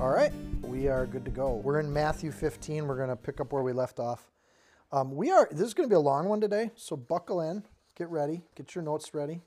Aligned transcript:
All 0.00 0.10
right, 0.10 0.32
we 0.62 0.88
are 0.88 1.06
good 1.06 1.24
to 1.24 1.30
go. 1.30 1.54
We're 1.54 1.78
in 1.78 1.90
Matthew 1.90 2.32
15. 2.32 2.88
We're 2.88 2.96
going 2.96 3.10
to 3.10 3.16
pick 3.16 3.40
up 3.40 3.52
where 3.52 3.62
we 3.62 3.72
left 3.72 4.00
off. 4.00 4.28
Um, 4.90 5.14
we 5.14 5.30
are. 5.30 5.48
This 5.52 5.68
is 5.68 5.72
going 5.72 5.88
to 5.88 5.92
be 5.92 5.96
a 5.96 6.00
long 6.00 6.28
one 6.28 6.40
today, 6.40 6.72
so 6.74 6.96
buckle 6.96 7.40
in, 7.40 7.62
get 7.96 8.10
ready, 8.10 8.42
get 8.56 8.74
your 8.74 8.82
notes 8.82 9.14
ready, 9.14 9.40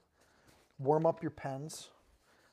warm 0.80 1.06
up 1.06 1.22
your 1.22 1.32
pens, 1.32 1.90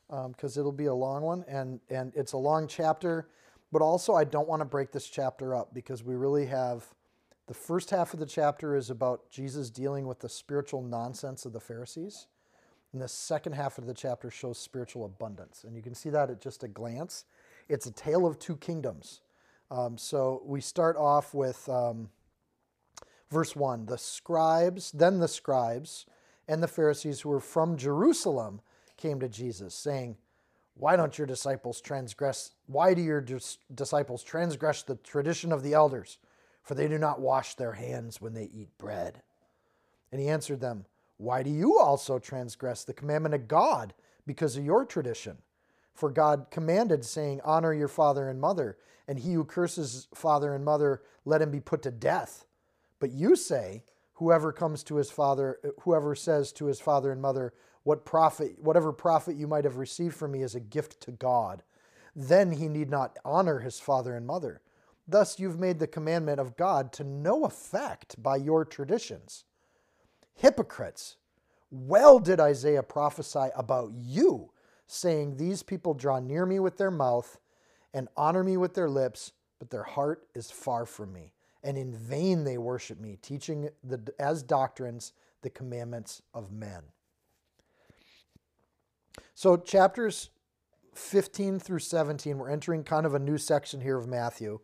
because 0.08 0.56
um, 0.56 0.60
it'll 0.60 0.72
be 0.72 0.86
a 0.86 0.94
long 0.94 1.22
one, 1.22 1.44
and 1.46 1.78
and 1.88 2.12
it's 2.16 2.32
a 2.32 2.36
long 2.36 2.66
chapter. 2.66 3.28
But 3.70 3.80
also, 3.80 4.14
I 4.14 4.24
don't 4.24 4.48
want 4.48 4.60
to 4.60 4.66
break 4.66 4.90
this 4.90 5.06
chapter 5.06 5.54
up 5.54 5.72
because 5.72 6.02
we 6.02 6.16
really 6.16 6.46
have. 6.46 6.84
The 7.46 7.54
first 7.54 7.90
half 7.90 8.12
of 8.12 8.18
the 8.18 8.26
chapter 8.26 8.74
is 8.74 8.90
about 8.90 9.30
Jesus 9.30 9.70
dealing 9.70 10.08
with 10.08 10.18
the 10.18 10.28
spiritual 10.28 10.82
nonsense 10.82 11.44
of 11.44 11.52
the 11.52 11.60
Pharisees. 11.60 12.26
And 12.92 13.02
the 13.02 13.08
second 13.08 13.54
half 13.54 13.76
of 13.76 13.86
the 13.86 13.92
chapter 13.92 14.30
shows 14.30 14.56
spiritual 14.56 15.04
abundance. 15.04 15.64
And 15.64 15.74
you 15.74 15.82
can 15.82 15.96
see 15.96 16.10
that 16.10 16.30
at 16.30 16.40
just 16.40 16.62
a 16.62 16.68
glance. 16.68 17.24
It's 17.68 17.86
a 17.86 17.92
tale 17.92 18.26
of 18.26 18.38
two 18.38 18.56
kingdoms. 18.56 19.20
Um, 19.70 19.96
so 19.98 20.42
we 20.44 20.60
start 20.60 20.96
off 20.96 21.34
with 21.34 21.68
um, 21.68 22.10
verse 23.30 23.56
1 23.56 23.86
The 23.86 23.98
scribes, 23.98 24.92
then 24.92 25.18
the 25.18 25.28
scribes 25.28 26.06
and 26.46 26.62
the 26.62 26.68
Pharisees 26.68 27.20
who 27.20 27.30
were 27.30 27.40
from 27.40 27.76
Jerusalem 27.76 28.60
came 28.96 29.20
to 29.20 29.28
Jesus, 29.28 29.74
saying, 29.74 30.16
Why 30.74 30.96
don't 30.96 31.16
your 31.16 31.26
disciples 31.26 31.80
transgress? 31.80 32.52
Why 32.66 32.94
do 32.94 33.02
your 33.02 33.20
dis- 33.20 33.58
disciples 33.74 34.22
transgress 34.22 34.82
the 34.82 34.96
tradition 34.96 35.52
of 35.52 35.62
the 35.62 35.74
elders? 35.74 36.18
For 36.62 36.74
they 36.74 36.88
do 36.88 36.98
not 36.98 37.20
wash 37.20 37.54
their 37.54 37.72
hands 37.72 38.20
when 38.20 38.34
they 38.34 38.44
eat 38.44 38.78
bread. 38.78 39.22
And 40.10 40.20
he 40.20 40.28
answered 40.28 40.60
them, 40.60 40.86
Why 41.16 41.42
do 41.42 41.50
you 41.50 41.78
also 41.78 42.18
transgress 42.18 42.84
the 42.84 42.94
commandment 42.94 43.34
of 43.34 43.48
God 43.48 43.94
because 44.26 44.56
of 44.56 44.64
your 44.64 44.84
tradition? 44.84 45.38
For 45.94 46.10
God 46.10 46.46
commanded, 46.50 47.04
saying, 47.04 47.40
Honor 47.44 47.72
your 47.72 47.88
father 47.88 48.28
and 48.28 48.40
mother, 48.40 48.76
and 49.06 49.18
he 49.18 49.32
who 49.32 49.44
curses 49.44 50.08
father 50.14 50.54
and 50.54 50.64
mother, 50.64 51.02
let 51.24 51.40
him 51.40 51.50
be 51.50 51.60
put 51.60 51.82
to 51.82 51.90
death. 51.90 52.44
But 52.98 53.12
you 53.12 53.36
say, 53.36 53.84
Whoever 54.18 54.52
comes 54.52 54.84
to 54.84 54.96
his 54.96 55.10
father, 55.10 55.58
whoever 55.80 56.14
says 56.14 56.52
to 56.52 56.66
his 56.66 56.80
father 56.80 57.10
and 57.10 57.20
mother, 57.20 57.52
what 57.82 58.04
profit, 58.04 58.58
whatever 58.58 58.92
profit 58.92 59.36
you 59.36 59.46
might 59.46 59.64
have 59.64 59.76
received 59.76 60.14
from 60.14 60.32
me 60.32 60.42
is 60.42 60.54
a 60.54 60.60
gift 60.60 61.00
to 61.02 61.10
God, 61.10 61.62
then 62.14 62.52
he 62.52 62.68
need 62.68 62.90
not 62.90 63.18
honor 63.24 63.58
his 63.58 63.80
father 63.80 64.16
and 64.16 64.26
mother. 64.26 64.62
Thus 65.06 65.38
you've 65.38 65.58
made 65.58 65.80
the 65.80 65.86
commandment 65.86 66.40
of 66.40 66.56
God 66.56 66.92
to 66.94 67.04
no 67.04 67.44
effect 67.44 68.22
by 68.22 68.36
your 68.36 68.64
traditions. 68.64 69.44
Hypocrites, 70.32 71.16
well 71.70 72.18
did 72.20 72.40
Isaiah 72.40 72.82
prophesy 72.82 73.48
about 73.56 73.92
you 73.94 74.52
saying, 74.86 75.36
These 75.36 75.62
people 75.62 75.94
draw 75.94 76.20
near 76.20 76.46
me 76.46 76.58
with 76.60 76.76
their 76.76 76.90
mouth 76.90 77.38
and 77.92 78.08
honor 78.16 78.42
me 78.42 78.56
with 78.56 78.74
their 78.74 78.88
lips, 78.88 79.32
but 79.58 79.70
their 79.70 79.84
heart 79.84 80.26
is 80.34 80.50
far 80.50 80.84
from 80.84 81.12
me. 81.12 81.32
And 81.62 81.78
in 81.78 81.96
vain 81.96 82.44
they 82.44 82.58
worship 82.58 83.00
me, 83.00 83.18
teaching 83.22 83.70
the, 83.82 84.12
as 84.18 84.42
doctrines 84.42 85.12
the 85.42 85.50
commandments 85.50 86.20
of 86.34 86.52
men. 86.52 86.82
So, 89.34 89.56
chapters 89.56 90.30
15 90.94 91.58
through 91.58 91.80
17, 91.80 92.38
we're 92.38 92.50
entering 92.50 92.84
kind 92.84 93.06
of 93.06 93.14
a 93.14 93.18
new 93.18 93.38
section 93.38 93.80
here 93.80 93.96
of 93.96 94.06
Matthew. 94.06 94.60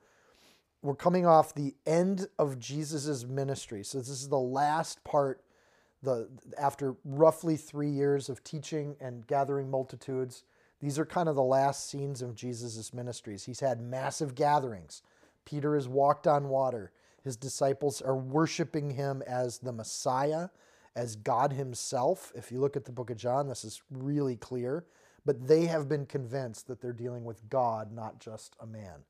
We're 0.82 0.94
coming 0.94 1.26
off 1.26 1.54
the 1.54 1.74
end 1.86 2.28
of 2.38 2.58
Jesus' 2.58 3.26
ministry. 3.26 3.84
So, 3.84 3.98
this 3.98 4.08
is 4.08 4.28
the 4.28 4.38
last 4.38 5.02
part 5.04 5.42
the 6.02 6.28
after 6.58 6.96
roughly 7.04 7.56
three 7.56 7.90
years 7.90 8.28
of 8.28 8.42
teaching 8.42 8.96
and 9.00 9.26
gathering 9.26 9.70
multitudes, 9.70 10.44
these 10.80 10.98
are 10.98 11.06
kind 11.06 11.28
of 11.28 11.36
the 11.36 11.42
last 11.42 11.90
scenes 11.90 12.22
of 12.22 12.34
Jesus' 12.34 12.94
ministries. 12.94 13.44
He's 13.44 13.60
had 13.60 13.80
massive 13.80 14.34
gatherings. 14.34 15.02
Peter 15.44 15.74
has 15.74 15.88
walked 15.88 16.26
on 16.26 16.48
water. 16.48 16.92
His 17.22 17.36
disciples 17.36 18.00
are 18.00 18.16
worshiping 18.16 18.90
him 18.90 19.22
as 19.26 19.58
the 19.58 19.72
Messiah, 19.72 20.48
as 20.96 21.16
God 21.16 21.52
Himself. 21.52 22.32
If 22.34 22.50
you 22.50 22.60
look 22.60 22.76
at 22.76 22.84
the 22.84 22.92
book 22.92 23.10
of 23.10 23.16
John, 23.16 23.48
this 23.48 23.64
is 23.64 23.82
really 23.90 24.36
clear. 24.36 24.86
But 25.26 25.46
they 25.46 25.66
have 25.66 25.88
been 25.88 26.06
convinced 26.06 26.66
that 26.68 26.80
they're 26.80 26.92
dealing 26.94 27.24
with 27.24 27.48
God, 27.50 27.92
not 27.92 28.20
just 28.20 28.56
a 28.58 28.66
man. 28.66 29.04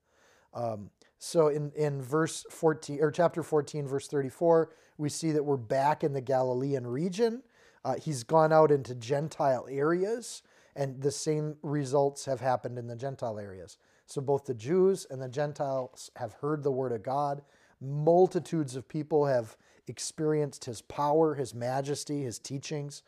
Um, 0.53 0.91
so 1.21 1.49
in, 1.49 1.71
in 1.77 2.01
verse 2.01 2.47
14 2.51 2.99
or 3.01 3.11
chapter 3.11 3.43
14, 3.43 3.87
verse 3.87 4.09
34, 4.09 4.71
we 4.97 5.11
see 5.11 5.33
that 5.33 5.45
we're 5.45 5.59
back 5.59 6.03
in 6.03 6.15
the 6.15 6.21
Galilean 6.23 6.87
region. 6.87 7.43
Uh, 7.85 7.97
he's 7.97 8.25
gone 8.25 8.55
out 8.55 8.71
into 8.71 8.95
Gentile 8.95 9.67
areas, 9.71 10.43
and 10.75 11.03
the 11.03 11.11
same 11.11 11.57
results 11.63 12.25
have 12.25 12.41
happened 12.41 12.79
in 12.79 12.87
the 12.87 12.97
Gentile 12.97 13.39
areas. 13.39 13.77
So 14.07 14.23
both 14.23 14.47
the 14.47 14.55
Jews 14.55 15.07
and 15.11 15.21
the 15.21 15.29
Gentiles 15.29 16.11
have 16.17 16.33
heard 16.33 16.63
the 16.63 16.71
word 16.71 16.93
of 16.93 17.03
God. 17.03 17.43
Multitudes 17.83 18.75
of 18.75 18.89
people 18.89 19.27
have 19.27 19.59
experienced 19.89 20.65
his 20.65 20.81
power, 20.81 21.35
his 21.35 21.55
majesty, 21.55 22.23
his 22.23 22.39
teachings, 22.39 23.03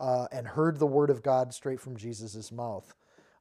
uh, 0.00 0.26
and 0.32 0.46
heard 0.46 0.78
the 0.78 0.86
word 0.86 1.10
of 1.10 1.22
God 1.22 1.52
straight 1.52 1.80
from 1.80 1.98
Jesus' 1.98 2.50
mouth. 2.50 2.94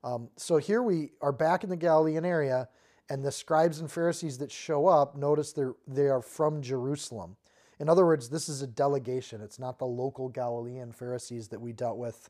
Um, 0.03 0.27
so 0.35 0.57
here 0.57 0.83
we 0.83 1.11
are 1.21 1.31
back 1.31 1.63
in 1.63 1.69
the 1.69 1.77
Galilean 1.77 2.25
area 2.25 2.67
and 3.09 3.23
the 3.23 3.31
scribes 3.31 3.79
and 3.79 3.89
Pharisees 3.89 4.37
that 4.39 4.51
show 4.51 4.87
up, 4.87 5.15
notice 5.15 5.53
they're, 5.53 5.75
they 5.87 6.07
are 6.07 6.21
from 6.21 6.61
Jerusalem. 6.61 7.37
In 7.79 7.89
other 7.89 8.05
words, 8.05 8.29
this 8.29 8.49
is 8.49 8.61
a 8.61 8.67
delegation. 8.67 9.41
It's 9.41 9.59
not 9.59 9.79
the 9.79 9.85
local 9.85 10.29
Galilean 10.29 10.91
Pharisees 10.91 11.47
that 11.49 11.61
we 11.61 11.73
dealt 11.73 11.97
with 11.97 12.29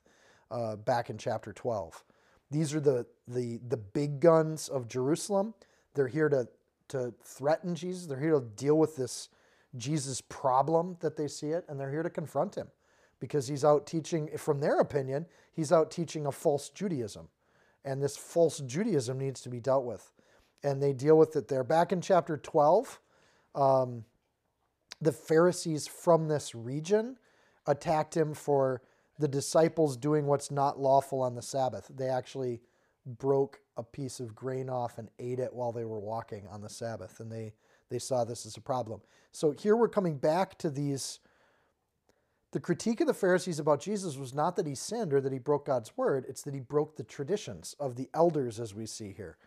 uh, 0.52 0.76
back 0.76 1.10
in 1.10 1.18
chapter 1.18 1.54
12. 1.54 2.04
These 2.52 2.74
are 2.74 2.80
the, 2.80 3.06
the, 3.28 3.60
the 3.68 3.78
big 3.78 4.20
guns 4.20 4.70
of 4.70 4.88
Jerusalem. 4.88 5.54
They're 5.94 6.08
here 6.08 6.30
to, 6.30 6.48
to 6.90 7.14
threaten 7.24 7.76
Jesus, 7.76 8.06
they're 8.06 8.20
here 8.20 8.40
to 8.40 8.42
deal 8.42 8.78
with 8.78 8.96
this 8.96 9.30
Jesus 9.76 10.22
problem 10.22 10.98
that 11.02 11.18
they 11.18 11.28
see 11.28 11.48
it, 11.48 11.66
and 11.68 11.80
they're 11.80 11.92
here 11.92 12.04
to 12.04 12.09
confront 12.09 12.56
him 12.56 12.68
because 13.20 13.48
he's 13.48 13.66
out 13.66 13.88
teaching, 13.88 14.30
from 14.38 14.59
their 14.59 14.80
opinion, 14.80 15.26
he's 15.52 15.72
out 15.72 15.92
teaching 15.92 16.28
a 16.28 16.32
false 16.32 16.70
Judaism. 16.70 17.28
And 17.84 18.02
this 18.02 18.18
false 18.18 18.59
Judaism 18.59 19.18
needs 19.18 19.42
to 19.42 19.50
be 19.50 19.59
dealt 19.59 19.86
with 19.86 20.12
and 20.63 20.81
they 20.81 20.94
deal 20.94 21.18
with 21.18 21.35
it 21.35 21.47
there. 21.47 21.63
Back 21.63 21.91
in 21.91 22.01
chapter 22.01 22.38
12, 22.38 23.00
um, 23.56 24.06
the 25.01 25.12
Pharisees 25.12 25.88
from 25.88 26.28
this 26.28 26.56
region 26.56 27.18
attacked 27.66 28.16
him 28.16 28.34
for 28.34 28.81
the 29.19 29.28
disciples 29.28 29.97
doing 29.97 30.25
what's 30.25 30.51
not 30.51 30.79
lawful 30.79 31.22
on 31.22 31.35
the 31.35 31.41
Sabbath. 31.41 31.90
They 31.94 32.07
actually 32.07 32.62
broke 33.06 33.59
a 33.78 33.84
piece 33.84 34.19
of 34.19 34.35
grain 34.35 34.69
off 34.69 34.97
and 34.97 35.09
ate 35.19 35.40
it 35.40 35.53
while 35.53 35.72
they 35.72 35.85
were 35.85 36.00
walking 36.00 36.46
on 36.47 36.62
the 36.62 36.69
Sabbath, 36.69 37.19
and 37.19 37.31
they, 37.31 37.53
they 37.90 38.00
saw 38.00 38.23
this 38.23 38.46
as 38.46 38.57
a 38.57 38.62
problem. 38.62 39.01
So 39.31 39.51
here 39.51 39.75
we're 39.75 39.88
coming 39.88 40.17
back 40.17 40.57
to 40.59 40.69
these. 40.69 41.19
The 42.51 42.59
critique 42.59 43.01
of 43.01 43.07
the 43.07 43.13
Pharisees 43.13 43.59
about 43.59 43.81
Jesus 43.81 44.17
was 44.17 44.34
not 44.34 44.56
that 44.56 44.66
he 44.66 44.75
sinned 44.75 45.13
or 45.13 45.22
that 45.22 45.34
he 45.34 45.40
broke 45.40 45.66
God's 45.66 45.96
word, 45.96 46.25
it's 46.28 46.41
that 46.44 46.53
he 46.53 46.59
broke 46.59 46.96
the 46.96 47.03
traditions 47.03 47.75
of 47.79 47.96
the 47.96 48.09
elders, 48.13 48.59
as 48.59 48.73
we 48.73 48.85
see 48.85 49.14
here. 49.14 49.37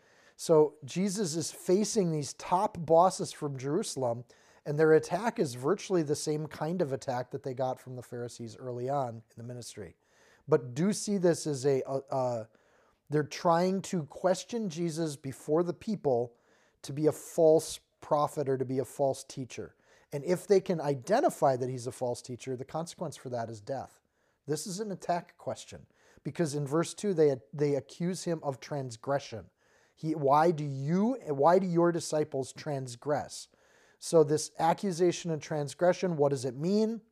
So 0.40 0.72
Jesus 0.86 1.36
is 1.36 1.52
facing 1.52 2.10
these 2.10 2.32
top 2.32 2.78
bosses 2.86 3.30
from 3.30 3.58
Jerusalem, 3.58 4.24
and 4.64 4.78
their 4.78 4.94
attack 4.94 5.38
is 5.38 5.52
virtually 5.52 6.02
the 6.02 6.16
same 6.16 6.46
kind 6.46 6.80
of 6.80 6.94
attack 6.94 7.30
that 7.32 7.42
they 7.42 7.52
got 7.52 7.78
from 7.78 7.94
the 7.94 8.02
Pharisees 8.02 8.56
early 8.58 8.88
on 8.88 9.16
in 9.16 9.22
the 9.36 9.42
ministry. 9.42 9.96
But 10.48 10.72
do 10.72 10.94
see 10.94 11.18
this 11.18 11.46
as 11.46 11.66
a, 11.66 11.86
uh, 11.86 12.44
they're 13.10 13.22
trying 13.22 13.82
to 13.82 14.04
question 14.04 14.70
Jesus 14.70 15.14
before 15.14 15.62
the 15.62 15.74
people 15.74 16.32
to 16.84 16.94
be 16.94 17.08
a 17.08 17.12
false 17.12 17.78
prophet 18.00 18.48
or 18.48 18.56
to 18.56 18.64
be 18.64 18.78
a 18.78 18.84
false 18.86 19.24
teacher. 19.24 19.74
And 20.10 20.24
if 20.24 20.46
they 20.46 20.60
can 20.60 20.80
identify 20.80 21.56
that 21.56 21.68
he's 21.68 21.86
a 21.86 21.92
false 21.92 22.22
teacher, 22.22 22.56
the 22.56 22.64
consequence 22.64 23.14
for 23.14 23.28
that 23.28 23.50
is 23.50 23.60
death. 23.60 24.00
This 24.46 24.66
is 24.66 24.80
an 24.80 24.90
attack 24.90 25.36
question 25.36 25.80
because 26.24 26.54
in 26.54 26.66
verse 26.66 26.94
2 26.94 27.12
they, 27.12 27.36
they 27.52 27.74
accuse 27.74 28.24
him 28.24 28.40
of 28.42 28.58
transgression. 28.58 29.44
He, 30.00 30.12
why 30.12 30.50
do 30.50 30.64
you, 30.64 31.16
why 31.26 31.58
do 31.58 31.66
your 31.66 31.92
disciples 31.92 32.52
transgress? 32.52 33.48
So 33.98 34.24
this 34.24 34.50
accusation 34.58 35.30
of 35.30 35.40
transgression, 35.40 36.16
what 36.16 36.30
does 36.30 36.46
it 36.46 36.56
mean? 36.56 37.02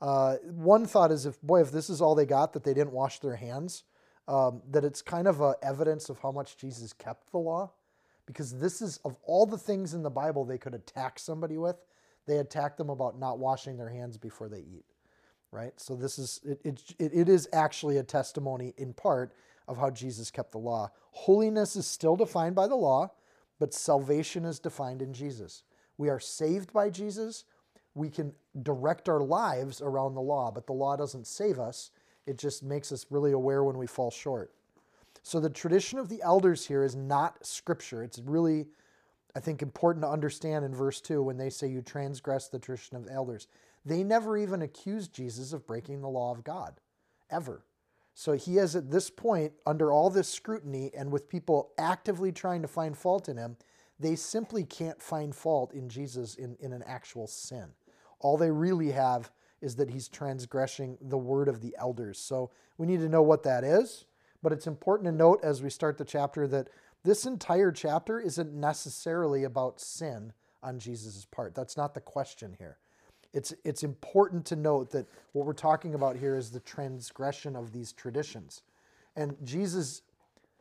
Uh, 0.00 0.36
one 0.44 0.86
thought 0.86 1.12
is 1.12 1.26
if, 1.26 1.40
boy, 1.42 1.60
if 1.60 1.70
this 1.70 1.90
is 1.90 2.00
all 2.00 2.14
they 2.14 2.24
got, 2.24 2.54
that 2.54 2.64
they 2.64 2.72
didn't 2.72 2.92
wash 2.92 3.18
their 3.18 3.36
hands, 3.36 3.84
um, 4.28 4.62
that 4.70 4.84
it's 4.84 5.02
kind 5.02 5.28
of 5.28 5.40
a 5.40 5.54
evidence 5.62 6.08
of 6.08 6.18
how 6.20 6.32
much 6.32 6.56
Jesus 6.56 6.92
kept 6.92 7.30
the 7.32 7.38
law, 7.38 7.70
because 8.24 8.58
this 8.58 8.80
is 8.80 8.98
of 9.04 9.16
all 9.24 9.44
the 9.44 9.58
things 9.58 9.92
in 9.92 10.02
the 10.02 10.10
Bible 10.10 10.44
they 10.44 10.58
could 10.58 10.74
attack 10.74 11.18
somebody 11.18 11.58
with, 11.58 11.76
they 12.26 12.38
attack 12.38 12.76
them 12.76 12.88
about 12.88 13.18
not 13.18 13.38
washing 13.38 13.76
their 13.76 13.90
hands 13.90 14.16
before 14.16 14.48
they 14.48 14.60
eat, 14.60 14.84
right? 15.50 15.72
So 15.76 15.94
this 15.94 16.18
is 16.18 16.40
it, 16.44 16.60
it, 16.64 17.12
it 17.12 17.28
is 17.28 17.48
actually 17.52 17.98
a 17.98 18.02
testimony 18.02 18.72
in 18.78 18.94
part 18.94 19.34
of 19.68 19.78
how 19.78 19.90
Jesus 19.90 20.30
kept 20.30 20.52
the 20.52 20.58
law. 20.58 20.90
Holiness 21.12 21.76
is 21.76 21.86
still 21.86 22.16
defined 22.16 22.54
by 22.54 22.66
the 22.66 22.76
law, 22.76 23.12
but 23.58 23.74
salvation 23.74 24.44
is 24.44 24.58
defined 24.58 25.02
in 25.02 25.12
Jesus. 25.12 25.62
We 25.98 26.08
are 26.08 26.20
saved 26.20 26.72
by 26.72 26.90
Jesus. 26.90 27.44
We 27.94 28.08
can 28.08 28.32
direct 28.62 29.08
our 29.08 29.20
lives 29.20 29.80
around 29.80 30.14
the 30.14 30.20
law, 30.20 30.50
but 30.50 30.66
the 30.66 30.72
law 30.72 30.96
doesn't 30.96 31.26
save 31.26 31.58
us. 31.58 31.90
It 32.26 32.38
just 32.38 32.62
makes 32.62 32.92
us 32.92 33.06
really 33.10 33.32
aware 33.32 33.62
when 33.62 33.78
we 33.78 33.86
fall 33.86 34.10
short. 34.10 34.52
So 35.22 35.38
the 35.38 35.50
tradition 35.50 35.98
of 35.98 36.08
the 36.08 36.20
elders 36.22 36.66
here 36.66 36.82
is 36.82 36.96
not 36.96 37.46
scripture. 37.46 38.02
It's 38.02 38.18
really, 38.18 38.66
I 39.36 39.40
think, 39.40 39.62
important 39.62 40.02
to 40.04 40.08
understand 40.08 40.64
in 40.64 40.74
verse 40.74 41.00
2 41.00 41.22
when 41.22 41.36
they 41.36 41.50
say 41.50 41.68
you 41.68 41.82
transgress 41.82 42.48
the 42.48 42.58
tradition 42.58 42.96
of 42.96 43.08
elders. 43.10 43.46
They 43.84 44.02
never 44.02 44.36
even 44.36 44.62
accused 44.62 45.12
Jesus 45.12 45.52
of 45.52 45.66
breaking 45.66 46.00
the 46.00 46.08
law 46.08 46.32
of 46.32 46.44
God, 46.44 46.80
ever. 47.30 47.64
So 48.14 48.32
he 48.32 48.58
is 48.58 48.76
at 48.76 48.90
this 48.90 49.10
point, 49.10 49.52
under 49.66 49.90
all 49.90 50.10
this 50.10 50.28
scrutiny 50.28 50.90
and 50.96 51.10
with 51.10 51.28
people 51.28 51.72
actively 51.78 52.32
trying 52.32 52.62
to 52.62 52.68
find 52.68 52.96
fault 52.96 53.28
in 53.28 53.36
him, 53.36 53.56
they 53.98 54.16
simply 54.16 54.64
can't 54.64 55.00
find 55.00 55.34
fault 55.34 55.72
in 55.72 55.88
Jesus 55.88 56.34
in, 56.34 56.56
in 56.60 56.72
an 56.72 56.82
actual 56.86 57.26
sin. 57.26 57.68
All 58.20 58.36
they 58.36 58.50
really 58.50 58.90
have 58.90 59.30
is 59.60 59.76
that 59.76 59.90
he's 59.90 60.08
transgressing 60.08 60.98
the 61.00 61.18
word 61.18 61.48
of 61.48 61.60
the 61.60 61.74
elders. 61.78 62.18
So 62.18 62.50
we 62.76 62.86
need 62.86 63.00
to 63.00 63.08
know 63.08 63.22
what 63.22 63.44
that 63.44 63.64
is. 63.64 64.04
But 64.42 64.52
it's 64.52 64.66
important 64.66 65.06
to 65.06 65.12
note 65.12 65.40
as 65.42 65.62
we 65.62 65.70
start 65.70 65.98
the 65.98 66.04
chapter 66.04 66.48
that 66.48 66.68
this 67.04 67.26
entire 67.26 67.70
chapter 67.72 68.20
isn't 68.20 68.52
necessarily 68.52 69.44
about 69.44 69.80
sin 69.80 70.32
on 70.62 70.78
Jesus' 70.78 71.24
part. 71.24 71.54
That's 71.54 71.76
not 71.76 71.94
the 71.94 72.00
question 72.00 72.56
here. 72.58 72.78
It's, 73.32 73.54
it's 73.64 73.82
important 73.82 74.44
to 74.46 74.56
note 74.56 74.90
that 74.90 75.06
what 75.32 75.46
we're 75.46 75.52
talking 75.54 75.94
about 75.94 76.16
here 76.16 76.36
is 76.36 76.50
the 76.50 76.60
transgression 76.60 77.56
of 77.56 77.72
these 77.72 77.92
traditions. 77.92 78.62
And 79.16 79.36
Jesus, 79.42 80.02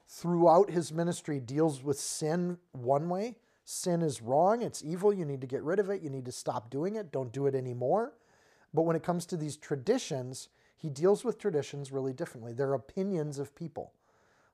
throughout 0.07 0.69
his 0.69 0.91
ministry, 0.91 1.39
deals 1.39 1.83
with 1.83 1.99
sin 1.99 2.57
one 2.71 3.09
way. 3.09 3.35
Sin 3.63 4.01
is 4.01 4.21
wrong, 4.21 4.63
it's 4.63 4.83
evil, 4.83 5.13
you 5.13 5.23
need 5.23 5.39
to 5.41 5.47
get 5.47 5.63
rid 5.63 5.79
of 5.79 5.89
it, 5.89 6.01
you 6.01 6.09
need 6.09 6.25
to 6.25 6.31
stop 6.31 6.69
doing 6.69 6.95
it, 6.95 7.11
don't 7.11 7.31
do 7.31 7.45
it 7.45 7.55
anymore. 7.55 8.13
But 8.73 8.81
when 8.81 8.95
it 8.95 9.03
comes 9.03 9.25
to 9.27 9.37
these 9.37 9.55
traditions, 9.55 10.49
he 10.75 10.89
deals 10.89 11.23
with 11.23 11.37
traditions 11.37 11.91
really 11.91 12.11
differently. 12.11 12.53
They're 12.53 12.73
opinions 12.73 13.37
of 13.37 13.55
people. 13.55 13.93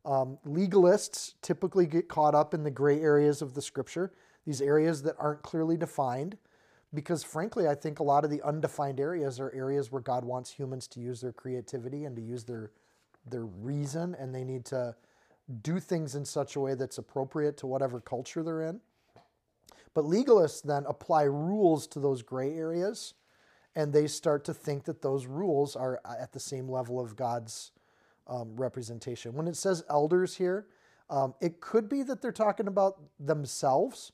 Um, 0.06 0.38
legalists 0.46 1.34
typically 1.42 1.86
get 1.86 2.10
caught 2.10 2.36
up 2.36 2.54
in 2.54 2.64
the 2.64 2.72
gray 2.72 3.00
areas 3.00 3.42
of 3.42 3.54
the 3.54 3.62
scripture, 3.62 4.12
these 4.46 4.62
areas 4.62 5.02
that 5.04 5.16
aren't 5.20 5.42
clearly 5.42 5.78
defined, 5.78 6.38
because 6.94 7.24
frankly, 7.24 7.68
I 7.68 7.76
think 7.76 8.00
a 8.00 8.04
lot 8.04 8.24
of 8.24 8.32
the 8.32 8.42
undefined 8.42 9.00
areas 9.00 9.40
are 9.40 9.52
areas 9.54 9.92
where 9.92 10.02
God 10.02 10.26
wants 10.26 10.52
humans 10.52 10.88
to 10.90 11.00
use 11.00 11.22
their 11.22 11.34
creativity 11.34 12.06
and 12.06 12.16
to 12.16 12.22
use 12.22 12.44
their 12.46 12.72
their 13.26 13.46
reason, 13.46 14.16
and 14.18 14.34
they 14.34 14.46
need 14.46 14.64
to 14.66 14.96
do 15.62 15.80
things 15.80 16.16
in 16.16 16.24
such 16.24 16.56
a 16.56 16.60
way 16.60 16.76
that's 16.76 16.98
appropriate 16.98 17.58
to 17.58 17.68
whatever 17.68 18.00
culture 18.00 18.42
they're 18.42 18.62
in. 18.62 18.80
But 19.94 20.06
legalists 20.06 20.62
then 20.62 20.86
apply 20.88 21.24
rules 21.24 21.88
to 21.88 22.00
those 22.00 22.22
gray 22.22 22.56
areas 22.56 23.16
and 23.78 23.94
they 23.94 24.08
start 24.08 24.44
to 24.46 24.56
think 24.56 24.86
that 24.86 25.04
those 25.04 25.28
rules 25.28 25.76
are 25.76 26.02
at 26.04 26.32
the 26.34 26.40
same 26.40 26.68
level 26.68 27.00
of 27.00 27.16
God's 27.16 27.72
um, 28.26 28.56
representation. 28.56 29.34
When 29.36 29.48
it 29.48 29.56
says 29.56 29.84
elders 29.88 30.36
here, 30.36 30.66
um, 31.12 31.36
it 31.42 31.62
could 31.62 31.88
be 31.88 32.02
that 32.02 32.20
they're 32.20 32.32
talking 32.32 32.68
about 32.68 33.00
themselves, 33.20 34.12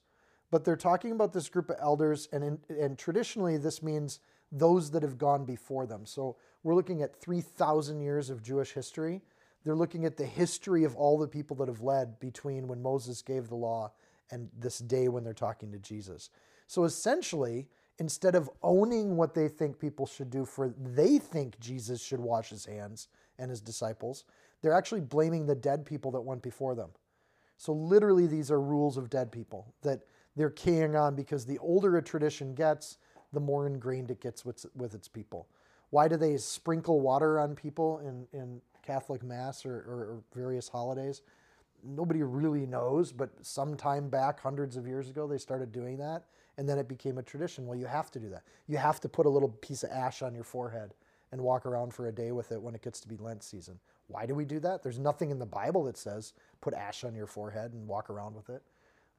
but 0.54 0.64
they're 0.64 0.76
talking 0.76 1.14
about 1.14 1.34
this 1.34 1.50
group 1.50 1.72
of 1.72 1.78
elders, 1.80 2.30
and, 2.32 2.44
in, 2.44 2.60
and 2.70 2.96
traditionally 2.96 3.58
this 3.58 3.82
means 3.82 4.20
those 4.52 4.92
that 4.92 5.02
have 5.02 5.18
gone 5.18 5.46
before 5.46 5.88
them. 5.88 6.06
So 6.06 6.36
we're 6.62 6.76
looking 6.76 7.02
at 7.02 7.20
3,000 7.20 8.00
years 8.00 8.30
of 8.30 8.44
Jewish 8.44 8.72
history. 8.72 9.24
They're 9.64 9.74
looking 9.74 10.06
at 10.06 10.16
the 10.16 10.28
history 10.28 10.84
of 10.84 10.96
all 10.96 11.18
the 11.18 11.28
people 11.28 11.56
that 11.56 11.68
have 11.68 11.82
led 11.82 12.20
between 12.20 12.68
when 12.68 12.84
Moses 12.84 13.24
gave 13.24 13.48
the 13.48 13.56
law 13.56 13.94
and 14.30 14.48
this 14.56 14.78
day 14.78 15.08
when 15.08 15.24
they're 15.24 15.34
talking 15.34 15.72
to 15.72 15.80
Jesus. 15.80 16.30
So 16.68 16.84
essentially, 16.84 17.68
instead 17.98 18.36
of 18.36 18.48
owning 18.62 19.18
what 19.18 19.34
they 19.34 19.48
think 19.48 19.80
people 19.80 20.06
should 20.06 20.30
do 20.30 20.46
for 20.46 20.72
they 20.80 21.18
think 21.18 21.60
Jesus 21.60 22.00
should 22.00 22.20
wash 22.20 22.52
his 22.52 22.64
hands 22.64 23.08
and 23.40 23.50
his 23.50 23.60
disciples, 23.60 24.24
they're 24.62 24.78
actually 24.78 25.02
blaming 25.02 25.48
the 25.48 25.56
dead 25.56 25.84
people 25.84 26.12
that 26.12 26.22
went 26.22 26.44
before 26.44 26.76
them. 26.76 26.92
So 27.58 27.74
literally 27.74 28.28
these 28.28 28.52
are 28.52 28.62
rules 28.62 28.98
of 28.98 29.10
dead 29.10 29.32
people 29.32 29.74
that 29.82 30.04
they're 30.36 30.50
carrying 30.50 30.96
on 30.96 31.16
because 31.16 31.46
the 31.46 31.60
older 31.60 31.98
a 31.98 32.02
tradition 32.02 32.54
gets, 32.56 32.98
the 33.32 33.40
more 33.40 33.68
ingrained 33.68 34.12
it 34.12 34.22
gets 34.22 34.46
with, 34.46 34.66
with 34.76 34.94
its 34.94 35.08
people. 35.08 35.48
Why 35.90 36.08
do 36.08 36.18
they 36.18 36.38
sprinkle 36.38 37.02
water 37.02 37.40
on 37.40 37.56
people 37.56 38.00
in, 38.00 38.26
in 38.38 38.62
Catholic 38.86 39.24
Mass 39.24 39.66
or, 39.66 39.76
or, 39.88 39.96
or 39.96 40.24
various 40.36 40.68
holidays? 40.68 41.22
Nobody 41.84 42.24
really 42.24 42.66
knows, 42.66 43.12
but 43.12 43.30
sometime 43.42 44.10
back, 44.10 44.40
hundreds 44.40 44.78
of 44.78 44.88
years 44.88 45.10
ago, 45.10 45.28
they 45.28 45.38
started 45.38 45.72
doing 45.72 45.98
that 45.98 46.24
and 46.58 46.68
then 46.68 46.78
it 46.78 46.88
became 46.88 47.18
a 47.18 47.24
tradition. 47.24 47.66
Well, 47.66 47.78
you 47.78 47.86
have 47.86 48.12
to 48.12 48.20
do 48.20 48.30
that. 48.30 48.44
You 48.68 48.78
have 48.78 49.00
to 49.02 49.10
put 49.10 49.26
a 49.26 49.30
little 49.30 49.50
piece 49.50 49.84
of 49.84 49.92
ash 49.92 50.22
on 50.22 50.34
your 50.36 50.44
forehead 50.44 50.94
and 51.32 51.42
walk 51.42 51.66
around 51.66 51.94
for 51.94 52.08
a 52.08 52.12
day 52.12 52.32
with 52.32 52.52
it 52.52 52.62
when 52.62 52.76
it 52.76 52.82
gets 52.82 53.00
to 53.02 53.08
be 53.08 53.18
Lent 53.18 53.44
season. 53.44 53.80
Why 54.08 54.26
do 54.26 54.36
we 54.36 54.46
do 54.46 54.60
that? 54.60 54.84
There's 54.84 55.00
nothing 55.00 55.32
in 55.32 55.40
the 55.40 55.46
Bible 55.46 55.84
that 55.86 55.98
says 55.98 56.34
put 56.62 56.74
ash 56.74 57.04
on 57.04 57.16
your 57.16 57.26
forehead 57.26 57.74
and 57.74 57.88
walk 57.88 58.10
around 58.10 58.36
with 58.36 58.50
it. 58.50 58.62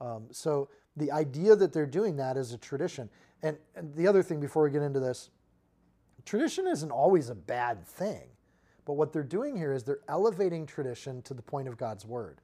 Um, 0.00 0.26
so 0.30 0.68
the 0.96 1.10
idea 1.10 1.56
that 1.56 1.72
they're 1.72 1.86
doing 1.86 2.16
that 2.16 2.36
is 2.36 2.52
a 2.52 2.58
tradition. 2.58 3.08
And, 3.42 3.56
and 3.74 3.94
the 3.94 4.06
other 4.06 4.22
thing 4.22 4.40
before 4.40 4.62
we 4.62 4.70
get 4.70 4.82
into 4.82 5.00
this, 5.00 5.30
tradition 6.24 6.66
isn't 6.66 6.90
always 6.90 7.30
a 7.30 7.34
bad 7.34 7.86
thing. 7.86 8.28
But 8.84 8.94
what 8.94 9.12
they're 9.12 9.22
doing 9.22 9.56
here 9.56 9.72
is 9.72 9.82
they're 9.82 10.00
elevating 10.08 10.66
tradition 10.66 11.22
to 11.22 11.34
the 11.34 11.42
point 11.42 11.68
of 11.68 11.76
God's 11.76 12.04
word. 12.04 12.40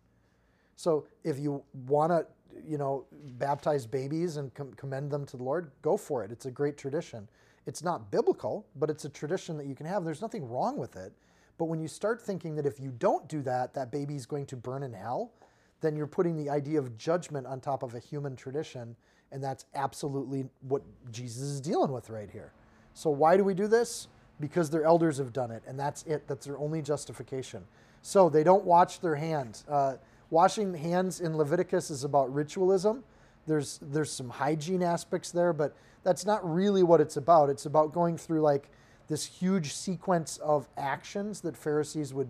So 0.76 1.06
if 1.24 1.38
you 1.38 1.62
want 1.86 2.10
to 2.10 2.26
you 2.66 2.78
know, 2.78 3.06
baptize 3.38 3.86
babies 3.86 4.36
and 4.36 4.52
com- 4.54 4.72
commend 4.74 5.10
them 5.10 5.26
to 5.26 5.36
the 5.36 5.42
Lord, 5.42 5.70
go 5.82 5.96
for 5.96 6.24
it. 6.24 6.32
It's 6.32 6.46
a 6.46 6.50
great 6.50 6.76
tradition. 6.76 7.28
It's 7.66 7.82
not 7.82 8.10
biblical, 8.10 8.66
but 8.76 8.90
it's 8.90 9.04
a 9.04 9.08
tradition 9.08 9.56
that 9.58 9.66
you 9.66 9.74
can 9.74 9.86
have. 9.86 10.04
There's 10.04 10.22
nothing 10.22 10.48
wrong 10.48 10.76
with 10.76 10.96
it. 10.96 11.12
But 11.58 11.66
when 11.66 11.78
you 11.78 11.88
start 11.88 12.20
thinking 12.20 12.56
that 12.56 12.66
if 12.66 12.80
you 12.80 12.90
don't 12.90 13.28
do 13.28 13.42
that, 13.42 13.74
that 13.74 13.92
baby 13.92 14.16
is 14.16 14.26
going 14.26 14.46
to 14.46 14.56
burn 14.56 14.82
in 14.82 14.92
hell, 14.92 15.32
then 15.80 15.96
you're 15.96 16.06
putting 16.06 16.36
the 16.36 16.50
idea 16.50 16.78
of 16.78 16.96
judgment 16.96 17.46
on 17.46 17.60
top 17.60 17.82
of 17.82 17.94
a 17.94 17.98
human 17.98 18.36
tradition. 18.36 18.96
And 19.32 19.42
that's 19.42 19.64
absolutely 19.74 20.46
what 20.68 20.82
Jesus 21.10 21.42
is 21.42 21.60
dealing 21.60 21.92
with 21.92 22.10
right 22.10 22.30
here. 22.30 22.52
So, 22.94 23.10
why 23.10 23.36
do 23.36 23.44
we 23.44 23.54
do 23.54 23.66
this? 23.66 24.08
Because 24.40 24.70
their 24.70 24.84
elders 24.84 25.18
have 25.18 25.32
done 25.32 25.50
it, 25.50 25.62
and 25.66 25.78
that's 25.78 26.02
it. 26.04 26.26
That's 26.26 26.46
their 26.46 26.58
only 26.58 26.82
justification. 26.82 27.64
So, 28.02 28.28
they 28.28 28.42
don't 28.42 28.64
watch 28.64 29.00
their 29.00 29.14
hands. 29.14 29.64
Uh, 29.68 29.96
Washing 30.30 30.74
hands 30.74 31.20
in 31.20 31.36
Leviticus 31.36 31.90
is 31.90 32.04
about 32.04 32.32
ritualism. 32.32 33.02
There's 33.46 33.80
there's 33.82 34.12
some 34.12 34.28
hygiene 34.28 34.82
aspects 34.82 35.32
there, 35.32 35.52
but 35.52 35.74
that's 36.04 36.24
not 36.24 36.48
really 36.48 36.84
what 36.84 37.00
it's 37.00 37.16
about. 37.16 37.50
It's 37.50 37.66
about 37.66 37.92
going 37.92 38.16
through 38.16 38.40
like 38.40 38.70
this 39.08 39.26
huge 39.26 39.74
sequence 39.74 40.36
of 40.38 40.68
actions 40.76 41.40
that 41.40 41.56
Pharisees 41.56 42.14
would 42.14 42.28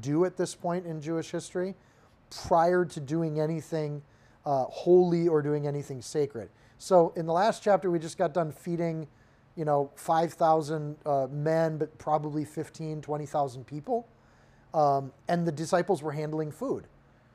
do 0.00 0.26
at 0.26 0.36
this 0.36 0.54
point 0.54 0.84
in 0.86 1.00
Jewish 1.00 1.30
history 1.30 1.74
prior 2.30 2.84
to 2.84 3.00
doing 3.00 3.40
anything 3.40 4.02
uh, 4.46 4.64
holy 4.64 5.28
or 5.28 5.42
doing 5.42 5.66
anything 5.66 6.00
sacred. 6.00 6.48
So 6.78 7.12
in 7.16 7.26
the 7.26 7.32
last 7.32 7.62
chapter, 7.62 7.90
we 7.90 7.98
just 7.98 8.16
got 8.16 8.32
done 8.32 8.52
feeding, 8.52 9.06
you 9.54 9.64
know, 9.64 9.90
5,000 9.96 10.96
uh, 11.04 11.26
men, 11.30 11.76
but 11.76 11.96
probably 11.98 12.44
15, 12.44 13.02
20,000 13.02 13.66
people. 13.66 14.08
Um, 14.72 15.12
and 15.28 15.46
the 15.46 15.52
disciples 15.52 16.02
were 16.02 16.12
handling 16.12 16.50
food. 16.50 16.86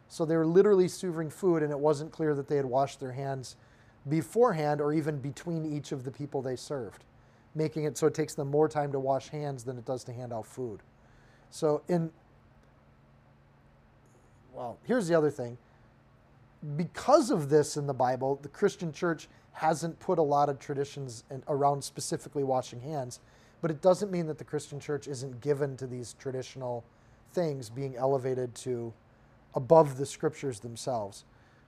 So 0.07 0.25
they 0.25 0.35
were 0.37 0.45
literally 0.45 0.87
serving 0.87 1.29
food, 1.29 1.63
and 1.63 1.71
it 1.71 1.79
wasn't 1.79 2.11
clear 2.11 2.33
that 2.35 2.47
they 2.47 2.55
had 2.55 2.65
washed 2.65 2.99
their 2.99 3.11
hands 3.11 3.55
beforehand 4.07 4.81
or 4.81 4.93
even 4.93 5.17
between 5.17 5.65
each 5.65 5.91
of 5.91 6.03
the 6.03 6.11
people 6.11 6.41
they 6.41 6.55
served, 6.55 7.03
making 7.55 7.85
it 7.85 7.97
so 7.97 8.07
it 8.07 8.13
takes 8.13 8.35
them 8.35 8.49
more 8.49 8.69
time 8.69 8.91
to 8.91 8.99
wash 8.99 9.29
hands 9.29 9.63
than 9.63 9.77
it 9.77 9.85
does 9.85 10.03
to 10.05 10.13
hand 10.13 10.31
out 10.31 10.45
food. 10.45 10.81
So, 11.49 11.81
in 11.87 12.11
well, 14.55 14.77
here's 14.83 15.07
the 15.07 15.15
other 15.15 15.31
thing. 15.31 15.57
Because 16.75 17.29
of 17.29 17.49
this 17.49 17.77
in 17.77 17.85
the 17.85 17.93
Bible, 17.93 18.39
the 18.41 18.49
Christian 18.49 18.91
church 18.91 19.27
hasn't 19.51 19.99
put 19.99 20.17
a 20.17 20.23
lot 20.23 20.49
of 20.49 20.59
traditions 20.59 21.23
in, 21.29 21.43
around 21.47 21.83
specifically 21.83 22.43
washing 22.43 22.81
hands, 22.81 23.19
but 23.61 23.69
it 23.71 23.81
doesn't 23.81 24.11
mean 24.11 24.27
that 24.27 24.37
the 24.37 24.43
Christian 24.43 24.79
church 24.79 25.07
isn't 25.07 25.41
given 25.41 25.77
to 25.77 25.87
these 25.87 26.15
traditional 26.19 26.83
things 27.33 27.69
being 27.69 27.95
elevated 27.95 28.55
to 28.55 28.93
above 29.53 29.97
the 29.97 30.05
scriptures 30.05 30.59
themselves. 30.59 31.25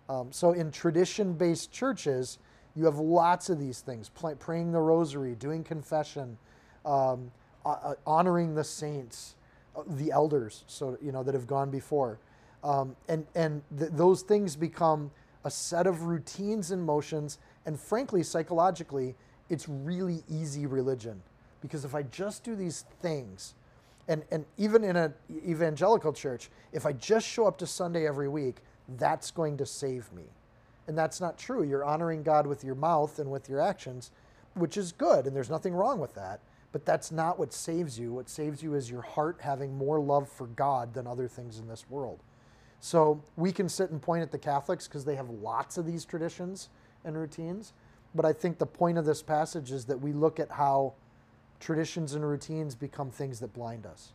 Um, 0.10 0.32
so 0.32 0.52
in 0.52 0.72
tradition 0.72 1.34
based 1.34 1.72
churches, 1.72 2.40
you 2.76 2.86
have 2.86 2.98
lots 2.98 3.50
of 3.50 3.60
these 3.60 3.82
things 3.82 4.10
praying 4.40 4.72
the 4.72 4.80
rosary, 4.80 5.36
doing 5.36 5.64
confession, 5.64 6.38
um, 6.86 7.32
uh, 7.66 7.96
honoring 8.06 8.56
the 8.56 8.64
saints, 8.64 9.36
the 9.88 10.12
elders, 10.12 10.64
so 10.68 10.98
you 11.02 11.12
know 11.12 11.24
that 11.24 11.34
have 11.34 11.48
gone 11.48 11.70
before, 11.70 12.20
um, 12.64 12.96
and 13.08 13.26
and 13.36 13.62
th- 13.78 13.92
those 13.94 14.22
things 14.22 14.56
become 14.56 15.12
a 15.44 15.52
set 15.52 15.88
of 15.88 16.04
routines 16.04 16.72
and 16.72 16.84
motions, 16.84 17.40
and 17.66 17.80
frankly, 17.80 18.24
psychologically, 18.24 19.16
it's 19.50 19.70
really 19.70 20.24
easy 20.30 20.66
religion, 20.66 21.22
because 21.62 21.86
if 21.86 21.96
I 21.96 22.04
just 22.04 22.44
do 22.44 22.56
these 22.56 22.86
things, 23.02 23.54
and 24.08 24.24
and 24.32 24.46
even 24.58 24.84
in 24.84 24.96
an 24.96 25.14
evangelical 25.30 26.14
church, 26.14 26.50
if 26.72 26.86
I 26.86 26.94
just 26.94 27.28
show 27.28 27.48
up 27.48 27.58
to 27.60 27.68
Sunday 27.68 28.08
every 28.08 28.28
week, 28.28 28.58
that's 28.98 29.32
going 29.32 29.58
to 29.58 29.66
save 29.66 30.12
me, 30.12 30.24
and 30.88 30.98
that's 30.98 31.22
not 31.22 31.38
true. 31.38 31.64
You're 31.64 31.86
honoring 31.86 32.24
God 32.24 32.48
with 32.48 32.64
your 32.64 32.76
mouth 32.76 33.20
and 33.20 33.32
with 33.32 33.48
your 33.48 33.62
actions, 33.62 34.12
which 34.56 34.78
is 34.78 34.92
good, 34.92 35.28
and 35.28 35.36
there's 35.36 35.50
nothing 35.50 35.74
wrong 35.74 36.00
with 36.00 36.14
that 36.16 36.42
but 36.72 36.86
that's 36.86 37.12
not 37.12 37.40
what 37.40 37.54
saves 37.54 37.98
you. 37.98 38.14
What 38.14 38.30
saves 38.30 38.62
you 38.62 38.76
is 38.76 38.92
your 38.92 39.02
heart 39.02 39.38
having 39.40 39.76
more 39.76 40.00
love 40.00 40.30
for 40.30 40.48
God 40.48 40.94
than 40.94 41.08
other 41.08 41.28
things 41.28 41.60
in 41.60 41.68
this 41.68 41.90
world. 41.90 42.20
So 42.80 43.22
we 43.36 43.52
can 43.52 43.70
sit 43.70 43.90
and 43.90 44.02
point 44.02 44.22
at 44.22 44.32
the 44.32 44.38
Catholics 44.38 44.88
because 44.88 45.06
they 45.06 45.16
have 45.16 45.30
lots 45.30 45.78
of 45.78 45.86
these 45.86 46.06
traditions 46.06 46.70
and 47.04 47.18
routines. 47.18 47.74
But 48.14 48.26
I 48.26 48.34
think 48.34 48.58
the 48.58 48.66
point 48.66 48.98
of 48.98 49.06
this 49.06 49.22
passage 49.22 49.72
is 49.72 49.86
that 49.86 50.00
we 50.00 50.14
look 50.14 50.40
at 50.40 50.52
how 50.52 50.94
traditions 51.60 52.14
and 52.14 52.28
routines 52.28 52.76
become 52.76 53.10
things 53.10 53.40
that 53.40 53.54
blind 53.54 53.86
us. 53.86 54.14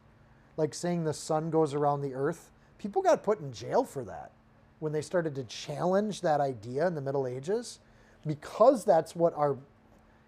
Like 0.56 0.74
saying 0.74 1.04
the 1.04 1.12
sun 1.12 1.50
goes 1.50 1.74
around 1.74 2.02
the 2.02 2.14
earth, 2.14 2.50
people 2.78 3.02
got 3.02 3.22
put 3.22 3.40
in 3.40 3.52
jail 3.52 3.84
for 3.84 4.04
that 4.04 4.32
when 4.78 4.92
they 4.92 5.02
started 5.02 5.34
to 5.36 5.44
challenge 5.44 6.20
that 6.20 6.40
idea 6.40 6.86
in 6.86 6.94
the 6.94 7.00
Middle 7.00 7.26
Ages 7.26 7.78
because 8.26 8.84
that's 8.84 9.14
what 9.14 9.34
our 9.34 9.56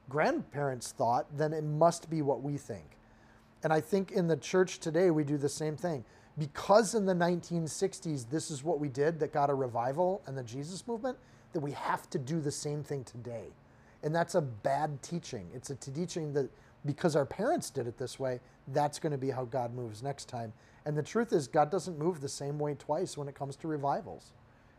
grandparents 0.08 0.92
thought, 0.92 1.26
then 1.36 1.52
it 1.52 1.64
must 1.64 2.10
be 2.10 2.22
what 2.22 2.42
we 2.42 2.56
think. 2.56 2.84
And 3.62 3.72
I 3.72 3.80
think 3.80 4.12
in 4.12 4.28
the 4.28 4.36
church 4.36 4.78
today, 4.78 5.10
we 5.10 5.24
do 5.24 5.38
the 5.38 5.48
same 5.48 5.76
thing. 5.76 6.04
Because 6.38 6.94
in 6.94 7.06
the 7.06 7.14
1960s, 7.14 8.28
this 8.28 8.50
is 8.50 8.64
what 8.64 8.80
we 8.80 8.88
did 8.88 9.20
that 9.20 9.32
got 9.32 9.50
a 9.50 9.54
revival 9.54 10.22
and 10.26 10.36
the 10.36 10.42
Jesus 10.42 10.86
movement, 10.86 11.16
that 11.52 11.60
we 11.60 11.72
have 11.72 12.10
to 12.10 12.18
do 12.18 12.40
the 12.40 12.50
same 12.50 12.82
thing 12.82 13.04
today. 13.04 13.46
And 14.02 14.14
that's 14.14 14.34
a 14.34 14.40
bad 14.40 15.02
teaching. 15.02 15.48
It's 15.54 15.70
a 15.70 15.76
teaching 15.76 16.32
that 16.34 16.50
because 16.84 17.16
our 17.16 17.24
parents 17.24 17.70
did 17.70 17.86
it 17.86 17.96
this 17.96 18.18
way, 18.18 18.40
that's 18.68 18.98
going 18.98 19.12
to 19.12 19.18
be 19.18 19.30
how 19.30 19.44
God 19.44 19.74
moves 19.74 20.02
next 20.02 20.28
time. 20.28 20.52
And 20.84 20.96
the 20.96 21.02
truth 21.02 21.32
is, 21.32 21.48
God 21.48 21.70
doesn't 21.70 21.98
move 21.98 22.20
the 22.20 22.28
same 22.28 22.58
way 22.58 22.74
twice 22.74 23.16
when 23.16 23.28
it 23.28 23.34
comes 23.34 23.56
to 23.56 23.68
revivals. 23.68 24.32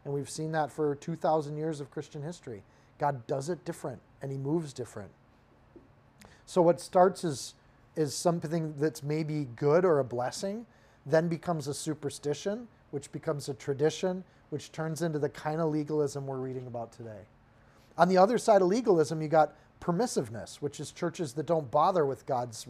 And 0.04 0.14
we've 0.14 0.30
seen 0.30 0.52
that 0.52 0.72
for 0.72 0.96
2,000 0.96 1.58
years 1.58 1.82
of 1.82 1.90
Christian 1.90 2.22
history. 2.22 2.62
God 3.00 3.26
does 3.26 3.50
it 3.50 3.66
different 3.66 4.00
and 4.22 4.32
he 4.32 4.38
moves 4.38 4.72
different. 4.72 5.10
So 6.46 6.62
what 6.62 6.80
starts 6.80 7.24
is, 7.24 7.56
is 7.96 8.14
something 8.14 8.76
that's 8.78 9.02
maybe 9.02 9.48
good 9.56 9.84
or 9.84 10.00
a 10.00 10.04
blessing, 10.04 10.68
then 11.06 11.28
becomes 11.28 11.68
a 11.68 11.74
superstition, 11.74 12.68
which 12.92 13.12
becomes 13.12 13.50
a 13.50 13.54
tradition, 13.54 14.24
which 14.50 14.72
turns 14.72 15.02
into 15.02 15.20
the 15.20 15.30
kind 15.30 15.62
of 15.62 15.70
legalism 15.70 16.26
we're 16.26 16.38
reading 16.38 16.68
about 16.68 16.92
today. 16.92 17.22
On 17.98 18.10
the 18.10 18.18
other 18.18 18.38
side 18.38 18.62
of 18.62 18.68
legalism, 18.68 19.22
you 19.22 19.28
got 19.28 19.56
permissiveness, 19.80 20.58
which 20.58 20.80
is 20.80 20.92
churches 20.92 21.34
that 21.34 21.46
don't 21.46 21.70
bother 21.70 22.06
with 22.06 22.26
God's 22.26 22.68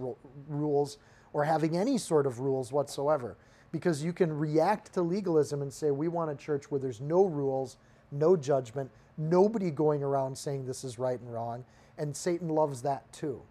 rules 0.48 0.98
or 1.34 1.44
having 1.44 1.78
any 1.78 1.98
sort 1.98 2.26
of 2.26 2.40
rules 2.40 2.72
whatsoever. 2.72 3.38
Because 3.72 4.04
you 4.04 4.14
can 4.14 4.32
react 4.32 4.94
to 4.94 5.02
legalism 5.02 5.62
and 5.62 5.72
say, 5.72 5.92
we 5.92 6.08
want 6.08 6.32
a 6.32 6.36
church 6.36 6.72
where 6.72 6.80
there's 6.80 7.02
no 7.02 7.26
rules, 7.26 7.78
no 8.12 8.38
judgment, 8.38 8.90
nobody 9.18 9.70
going 9.72 10.04
around 10.04 10.38
saying 10.38 10.66
this 10.66 10.84
is 10.84 11.00
right 11.00 11.20
and 11.20 11.34
wrong. 11.34 11.66
And 11.98 12.16
Satan 12.16 12.50
loves 12.50 12.82
that 12.84 13.12
too. 13.12 13.42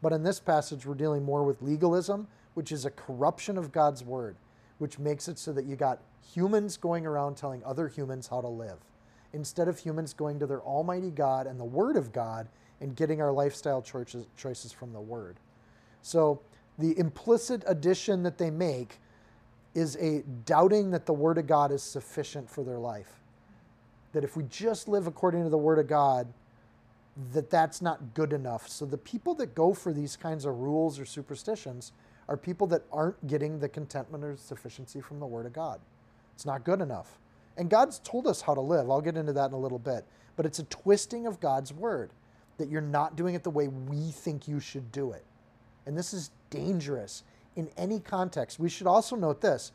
But 0.00 0.12
in 0.12 0.22
this 0.22 0.40
passage, 0.40 0.86
we're 0.86 0.94
dealing 0.94 1.22
more 1.22 1.44
with 1.44 1.62
legalism, 1.62 2.28
which 2.54 2.72
is 2.72 2.84
a 2.84 2.90
corruption 2.90 3.58
of 3.58 3.72
God's 3.72 4.02
word, 4.04 4.36
which 4.78 4.98
makes 4.98 5.28
it 5.28 5.38
so 5.38 5.52
that 5.52 5.66
you 5.66 5.76
got 5.76 6.00
humans 6.32 6.76
going 6.76 7.06
around 7.06 7.36
telling 7.36 7.62
other 7.64 7.88
humans 7.88 8.28
how 8.28 8.40
to 8.40 8.48
live, 8.48 8.78
instead 9.32 9.68
of 9.68 9.78
humans 9.78 10.12
going 10.12 10.38
to 10.38 10.46
their 10.46 10.62
Almighty 10.62 11.10
God 11.10 11.46
and 11.46 11.58
the 11.58 11.64
Word 11.64 11.96
of 11.96 12.12
God 12.12 12.48
and 12.80 12.96
getting 12.96 13.20
our 13.20 13.32
lifestyle 13.32 13.82
choices, 13.82 14.26
choices 14.36 14.72
from 14.72 14.92
the 14.92 15.00
Word. 15.00 15.36
So 16.02 16.40
the 16.78 16.98
implicit 16.98 17.62
addition 17.66 18.22
that 18.24 18.38
they 18.38 18.50
make 18.50 18.98
is 19.74 19.96
a 19.96 20.22
doubting 20.44 20.90
that 20.92 21.06
the 21.06 21.12
Word 21.12 21.38
of 21.38 21.46
God 21.46 21.72
is 21.72 21.82
sufficient 21.82 22.48
for 22.48 22.62
their 22.62 22.78
life 22.78 23.20
that 24.14 24.24
if 24.24 24.36
we 24.36 24.44
just 24.44 24.88
live 24.88 25.06
according 25.06 25.42
to 25.42 25.50
the 25.50 25.58
Word 25.58 25.78
of 25.78 25.86
God, 25.86 26.32
that 27.32 27.50
that's 27.50 27.82
not 27.82 28.14
good 28.14 28.32
enough. 28.32 28.68
So 28.68 28.86
the 28.86 28.96
people 28.96 29.34
that 29.34 29.54
go 29.54 29.74
for 29.74 29.92
these 29.92 30.16
kinds 30.16 30.44
of 30.44 30.58
rules 30.58 30.98
or 30.98 31.04
superstitions 31.04 31.92
are 32.28 32.36
people 32.36 32.66
that 32.68 32.82
aren't 32.92 33.26
getting 33.26 33.58
the 33.58 33.68
contentment 33.68 34.24
or 34.24 34.36
sufficiency 34.36 35.00
from 35.00 35.20
the 35.20 35.26
Word 35.26 35.46
of 35.46 35.52
God. 35.52 35.80
It's 36.34 36.46
not 36.46 36.64
good 36.64 36.80
enough. 36.80 37.18
And 37.56 37.70
God's 37.70 38.00
told 38.00 38.26
us 38.26 38.40
how 38.40 38.54
to 38.54 38.60
live. 38.60 38.90
I'll 38.90 39.00
get 39.00 39.16
into 39.16 39.32
that 39.32 39.46
in 39.46 39.52
a 39.52 39.58
little 39.58 39.78
bit. 39.78 40.04
But 40.36 40.46
it's 40.46 40.58
a 40.58 40.64
twisting 40.64 41.26
of 41.26 41.40
God's 41.40 41.72
Word 41.72 42.10
that 42.58 42.68
you're 42.68 42.80
not 42.80 43.16
doing 43.16 43.34
it 43.34 43.42
the 43.42 43.50
way 43.50 43.68
we 43.68 44.10
think 44.10 44.48
you 44.48 44.60
should 44.60 44.90
do 44.90 45.12
it. 45.12 45.24
And 45.86 45.96
this 45.96 46.14
is 46.14 46.30
dangerous 46.50 47.24
in 47.56 47.68
any 47.76 48.00
context. 48.00 48.58
We 48.58 48.68
should 48.68 48.86
also 48.86 49.16
note 49.16 49.40
this 49.40 49.72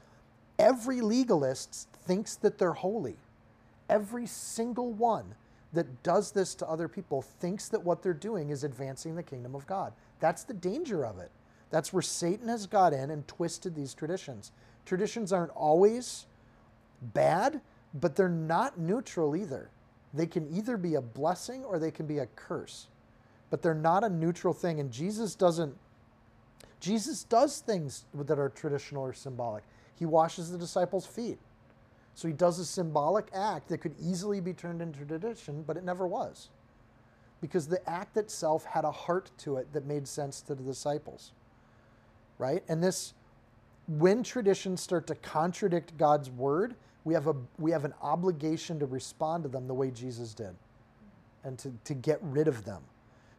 every 0.57 1.01
legalist 1.01 1.87
thinks 2.05 2.35
that 2.35 2.57
they're 2.57 2.73
holy 2.73 3.17
every 3.89 4.25
single 4.27 4.93
one 4.93 5.35
that 5.73 6.03
does 6.03 6.31
this 6.31 6.55
to 6.55 6.67
other 6.67 6.87
people 6.87 7.21
thinks 7.21 7.69
that 7.69 7.83
what 7.83 8.01
they're 8.01 8.13
doing 8.13 8.49
is 8.49 8.63
advancing 8.63 9.15
the 9.15 9.23
kingdom 9.23 9.55
of 9.55 9.67
God. 9.67 9.93
That's 10.19 10.43
the 10.43 10.53
danger 10.53 11.05
of 11.05 11.19
it. 11.19 11.31
That's 11.69 11.93
where 11.93 12.01
Satan 12.01 12.47
has 12.47 12.65
got 12.65 12.93
in 12.93 13.11
and 13.11 13.27
twisted 13.27 13.75
these 13.75 13.93
traditions. 13.93 14.51
Traditions 14.85 15.31
aren't 15.31 15.51
always 15.51 16.25
bad, 17.01 17.61
but 17.93 18.15
they're 18.15 18.29
not 18.29 18.79
neutral 18.79 19.35
either. 19.35 19.69
They 20.13 20.25
can 20.25 20.47
either 20.55 20.77
be 20.77 20.95
a 20.95 21.01
blessing 21.01 21.63
or 21.63 21.77
they 21.77 21.91
can 21.91 22.07
be 22.07 22.19
a 22.19 22.25
curse. 22.35 22.87
But 23.49 23.61
they're 23.61 23.75
not 23.75 24.03
a 24.03 24.09
neutral 24.09 24.53
thing 24.53 24.79
and 24.79 24.91
Jesus 24.91 25.35
doesn't 25.35 25.75
Jesus 26.79 27.23
does 27.25 27.59
things 27.59 28.05
that 28.13 28.39
are 28.39 28.49
traditional 28.49 29.03
or 29.03 29.13
symbolic. 29.13 29.63
He 29.97 30.05
washes 30.05 30.49
the 30.49 30.57
disciples' 30.57 31.05
feet. 31.05 31.37
So 32.15 32.27
he 32.27 32.33
does 32.33 32.57
a 32.59 32.65
symbolic 32.65 33.27
act 33.33 33.67
that 33.67 33.79
could 33.79 33.95
easily 34.01 34.39
be 34.39 34.53
turned 34.53 34.81
into 34.81 35.05
tradition, 35.05 35.63
but 35.67 35.77
it 35.77 35.83
never 35.83 36.07
was. 36.07 36.49
Because 37.41 37.67
the 37.67 37.87
act 37.89 38.17
itself 38.17 38.65
had 38.65 38.85
a 38.85 38.91
heart 38.91 39.29
to 39.39 39.57
it 39.57 39.71
that 39.73 39.85
made 39.85 40.07
sense 40.07 40.41
to 40.41 40.55
the 40.55 40.63
disciples. 40.63 41.33
Right? 42.39 42.63
And 42.67 42.83
this, 42.83 43.13
when 43.87 44.23
traditions 44.23 44.81
start 44.81 45.05
to 45.07 45.15
contradict 45.15 45.95
God's 45.97 46.31
word, 46.31 46.75
we 47.03 47.13
have, 47.13 47.27
a, 47.27 47.35
we 47.59 47.71
have 47.71 47.85
an 47.85 47.93
obligation 48.01 48.79
to 48.79 48.87
respond 48.87 49.43
to 49.43 49.49
them 49.49 49.67
the 49.67 49.73
way 49.73 49.91
Jesus 49.91 50.33
did 50.33 50.55
and 51.43 51.57
to, 51.59 51.71
to 51.85 51.93
get 51.93 52.19
rid 52.21 52.47
of 52.47 52.65
them. 52.65 52.81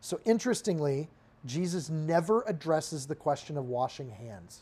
So 0.00 0.20
interestingly, 0.24 1.08
Jesus 1.44 1.90
never 1.90 2.42
addresses 2.46 3.06
the 3.06 3.14
question 3.14 3.56
of 3.56 3.66
washing 3.66 4.10
hands. 4.10 4.60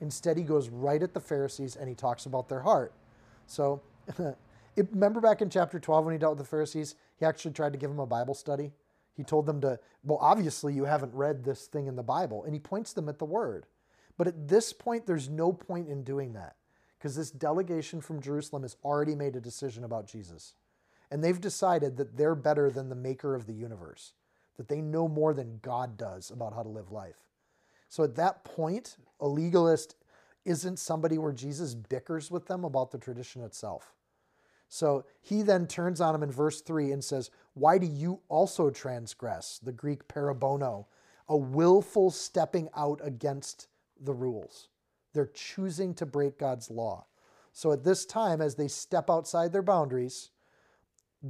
Instead, 0.00 0.36
he 0.36 0.42
goes 0.42 0.68
right 0.68 1.02
at 1.02 1.14
the 1.14 1.20
Pharisees 1.20 1.76
and 1.76 1.88
he 1.88 1.94
talks 1.94 2.26
about 2.26 2.48
their 2.48 2.60
heart. 2.60 2.92
So, 3.46 3.80
remember 4.76 5.20
back 5.20 5.42
in 5.42 5.48
chapter 5.48 5.78
12 5.78 6.04
when 6.04 6.12
he 6.12 6.18
dealt 6.18 6.36
with 6.36 6.46
the 6.46 6.50
Pharisees, 6.50 6.96
he 7.18 7.24
actually 7.24 7.52
tried 7.52 7.72
to 7.72 7.78
give 7.78 7.90
them 7.90 8.00
a 8.00 8.06
Bible 8.06 8.34
study. 8.34 8.72
He 9.14 9.24
told 9.24 9.46
them 9.46 9.60
to, 9.60 9.78
well, 10.02 10.18
obviously 10.20 10.72
you 10.72 10.84
haven't 10.84 11.14
read 11.14 11.44
this 11.44 11.66
thing 11.66 11.86
in 11.86 11.96
the 11.96 12.02
Bible, 12.02 12.44
and 12.44 12.54
he 12.54 12.60
points 12.60 12.92
them 12.92 13.08
at 13.08 13.18
the 13.18 13.24
word. 13.24 13.66
But 14.16 14.26
at 14.26 14.48
this 14.48 14.72
point, 14.72 15.06
there's 15.06 15.28
no 15.28 15.52
point 15.52 15.88
in 15.88 16.04
doing 16.04 16.32
that 16.34 16.56
because 16.98 17.16
this 17.16 17.30
delegation 17.30 18.00
from 18.00 18.20
Jerusalem 18.20 18.62
has 18.62 18.76
already 18.84 19.14
made 19.14 19.34
a 19.34 19.40
decision 19.40 19.84
about 19.84 20.06
Jesus. 20.06 20.54
And 21.10 21.22
they've 21.22 21.40
decided 21.40 21.96
that 21.96 22.16
they're 22.16 22.34
better 22.34 22.70
than 22.70 22.88
the 22.88 22.94
maker 22.94 23.34
of 23.34 23.46
the 23.46 23.52
universe, 23.52 24.12
that 24.56 24.68
they 24.68 24.80
know 24.80 25.08
more 25.08 25.34
than 25.34 25.58
God 25.62 25.96
does 25.96 26.30
about 26.30 26.54
how 26.54 26.62
to 26.62 26.68
live 26.68 26.92
life. 26.92 27.26
So 27.88 28.04
at 28.04 28.14
that 28.14 28.44
point, 28.44 28.96
a 29.20 29.26
legalist 29.26 29.96
isn't 30.44 30.78
somebody 30.78 31.18
where 31.18 31.32
Jesus 31.32 31.74
bickers 31.74 32.30
with 32.30 32.46
them 32.46 32.64
about 32.64 32.90
the 32.90 32.98
tradition 32.98 33.42
itself. 33.42 33.92
So 34.68 35.04
he 35.20 35.42
then 35.42 35.66
turns 35.66 36.00
on 36.00 36.14
him 36.14 36.22
in 36.22 36.32
verse 36.32 36.62
3 36.62 36.92
and 36.92 37.04
says, 37.04 37.30
Why 37.54 37.78
do 37.78 37.86
you 37.86 38.20
also 38.28 38.70
transgress? 38.70 39.60
The 39.62 39.72
Greek 39.72 40.08
parabaino, 40.08 40.86
a 41.28 41.36
willful 41.36 42.10
stepping 42.10 42.68
out 42.76 43.00
against 43.02 43.68
the 44.00 44.14
rules. 44.14 44.68
They're 45.12 45.30
choosing 45.34 45.94
to 45.94 46.06
break 46.06 46.38
God's 46.38 46.70
law. 46.70 47.06
So 47.52 47.72
at 47.72 47.84
this 47.84 48.06
time, 48.06 48.40
as 48.40 48.54
they 48.54 48.68
step 48.68 49.10
outside 49.10 49.52
their 49.52 49.62
boundaries, 49.62 50.30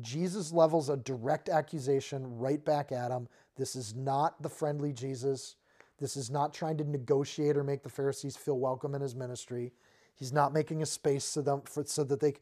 Jesus 0.00 0.52
levels 0.52 0.88
a 0.88 0.96
direct 0.96 1.48
accusation 1.48 2.38
right 2.38 2.64
back 2.64 2.92
at 2.92 3.08
them. 3.08 3.28
This 3.56 3.76
is 3.76 3.94
not 3.94 4.40
the 4.40 4.48
friendly 4.48 4.92
Jesus. 4.92 5.56
This 5.98 6.16
is 6.16 6.30
not 6.30 6.54
trying 6.54 6.78
to 6.78 6.84
negotiate 6.84 7.56
or 7.56 7.64
make 7.64 7.82
the 7.82 7.90
Pharisees 7.90 8.36
feel 8.36 8.58
welcome 8.58 8.94
in 8.94 9.02
his 9.02 9.14
ministry. 9.14 9.72
He's 10.14 10.32
not 10.32 10.52
making 10.52 10.82
a 10.82 10.86
space 10.86 11.24
so, 11.24 11.42
them 11.42 11.62
for, 11.64 11.84
so 11.84 12.04
that 12.04 12.20
they, 12.20 12.34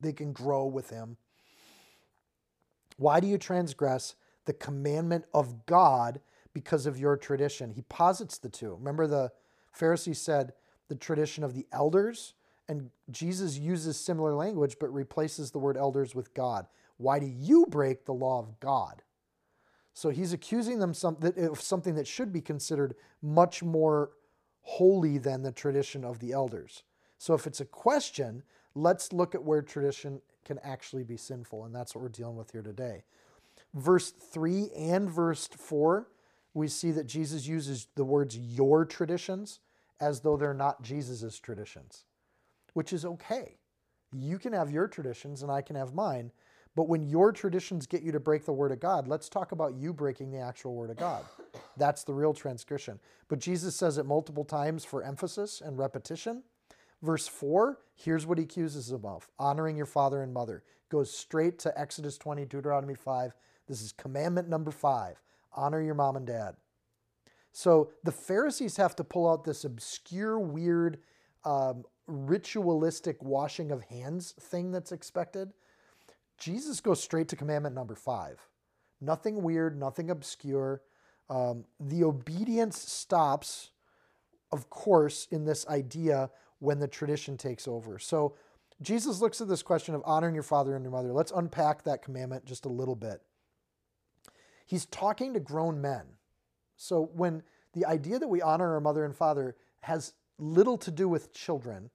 they 0.00 0.12
can 0.12 0.32
grow 0.32 0.64
with 0.64 0.90
him. 0.90 1.16
Why 2.96 3.20
do 3.20 3.26
you 3.26 3.38
transgress 3.38 4.14
the 4.44 4.52
commandment 4.52 5.24
of 5.34 5.66
God 5.66 6.20
because 6.52 6.86
of 6.86 6.98
your 6.98 7.16
tradition? 7.16 7.70
He 7.70 7.82
posits 7.82 8.38
the 8.38 8.48
two. 8.48 8.74
Remember, 8.74 9.06
the 9.06 9.32
Pharisees 9.72 10.20
said, 10.20 10.52
the 10.88 10.94
tradition 10.94 11.44
of 11.44 11.54
the 11.54 11.66
elders. 11.72 12.34
And 12.68 12.90
Jesus 13.10 13.58
uses 13.58 13.98
similar 13.98 14.34
language 14.34 14.76
but 14.80 14.92
replaces 14.92 15.50
the 15.50 15.58
word 15.58 15.76
elders 15.76 16.14
with 16.14 16.34
God. 16.34 16.66
Why 16.96 17.18
do 17.18 17.26
you 17.26 17.66
break 17.68 18.04
the 18.04 18.14
law 18.14 18.38
of 18.40 18.58
God? 18.58 19.02
So 19.92 20.10
he's 20.10 20.32
accusing 20.32 20.78
them 20.78 20.90
of 20.90 21.60
something 21.60 21.94
that 21.94 22.06
should 22.06 22.32
be 22.32 22.40
considered 22.40 22.94
much 23.22 23.62
more 23.62 24.10
holy 24.62 25.18
than 25.18 25.42
the 25.42 25.52
tradition 25.52 26.04
of 26.04 26.18
the 26.18 26.32
elders. 26.32 26.82
So 27.18 27.34
if 27.34 27.46
it's 27.46 27.60
a 27.60 27.64
question, 27.64 28.42
let's 28.74 29.12
look 29.12 29.34
at 29.34 29.42
where 29.42 29.62
tradition 29.62 30.20
can 30.46 30.58
actually 30.62 31.04
be 31.04 31.18
sinful. 31.18 31.64
And 31.64 31.74
that's 31.74 31.94
what 31.94 32.00
we're 32.00 32.08
dealing 32.08 32.36
with 32.36 32.52
here 32.52 32.62
today. 32.62 33.04
Verse 33.74 34.10
3 34.10 34.70
and 34.74 35.10
verse 35.10 35.48
4, 35.48 36.08
we 36.54 36.68
see 36.68 36.90
that 36.92 37.06
Jesus 37.06 37.46
uses 37.46 37.88
the 37.96 38.04
words 38.04 38.38
your 38.38 38.86
traditions 38.86 39.60
as 40.00 40.20
though 40.20 40.36
they're 40.36 40.54
not 40.54 40.82
Jesus's 40.82 41.38
traditions, 41.38 42.04
which 42.72 42.92
is 42.92 43.04
okay. 43.04 43.58
You 44.14 44.38
can 44.38 44.52
have 44.54 44.70
your 44.70 44.88
traditions 44.88 45.42
and 45.42 45.50
I 45.50 45.60
can 45.60 45.76
have 45.76 45.92
mine. 45.92 46.32
But 46.74 46.88
when 46.88 47.02
your 47.02 47.32
traditions 47.32 47.86
get 47.86 48.02
you 48.02 48.12
to 48.12 48.20
break 48.20 48.44
the 48.44 48.52
word 48.52 48.70
of 48.70 48.80
God, 48.80 49.08
let's 49.08 49.30
talk 49.30 49.52
about 49.52 49.74
you 49.74 49.94
breaking 49.94 50.30
the 50.30 50.40
actual 50.40 50.74
word 50.74 50.90
of 50.90 50.98
God. 50.98 51.24
That's 51.78 52.04
the 52.04 52.12
real 52.12 52.34
transgression. 52.34 53.00
But 53.28 53.38
Jesus 53.38 53.74
says 53.74 53.96
it 53.96 54.04
multiple 54.04 54.44
times 54.44 54.84
for 54.84 55.02
emphasis 55.02 55.62
and 55.64 55.78
repetition. 55.78 56.42
Verse 57.02 57.28
4, 57.28 57.78
here's 57.94 58.26
what 58.26 58.38
he 58.38 58.44
accuses 58.44 58.88
them 58.88 59.04
of 59.04 59.28
honoring 59.38 59.76
your 59.76 59.86
father 59.86 60.22
and 60.22 60.32
mother. 60.32 60.62
Goes 60.88 61.16
straight 61.16 61.58
to 61.60 61.78
Exodus 61.78 62.16
20, 62.18 62.44
Deuteronomy 62.44 62.94
5. 62.94 63.32
This 63.66 63.82
is 63.82 63.92
commandment 63.92 64.48
number 64.48 64.70
five 64.70 65.20
honor 65.52 65.80
your 65.80 65.94
mom 65.94 66.16
and 66.16 66.26
dad. 66.26 66.54
So 67.50 67.90
the 68.04 68.12
Pharisees 68.12 68.76
have 68.76 68.94
to 68.96 69.04
pull 69.04 69.28
out 69.28 69.44
this 69.44 69.64
obscure, 69.64 70.38
weird, 70.38 70.98
um, 71.44 71.84
ritualistic 72.06 73.22
washing 73.22 73.72
of 73.72 73.84
hands 73.84 74.34
thing 74.38 74.70
that's 74.70 74.92
expected. 74.92 75.54
Jesus 76.38 76.80
goes 76.80 77.02
straight 77.02 77.28
to 77.28 77.36
commandment 77.36 77.74
number 77.74 77.94
five. 77.94 78.38
Nothing 79.00 79.42
weird, 79.42 79.78
nothing 79.78 80.10
obscure. 80.10 80.82
Um, 81.30 81.64
the 81.80 82.04
obedience 82.04 82.78
stops, 82.78 83.70
of 84.52 84.68
course, 84.68 85.26
in 85.30 85.46
this 85.46 85.66
idea 85.66 86.30
when 86.58 86.78
the 86.78 86.88
tradition 86.88 87.36
takes 87.36 87.68
over. 87.68 87.98
So 87.98 88.34
Jesus 88.82 89.20
looks 89.20 89.40
at 89.40 89.48
this 89.48 89.62
question 89.62 89.94
of 89.94 90.02
honoring 90.04 90.34
your 90.34 90.42
father 90.42 90.74
and 90.74 90.84
your 90.84 90.92
mother. 90.92 91.12
Let's 91.12 91.32
unpack 91.32 91.84
that 91.84 92.02
commandment 92.02 92.44
just 92.44 92.64
a 92.64 92.70
little 92.70 92.96
bit. 92.96 93.22
He's 94.66 94.86
talking 94.86 95.32
to 95.34 95.40
grown 95.40 95.80
men. 95.80 96.04
So 96.76 97.10
when 97.14 97.42
the 97.72 97.86
idea 97.86 98.18
that 98.18 98.28
we 98.28 98.42
honor 98.42 98.74
our 98.74 98.80
mother 98.80 99.04
and 99.04 99.14
father 99.14 99.56
has 99.80 100.14
little 100.38 100.76
to 100.78 100.90
do 100.90 101.08
with 101.08 101.32
children, 101.32 101.90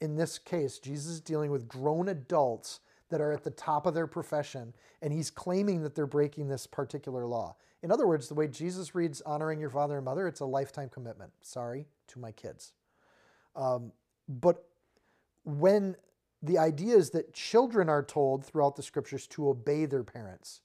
in 0.00 0.16
this 0.16 0.38
case, 0.38 0.78
Jesus 0.78 1.06
is 1.06 1.20
dealing 1.20 1.50
with 1.50 1.68
grown 1.68 2.08
adults 2.08 2.80
that 3.08 3.20
are 3.20 3.32
at 3.32 3.44
the 3.44 3.50
top 3.50 3.86
of 3.86 3.94
their 3.94 4.06
profession, 4.06 4.74
and 5.00 5.12
he's 5.12 5.30
claiming 5.30 5.82
that 5.82 5.94
they're 5.94 6.06
breaking 6.06 6.48
this 6.48 6.66
particular 6.66 7.26
law. 7.26 7.54
In 7.82 7.92
other 7.92 8.06
words, 8.06 8.28
the 8.28 8.34
way 8.34 8.48
Jesus 8.48 8.94
reads 8.94 9.20
honoring 9.20 9.60
your 9.60 9.70
father 9.70 9.96
and 9.96 10.04
mother, 10.04 10.26
it's 10.26 10.40
a 10.40 10.46
lifetime 10.46 10.88
commitment. 10.88 11.30
Sorry 11.40 11.86
to 12.08 12.18
my 12.18 12.32
kids. 12.32 12.72
Um, 13.56 13.92
but 14.28 14.64
when 15.44 15.96
the 16.42 16.58
idea 16.58 16.96
is 16.96 17.10
that 17.10 17.32
children 17.32 17.88
are 17.88 18.02
told 18.02 18.44
throughout 18.44 18.76
the 18.76 18.82
scriptures 18.82 19.26
to 19.28 19.48
obey 19.48 19.86
their 19.86 20.04
parents, 20.04 20.60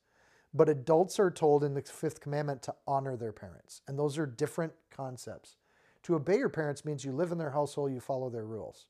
but 0.54 0.70
adults 0.70 1.20
are 1.20 1.32
told 1.32 1.64
in 1.64 1.74
the 1.74 1.82
fifth 1.82 2.20
commandment 2.20 2.62
to 2.64 2.76
honor 2.86 3.16
their 3.16 3.32
parents. 3.32 3.82
And 3.88 3.98
those 3.98 4.18
are 4.18 4.26
different 4.26 4.74
concepts. 4.90 5.56
To 6.04 6.16
obey 6.16 6.38
your 6.38 6.50
parents 6.50 6.84
means 6.84 7.06
you 7.06 7.14
live 7.14 7.32
in 7.32 7.38
their 7.38 7.52
household, 7.52 7.94
you 7.94 8.00
follow 8.00 8.30
their 8.30 8.46
rules. 8.46 8.88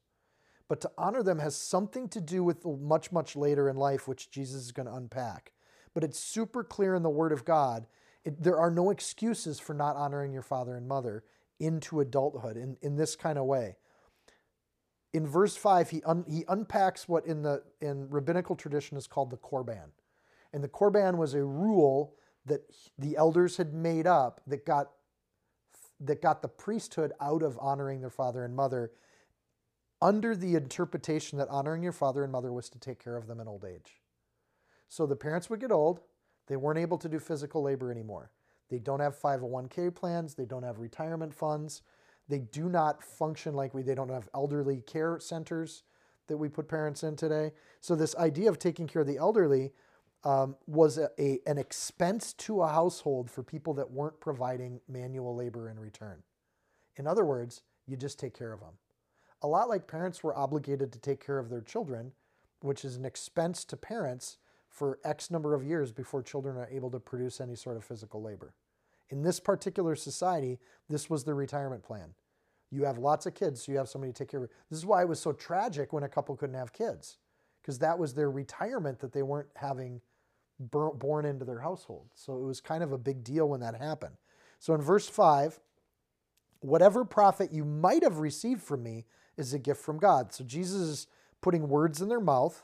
But 0.67 0.81
to 0.81 0.91
honor 0.97 1.21
them 1.21 1.39
has 1.39 1.55
something 1.55 2.07
to 2.09 2.21
do 2.21 2.43
with 2.43 2.65
much, 2.65 3.11
much 3.11 3.35
later 3.35 3.69
in 3.69 3.75
life, 3.75 4.07
which 4.07 4.31
Jesus 4.31 4.63
is 4.63 4.71
going 4.71 4.87
to 4.87 4.95
unpack. 4.95 5.51
But 5.93 6.03
it's 6.03 6.17
super 6.19 6.63
clear 6.63 6.95
in 6.95 7.03
the 7.03 7.09
Word 7.09 7.33
of 7.33 7.45
God. 7.45 7.85
It, 8.23 8.41
there 8.41 8.57
are 8.57 8.71
no 8.71 8.89
excuses 8.89 9.59
for 9.59 9.73
not 9.73 9.97
honoring 9.97 10.31
your 10.31 10.41
father 10.41 10.75
and 10.75 10.87
mother 10.87 11.25
into 11.59 11.99
adulthood 11.99 12.57
in, 12.57 12.77
in 12.81 12.95
this 12.95 13.15
kind 13.15 13.37
of 13.37 13.45
way 13.45 13.75
in 15.13 15.27
verse 15.27 15.55
5 15.55 15.89
he, 15.89 16.03
un, 16.03 16.25
he 16.27 16.43
unpacks 16.47 17.07
what 17.07 17.25
in 17.25 17.41
the 17.41 17.63
in 17.81 18.09
rabbinical 18.09 18.55
tradition 18.55 18.97
is 18.97 19.07
called 19.07 19.29
the 19.29 19.37
korban. 19.37 19.89
And 20.53 20.63
the 20.63 20.69
korban 20.69 21.17
was 21.17 21.33
a 21.33 21.43
rule 21.43 22.15
that 22.45 22.61
the 22.97 23.17
elders 23.17 23.57
had 23.57 23.73
made 23.73 24.07
up 24.07 24.41
that 24.47 24.65
got 24.65 24.91
that 25.99 26.21
got 26.21 26.41
the 26.41 26.47
priesthood 26.47 27.11
out 27.21 27.43
of 27.43 27.57
honoring 27.61 28.01
their 28.01 28.09
father 28.09 28.43
and 28.43 28.55
mother 28.55 28.91
under 30.01 30.35
the 30.35 30.55
interpretation 30.55 31.37
that 31.37 31.47
honoring 31.49 31.83
your 31.83 31.91
father 31.91 32.23
and 32.23 32.31
mother 32.31 32.51
was 32.51 32.69
to 32.69 32.79
take 32.79 33.01
care 33.01 33.15
of 33.15 33.27
them 33.27 33.39
in 33.39 33.47
old 33.47 33.63
age. 33.63 34.01
So 34.87 35.05
the 35.05 35.15
parents 35.15 35.47
would 35.49 35.59
get 35.59 35.71
old. 35.71 35.99
They 36.47 36.55
weren't 36.55 36.79
able 36.79 36.97
to 36.97 37.07
do 37.07 37.19
physical 37.19 37.61
labor 37.61 37.91
anymore. 37.91 38.31
They 38.69 38.79
don't 38.79 38.99
have 38.99 39.15
501k 39.15 39.93
plans. 39.93 40.33
They 40.33 40.45
don't 40.45 40.63
have 40.63 40.79
retirement 40.79 41.35
funds 41.35 41.83
they 42.31 42.39
do 42.39 42.69
not 42.69 43.03
function 43.03 43.53
like 43.53 43.73
we, 43.73 43.81
they 43.81 43.95
don't 43.95 44.09
have 44.09 44.29
elderly 44.33 44.81
care 44.81 45.19
centers 45.19 45.83
that 46.27 46.37
we 46.37 46.47
put 46.47 46.69
parents 46.69 47.03
in 47.03 47.15
today. 47.15 47.51
So, 47.81 47.95
this 47.95 48.15
idea 48.15 48.49
of 48.49 48.57
taking 48.57 48.87
care 48.87 49.01
of 49.01 49.07
the 49.07 49.17
elderly 49.17 49.73
um, 50.23 50.55
was 50.65 50.97
a, 50.97 51.09
a, 51.19 51.39
an 51.45 51.57
expense 51.57 52.33
to 52.33 52.61
a 52.61 52.67
household 52.67 53.29
for 53.29 53.43
people 53.43 53.73
that 53.75 53.91
weren't 53.91 54.19
providing 54.19 54.79
manual 54.87 55.35
labor 55.35 55.69
in 55.69 55.79
return. 55.79 56.23
In 56.95 57.07
other 57.07 57.25
words, 57.25 57.63
you 57.87 57.97
just 57.97 58.19
take 58.19 58.37
care 58.37 58.53
of 58.53 58.59
them. 58.59 58.73
A 59.41 59.47
lot 59.47 59.69
like 59.69 59.87
parents 59.87 60.23
were 60.23 60.37
obligated 60.37 60.91
to 60.93 60.99
take 60.99 61.25
care 61.25 61.39
of 61.39 61.49
their 61.49 61.61
children, 61.61 62.11
which 62.61 62.85
is 62.85 62.95
an 62.95 63.05
expense 63.05 63.65
to 63.65 63.75
parents 63.75 64.37
for 64.69 64.99
X 65.03 65.31
number 65.31 65.53
of 65.53 65.63
years 65.63 65.91
before 65.91 66.21
children 66.21 66.55
are 66.55 66.69
able 66.71 66.91
to 66.91 66.99
produce 66.99 67.41
any 67.41 67.55
sort 67.55 67.75
of 67.75 67.83
physical 67.83 68.21
labor. 68.21 68.53
In 69.09 69.23
this 69.23 69.39
particular 69.39 69.95
society, 69.95 70.59
this 70.87 71.09
was 71.09 71.23
the 71.23 71.33
retirement 71.33 71.83
plan. 71.83 72.13
You 72.71 72.85
have 72.85 72.97
lots 72.97 73.25
of 73.25 73.35
kids, 73.35 73.63
so 73.63 73.71
you 73.71 73.77
have 73.77 73.89
somebody 73.89 74.13
to 74.13 74.17
take 74.17 74.31
care 74.31 74.43
of. 74.43 74.49
This 74.69 74.79
is 74.79 74.85
why 74.85 75.01
it 75.01 75.07
was 75.09 75.19
so 75.19 75.33
tragic 75.33 75.91
when 75.91 76.03
a 76.03 76.09
couple 76.09 76.35
couldn't 76.35 76.55
have 76.55 76.71
kids, 76.71 77.17
because 77.61 77.79
that 77.79 77.99
was 77.99 78.13
their 78.13 78.31
retirement 78.31 78.99
that 78.99 79.11
they 79.11 79.23
weren't 79.23 79.49
having 79.55 80.01
born 80.59 81.25
into 81.25 81.43
their 81.43 81.59
household. 81.59 82.07
So 82.15 82.37
it 82.37 82.43
was 82.43 82.61
kind 82.61 82.83
of 82.83 82.91
a 82.91 82.97
big 82.97 83.23
deal 83.23 83.49
when 83.49 83.59
that 83.61 83.75
happened. 83.75 84.15
So 84.59 84.73
in 84.73 84.81
verse 84.81 85.09
5, 85.09 85.59
whatever 86.61 87.03
profit 87.03 87.51
you 87.51 87.65
might 87.65 88.03
have 88.03 88.19
received 88.19 88.61
from 88.61 88.83
me 88.83 89.05
is 89.37 89.53
a 89.53 89.59
gift 89.59 89.81
from 89.81 89.97
God. 89.97 90.31
So 90.33 90.43
Jesus 90.43 90.81
is 90.81 91.07
putting 91.41 91.67
words 91.67 92.01
in 92.01 92.09
their 92.09 92.19
mouth, 92.19 92.63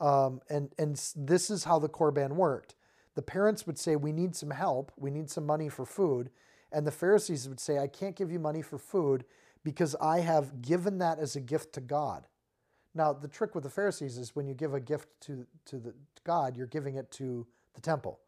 um, 0.00 0.40
and, 0.50 0.72
and 0.78 1.00
this 1.16 1.50
is 1.50 1.64
how 1.64 1.78
the 1.78 1.88
Korban 1.88 2.32
worked. 2.32 2.74
The 3.14 3.22
parents 3.22 3.66
would 3.66 3.78
say, 3.78 3.96
We 3.96 4.12
need 4.12 4.36
some 4.36 4.50
help, 4.50 4.92
we 4.96 5.10
need 5.10 5.30
some 5.30 5.46
money 5.46 5.68
for 5.68 5.84
food. 5.84 6.30
And 6.72 6.86
the 6.86 6.92
Pharisees 6.92 7.48
would 7.48 7.60
say, 7.60 7.78
I 7.78 7.86
can't 7.86 8.16
give 8.16 8.30
you 8.30 8.38
money 8.38 8.62
for 8.62 8.78
food 8.78 9.24
because 9.64 9.94
I 10.00 10.20
have 10.20 10.62
given 10.62 10.98
that 10.98 11.18
as 11.18 11.36
a 11.36 11.40
gift 11.40 11.72
to 11.74 11.80
God. 11.80 12.26
Now, 12.94 13.12
the 13.12 13.28
trick 13.28 13.54
with 13.54 13.64
the 13.64 13.70
Pharisees 13.70 14.18
is 14.18 14.34
when 14.34 14.46
you 14.46 14.54
give 14.54 14.74
a 14.74 14.80
gift 14.80 15.08
to, 15.22 15.46
to 15.66 15.78
the, 15.78 15.90
to 15.90 16.22
God, 16.24 16.56
you're 16.56 16.66
giving 16.66 16.96
it 16.96 17.10
to 17.12 17.46
the 17.74 17.80
temple. 17.80 18.20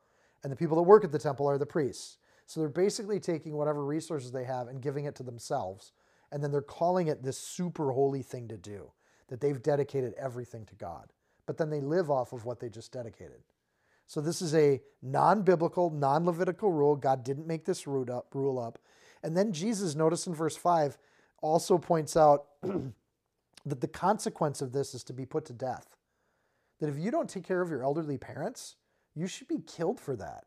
And 0.43 0.53
the 0.53 0.57
people 0.57 0.77
that 0.77 0.83
work 0.83 1.05
at 1.05 1.13
the 1.13 1.19
temple 1.19 1.47
are 1.49 1.59
the 1.59 1.67
priests. 1.67 2.19
So 2.47 2.61
they're 2.61 2.69
basically 2.69 3.21
taking 3.21 3.57
whatever 3.57 3.85
resources 3.85 4.33
they 4.33 4.45
have 4.45 4.69
and 4.69 4.81
giving 4.81 5.05
it 5.05 5.15
to 5.17 5.23
themselves. 5.23 5.93
And 6.33 6.43
then 6.43 6.51
they're 6.51 6.63
calling 6.63 7.09
it 7.09 7.23
this 7.23 7.39
super 7.39 7.93
holy 7.93 8.23
thing 8.23 8.49
to 8.49 8.57
do, 8.57 8.91
that 9.29 9.41
they've 9.41 9.63
dedicated 9.63 10.15
everything 10.19 10.65
to 10.67 10.75
God. 10.75 11.13
But 11.47 11.59
then 11.59 11.71
they 11.71 11.81
live 11.81 12.11
off 12.11 12.33
of 12.33 12.45
what 12.45 12.61
they 12.61 12.69
just 12.69 12.93
dedicated. 12.93 13.43
So 14.11 14.21
this 14.21 14.43
is 14.43 14.57
a 14.57 14.81
non-biblical, 15.03 15.91
non-Levitical 15.91 16.73
rule. 16.73 16.97
God 16.97 17.23
didn't 17.23 17.47
make 17.47 17.65
this 17.65 17.87
rule 17.87 18.59
up. 18.59 18.81
And 19.23 19.37
then 19.37 19.53
Jesus, 19.53 19.95
notice 19.95 20.27
in 20.27 20.35
verse 20.35 20.57
5, 20.57 20.99
also 21.41 21.79
points 21.79 22.17
out 22.17 22.47
that 23.65 23.81
the 23.81 23.87
consequence 23.87 24.63
of 24.63 24.73
this 24.73 24.97
is 24.97 25.05
to 25.05 25.13
be 25.13 25.25
put 25.25 25.45
to 25.45 25.53
death. 25.53 25.97
That 26.81 26.89
if 26.89 26.99
you 26.99 27.13
don't 27.13 27.31
take 27.31 27.45
care 27.45 27.63
of 27.63 27.71
your 27.71 27.85
elderly 27.85 28.19
parents, 28.19 28.75
you 29.15 29.29
should 29.29 29.47
be 29.47 29.61
killed 29.65 30.01
for 30.01 30.17
that. 30.17 30.47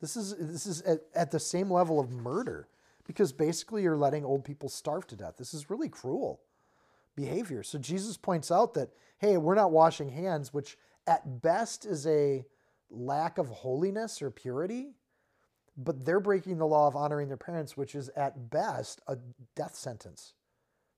This 0.00 0.16
is 0.16 0.36
this 0.38 0.66
is 0.66 0.82
at, 0.82 1.00
at 1.12 1.32
the 1.32 1.40
same 1.40 1.72
level 1.72 1.98
of 1.98 2.12
murder 2.12 2.68
because 3.04 3.32
basically 3.32 3.82
you're 3.82 3.96
letting 3.96 4.24
old 4.24 4.44
people 4.44 4.68
starve 4.68 5.08
to 5.08 5.16
death. 5.16 5.34
This 5.38 5.54
is 5.54 5.70
really 5.70 5.88
cruel 5.88 6.42
behavior. 7.16 7.64
So 7.64 7.80
Jesus 7.80 8.16
points 8.16 8.52
out 8.52 8.74
that 8.74 8.90
hey, 9.18 9.38
we're 9.38 9.56
not 9.56 9.72
washing 9.72 10.10
hands, 10.10 10.54
which 10.54 10.78
at 11.08 11.42
best 11.42 11.84
is 11.84 12.06
a 12.06 12.44
lack 12.92 13.38
of 13.38 13.48
holiness 13.48 14.22
or 14.22 14.30
purity, 14.30 14.94
but 15.76 16.04
they're 16.04 16.20
breaking 16.20 16.58
the 16.58 16.66
law 16.66 16.86
of 16.86 16.96
honoring 16.96 17.28
their 17.28 17.36
parents, 17.36 17.76
which 17.76 17.94
is 17.94 18.10
at 18.10 18.50
best 18.50 19.00
a 19.08 19.16
death 19.56 19.74
sentence. 19.74 20.34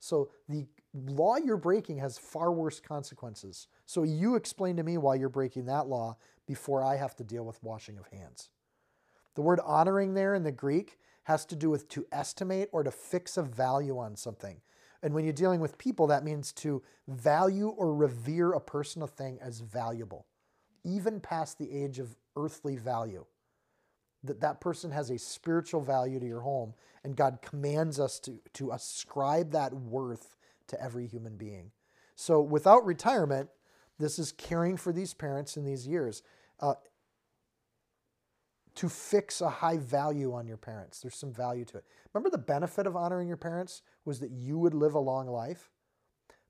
So 0.00 0.30
the 0.48 0.66
law 0.92 1.37
you're 1.37 1.57
breaking 1.57 1.98
has 1.98 2.18
far 2.18 2.52
worse 2.52 2.80
consequences. 2.80 3.68
So 3.87 4.02
you 4.02 4.35
explain 4.35 4.76
to 4.76 4.83
me 4.83 4.98
why 4.98 5.14
you're 5.14 5.28
breaking 5.28 5.66
that 5.66 5.87
law 5.87 6.16
before 6.46 6.85
I 6.85 6.96
have 6.96 7.16
to 7.16 7.24
deal 7.24 7.44
with 7.44 7.62
washing 7.62 7.96
of 7.96 8.09
hands. 8.09 8.50
The 9.35 9.42
word 9.42 9.61
honoring 9.64 10.14
there 10.14 10.35
in 10.35 10.42
the 10.42 10.52
Greek 10.52 10.98
has 11.24 11.46
to 11.46 11.57
do 11.57 11.70
with 11.70 11.88
to 11.88 12.07
estimate 12.12 12.68
or 12.72 12.83
to 12.83 12.90
fix 12.90 13.37
a 13.37 13.42
value 13.42 13.98
on 13.98 14.16
something. 14.16 14.61
And 15.02 15.14
when 15.14 15.24
you're 15.24 15.33
dealing 15.33 15.61
with 15.61 15.78
people, 15.78 16.07
that 16.09 16.24
means 16.24 16.52
to 16.52 16.83
value 17.09 17.68
or 17.68 17.94
revere 17.94 18.52
a 18.52 18.61
person 18.61 19.02
or 19.02 19.09
thing 19.09 19.38
as 19.40 19.61
valuable, 19.61 20.26
even 20.85 21.20
past 21.20 21.59
the 21.59 21.73
age 21.73 21.99
of 21.99 22.16
earthly 22.37 22.77
value. 22.77 23.25
That 24.23 24.40
that 24.40 24.61
person 24.61 24.90
has 24.90 25.11
a 25.11 25.18
spiritual 25.18 25.83
value 25.83 26.18
to 26.18 26.27
your 26.27 26.40
home, 26.40 26.75
and 27.03 27.16
God 27.16 27.40
commands 27.42 28.01
us 28.01 28.18
to, 28.20 28.40
to 28.55 28.70
ascribe 28.70 29.53
that 29.53 29.75
worth 29.75 30.37
to 30.68 30.83
every 30.83 31.07
human 31.07 31.37
being. 31.37 31.73
So 32.16 32.40
without 32.40 32.87
retirement, 32.87 33.51
this 33.99 34.18
is 34.18 34.33
caring 34.33 34.77
for 34.77 34.92
these 34.92 35.12
parents 35.12 35.57
in 35.57 35.64
these 35.64 35.87
years. 35.87 36.23
Uh, 36.61 36.75
to 38.75 38.88
fix 38.88 39.40
a 39.40 39.49
high 39.49 39.79
value 39.79 40.33
on 40.33 40.47
your 40.47 40.57
parents. 40.57 41.01
There's 41.01 41.14
some 41.14 41.33
value 41.33 41.64
to 41.66 41.79
it. 41.79 41.85
Remember 42.12 42.31
the 42.31 42.38
benefit 42.38 42.87
of 42.87 42.97
honoring 42.97 43.29
your 43.29 43.37
parents 43.37 43.83
was 44.05 44.20
that 44.20 44.31
you 44.31 44.59
would 44.59 44.75
live 44.75 44.94
a 44.94 45.01
long 45.01 45.29
life? 45.29 45.70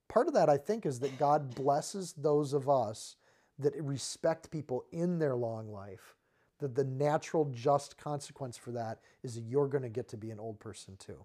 Part 0.08 0.28
of 0.28 0.34
that, 0.34 0.48
I 0.48 0.56
think, 0.56 0.86
is 0.86 1.00
that 1.00 1.18
God 1.18 1.54
blesses 1.54 2.14
those 2.14 2.52
of 2.52 2.68
us 2.68 3.16
that 3.58 3.74
respect 3.82 4.50
people 4.50 4.84
in 4.92 5.18
their 5.18 5.36
long 5.36 5.70
life. 5.70 6.14
That 6.60 6.74
the 6.74 6.84
natural, 6.84 7.50
just 7.52 7.98
consequence 7.98 8.56
for 8.56 8.72
that 8.72 9.00
is 9.22 9.34
that 9.34 9.44
you're 9.44 9.68
going 9.68 9.82
to 9.82 9.88
get 9.88 10.08
to 10.08 10.16
be 10.16 10.30
an 10.30 10.40
old 10.40 10.60
person 10.60 10.96
too. 10.98 11.24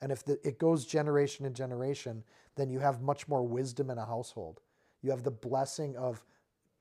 And 0.00 0.12
if 0.12 0.24
the, 0.24 0.38
it 0.46 0.58
goes 0.58 0.86
generation 0.86 1.44
to 1.44 1.50
generation, 1.50 2.24
then 2.56 2.70
you 2.70 2.78
have 2.80 3.02
much 3.02 3.28
more 3.28 3.42
wisdom 3.42 3.90
in 3.90 3.98
a 3.98 4.06
household. 4.06 4.60
You 5.02 5.10
have 5.10 5.22
the 5.22 5.30
blessing 5.30 5.96
of 5.96 6.24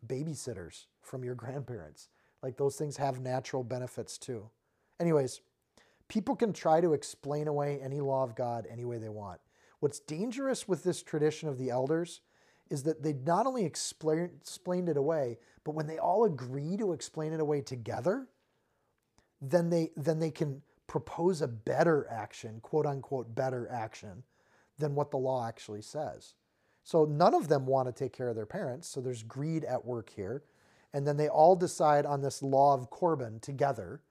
babysitters 0.05 0.85
from 1.01 1.23
your 1.23 1.35
grandparents. 1.43 2.09
Like 2.43 2.57
those 2.57 2.75
things 2.75 2.97
have 2.97 3.19
natural 3.19 3.63
benefits 3.63 4.17
too. 4.17 4.49
Anyways, 4.99 5.41
people 6.07 6.35
can 6.35 6.53
try 6.53 6.81
to 6.81 6.93
explain 6.93 7.47
away 7.47 7.79
any 7.81 7.99
law 7.99 8.23
of 8.23 8.35
God 8.35 8.67
any 8.69 8.85
way 8.85 8.97
they 8.97 9.09
want. 9.09 9.39
What's 9.79 9.99
dangerous 9.99 10.67
with 10.67 10.83
this 10.83 11.03
tradition 11.03 11.49
of 11.49 11.57
the 11.57 11.69
elders 11.69 12.21
is 12.69 12.83
that 12.83 13.03
they 13.03 13.13
not 13.13 13.45
only 13.45 13.65
explain, 13.65 14.31
explained 14.41 14.89
it 14.89 14.97
away, 14.97 15.37
but 15.63 15.75
when 15.75 15.87
they 15.87 15.97
all 15.97 16.25
agree 16.25 16.77
to 16.77 16.93
explain 16.93 17.33
it 17.33 17.39
away 17.39 17.61
together, 17.61 18.27
then 19.41 19.69
they 19.69 19.91
then 19.95 20.19
they 20.19 20.31
can 20.31 20.61
propose 20.87 21.41
a 21.41 21.47
better 21.47 22.07
action, 22.09 22.59
quote 22.61 22.85
unquote 22.85 23.35
better 23.35 23.67
action, 23.71 24.23
than 24.77 24.95
what 24.95 25.11
the 25.11 25.17
law 25.17 25.47
actually 25.47 25.81
says. 25.81 26.33
So 26.83 27.03
none 27.03 27.33
of 27.33 27.49
them 27.49 27.65
want 27.65 27.87
to 27.87 27.91
take 27.91 28.13
care 28.13 28.29
of 28.29 28.35
their 28.35 28.45
parents. 28.45 28.87
So 28.87 29.01
there's 29.01 29.23
greed 29.23 29.65
at 29.65 29.85
work 29.85 30.09
here. 30.09 30.43
And 30.93 31.05
then 31.05 31.17
they 31.17 31.27
all 31.27 31.55
decide 31.55 32.05
on 32.05 32.21
this 32.21 32.41
law 32.41 32.73
of 32.73 32.89
Korban 32.89 33.41
together. 33.41 34.01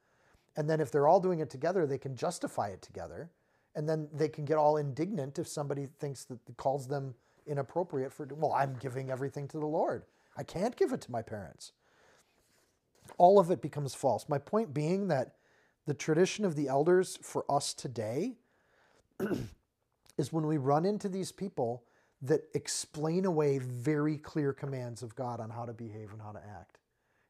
And 0.56 0.68
then 0.68 0.80
if 0.80 0.90
they're 0.90 1.08
all 1.08 1.20
doing 1.20 1.40
it 1.40 1.48
together, 1.48 1.86
they 1.86 1.96
can 1.96 2.14
justify 2.14 2.68
it 2.68 2.82
together. 2.82 3.30
And 3.74 3.88
then 3.88 4.08
they 4.12 4.28
can 4.28 4.44
get 4.44 4.58
all 4.58 4.76
indignant 4.76 5.38
if 5.38 5.48
somebody 5.48 5.86
thinks 5.86 6.24
that 6.24 6.38
calls 6.58 6.86
them 6.86 7.14
inappropriate 7.46 8.12
for, 8.12 8.26
well, 8.36 8.52
I'm 8.52 8.76
giving 8.80 9.10
everything 9.10 9.48
to 9.48 9.58
the 9.58 9.66
Lord. 9.66 10.04
I 10.36 10.42
can't 10.42 10.76
give 10.76 10.92
it 10.92 11.00
to 11.02 11.12
my 11.12 11.22
parents. 11.22 11.72
All 13.18 13.38
of 13.38 13.50
it 13.50 13.62
becomes 13.62 13.94
false. 13.94 14.28
My 14.28 14.38
point 14.38 14.74
being 14.74 15.08
that 15.08 15.34
the 15.86 15.94
tradition 15.94 16.44
of 16.44 16.56
the 16.56 16.68
elders 16.68 17.18
for 17.22 17.44
us 17.50 17.72
today 17.72 18.34
is 20.18 20.32
when 20.32 20.46
we 20.46 20.56
run 20.56 20.84
into 20.84 21.08
these 21.08 21.32
people 21.32 21.84
that 22.22 22.42
explain 22.54 23.24
away 23.24 23.58
very 23.58 24.16
clear 24.16 24.52
commands 24.52 25.02
of 25.02 25.14
God 25.14 25.40
on 25.40 25.50
how 25.50 25.64
to 25.64 25.72
behave 25.72 26.12
and 26.12 26.20
how 26.20 26.32
to 26.32 26.40
act. 26.58 26.78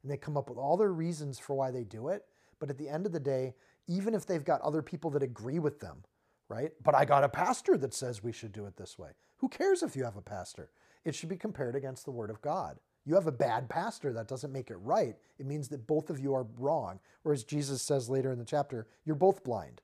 And 0.02 0.10
they 0.10 0.16
come 0.16 0.36
up 0.36 0.48
with 0.48 0.58
all 0.58 0.76
their 0.76 0.92
reasons 0.92 1.38
for 1.38 1.54
why 1.54 1.70
they 1.70 1.84
do 1.84 2.08
it. 2.08 2.24
But 2.58 2.70
at 2.70 2.78
the 2.78 2.88
end 2.88 3.04
of 3.06 3.12
the 3.12 3.20
day, 3.20 3.54
even 3.88 4.14
if 4.14 4.24
they've 4.24 4.44
got 4.44 4.60
other 4.62 4.82
people 4.82 5.10
that 5.10 5.22
agree 5.22 5.58
with 5.58 5.80
them, 5.80 6.04
right? 6.48 6.72
But 6.82 6.94
I 6.94 7.04
got 7.04 7.24
a 7.24 7.28
pastor 7.28 7.76
that 7.78 7.94
says 7.94 8.22
we 8.22 8.32
should 8.32 8.52
do 8.52 8.66
it 8.66 8.76
this 8.76 8.98
way. 8.98 9.10
Who 9.38 9.48
cares 9.48 9.82
if 9.82 9.96
you 9.96 10.04
have 10.04 10.16
a 10.16 10.22
pastor? 10.22 10.70
It 11.04 11.14
should 11.14 11.28
be 11.28 11.36
compared 11.36 11.76
against 11.76 12.04
the 12.04 12.10
word 12.10 12.30
of 12.30 12.40
God. 12.40 12.78
You 13.04 13.14
have 13.14 13.28
a 13.28 13.32
bad 13.32 13.68
pastor, 13.68 14.12
that 14.12 14.26
doesn't 14.26 14.52
make 14.52 14.70
it 14.70 14.76
right. 14.76 15.14
It 15.38 15.46
means 15.46 15.68
that 15.68 15.86
both 15.86 16.10
of 16.10 16.18
you 16.18 16.34
are 16.34 16.46
wrong. 16.58 16.98
Or 17.24 17.32
as 17.32 17.44
Jesus 17.44 17.80
says 17.80 18.08
later 18.08 18.32
in 18.32 18.38
the 18.38 18.44
chapter, 18.44 18.88
you're 19.04 19.14
both 19.14 19.44
blind. 19.44 19.80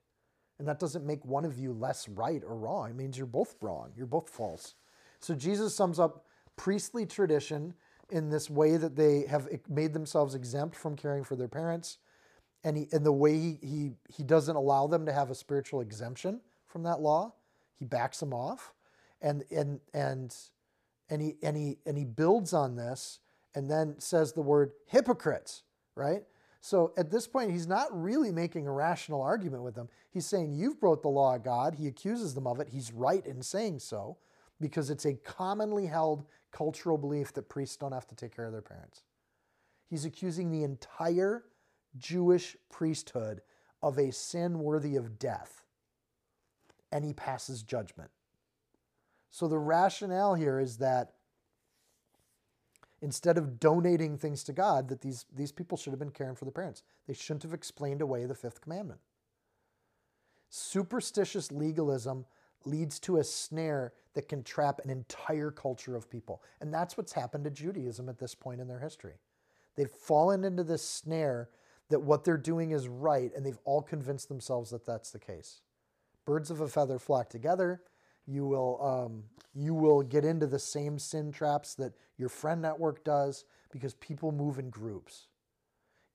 And 0.59 0.67
that 0.67 0.81
doesn't 0.81 1.07
make 1.07 1.25
one 1.25 1.45
of 1.45 1.59
you 1.59 1.73
less 1.73 2.09
right 2.09 2.43
or 2.45 2.57
wrong. 2.57 2.91
It 2.91 2.97
means 2.97 3.17
you're 3.17 3.27
both 3.27 3.55
wrong. 3.61 3.93
You're 3.97 4.07
both 4.07 4.29
false. 4.29 4.75
So 5.21 5.35
Jesus 5.35 5.75
sums 5.75 6.01
up 6.01 6.27
priestly 6.57 7.07
tradition 7.07 7.75
in 8.11 8.29
this 8.29 8.51
way 8.51 8.77
that 8.77 8.97
they 8.97 9.25
have 9.27 9.49
made 9.69 9.93
themselves 9.93 10.35
exempt 10.35 10.77
from 10.77 10.97
caring 10.97 11.25
for 11.25 11.37
their 11.37 11.49
parents. 11.49 11.99
And, 12.65 12.77
he, 12.77 12.89
and 12.93 13.07
the 13.07 13.13
way 13.13 13.39
he, 13.39 13.59
he, 13.63 13.91
he 14.09 14.23
doesn't 14.23 14.55
allow 14.55 14.87
them 14.87 15.07
to 15.07 15.13
have 15.13 15.31
a 15.31 15.35
spiritual 15.35 15.81
exemption 15.81 16.41
from 16.73 16.83
that 16.85 17.01
law, 17.01 17.35
he 17.75 17.85
backs 17.85 18.19
them 18.21 18.33
off. 18.33 18.73
And, 19.21 19.45
and, 19.51 19.79
and 19.95 20.35
and 21.13 21.21
he 21.21 21.37
and 21.43 21.57
he 21.57 21.77
and 21.85 21.99
he 21.99 22.05
builds 22.05 22.55
on 22.55 22.75
this 22.75 23.21
and 23.55 23.71
then 23.71 23.97
says 23.99 24.33
the 24.33 24.41
word 24.41 24.73
hypocrites, 24.87 25.63
right? 25.95 26.23
So 26.63 26.95
at 26.97 27.11
this 27.11 27.27
point, 27.27 27.51
he's 27.51 27.67
not 27.67 27.89
really 27.93 28.33
making 28.33 28.67
a 28.67 28.73
rational 28.73 29.21
argument 29.21 29.63
with 29.63 29.75
them. 29.75 29.89
He's 30.11 30.25
saying, 30.25 30.55
You've 30.55 30.81
broke 30.81 31.03
the 31.03 31.09
law 31.09 31.35
of 31.35 31.45
God. 31.45 31.75
He 31.75 31.87
accuses 31.87 32.35
them 32.35 32.47
of 32.47 32.61
it. 32.61 32.69
He's 32.71 32.93
right 32.93 33.25
in 33.27 33.43
saying 33.43 33.81
so 33.81 34.17
because 34.59 34.89
it's 34.89 35.05
a 35.05 35.15
commonly 35.15 35.87
held 35.87 36.25
cultural 36.51 36.97
belief 36.97 37.33
that 37.35 37.49
priests 37.49 37.77
don't 37.77 37.93
have 37.93 38.07
to 38.07 38.15
take 38.15 38.35
care 38.35 38.47
of 38.47 38.53
their 38.53 38.63
parents. 38.63 39.03
He's 39.91 40.07
accusing 40.07 40.51
the 40.51 40.63
entire 40.63 41.45
Jewish 41.99 42.57
priesthood 42.71 43.43
of 43.83 43.99
a 43.99 44.13
sin 44.13 44.61
worthy 44.61 44.97
of 44.97 45.19
death. 45.19 45.63
And 46.93 47.05
he 47.05 47.13
passes 47.13 47.63
judgment. 47.63 48.11
So 49.31 49.49
the 49.49 49.59
rationale 49.59 50.35
here 50.35 50.61
is 50.61 50.77
that 50.77 51.15
instead 53.01 53.39
of 53.39 53.59
donating 53.59 54.17
things 54.17 54.45
to 54.45 54.53
God, 54.53 54.89
that 54.89 55.01
these, 55.01 55.25
these 55.35 55.51
people 55.51 55.77
should 55.77 55.93
have 55.93 55.99
been 55.99 56.11
caring 56.11 56.37
for 56.37 56.45
the 56.45 56.53
parents. 56.53 56.83
They 57.09 57.15
shouldn't 57.15 57.43
have 57.43 57.55
explained 57.55 58.03
away 58.03 58.27
the 58.27 58.35
fifth 58.35 58.61
commandment. 58.61 59.01
Superstitious 60.51 61.51
legalism 61.51 62.27
leads 62.65 63.01
to 63.01 63.17
a 63.17 63.25
snare 63.25 63.95
that 64.15 64.29
can 64.29 64.43
trap 64.45 64.81
an 64.85 64.91
entire 64.91 65.51
culture 65.51 65.97
of 65.97 66.11
people. 66.11 66.43
And 66.61 66.73
that's 66.73 66.97
what's 66.97 67.13
happened 67.13 67.45
to 67.45 67.51
Judaism 67.51 68.09
at 68.09 68.19
this 68.19 68.35
point 68.35 68.61
in 68.61 68.69
their 68.69 68.79
history. 68.79 69.15
They've 69.77 69.91
fallen 69.91 70.45
into 70.45 70.63
this 70.63 70.87
snare 70.87 71.49
that 71.89 72.01
what 72.01 72.25
they're 72.25 72.37
doing 72.37 72.71
is 72.71 72.87
right, 72.87 73.33
and 73.35 73.45
they've 73.45 73.59
all 73.65 73.83
convinced 73.83 74.29
themselves 74.29 74.71
that 74.71 74.87
that's 74.87 75.11
the 75.11 75.19
case. 75.19 75.63
Birds 76.25 76.51
of 76.51 76.61
a 76.61 76.69
feather 76.69 76.99
flock 76.99 77.29
together 77.29 77.83
you 78.27 78.47
will 78.47 78.79
um, 78.83 79.25
you 79.55 79.75
will 79.75 80.03
get 80.03 80.25
into 80.25 80.47
the 80.47 80.59
same 80.59 80.99
sin 80.99 81.33
traps 81.33 81.75
that 81.75 81.93
your 82.17 82.29
friend 82.29 82.63
network 82.63 83.05
does 83.05 83.45
because 83.71 83.95
people 83.95 84.33
move 84.33 84.59
in 84.59 84.71
groups. 84.71 85.27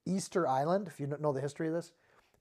Easter 0.05 0.47
Island, 0.47 0.87
if 0.87 0.99
you 0.99 1.07
don't 1.07 1.21
know 1.21 1.33
the 1.33 1.41
history 1.41 1.67
of 1.67 1.73
this, 1.73 1.91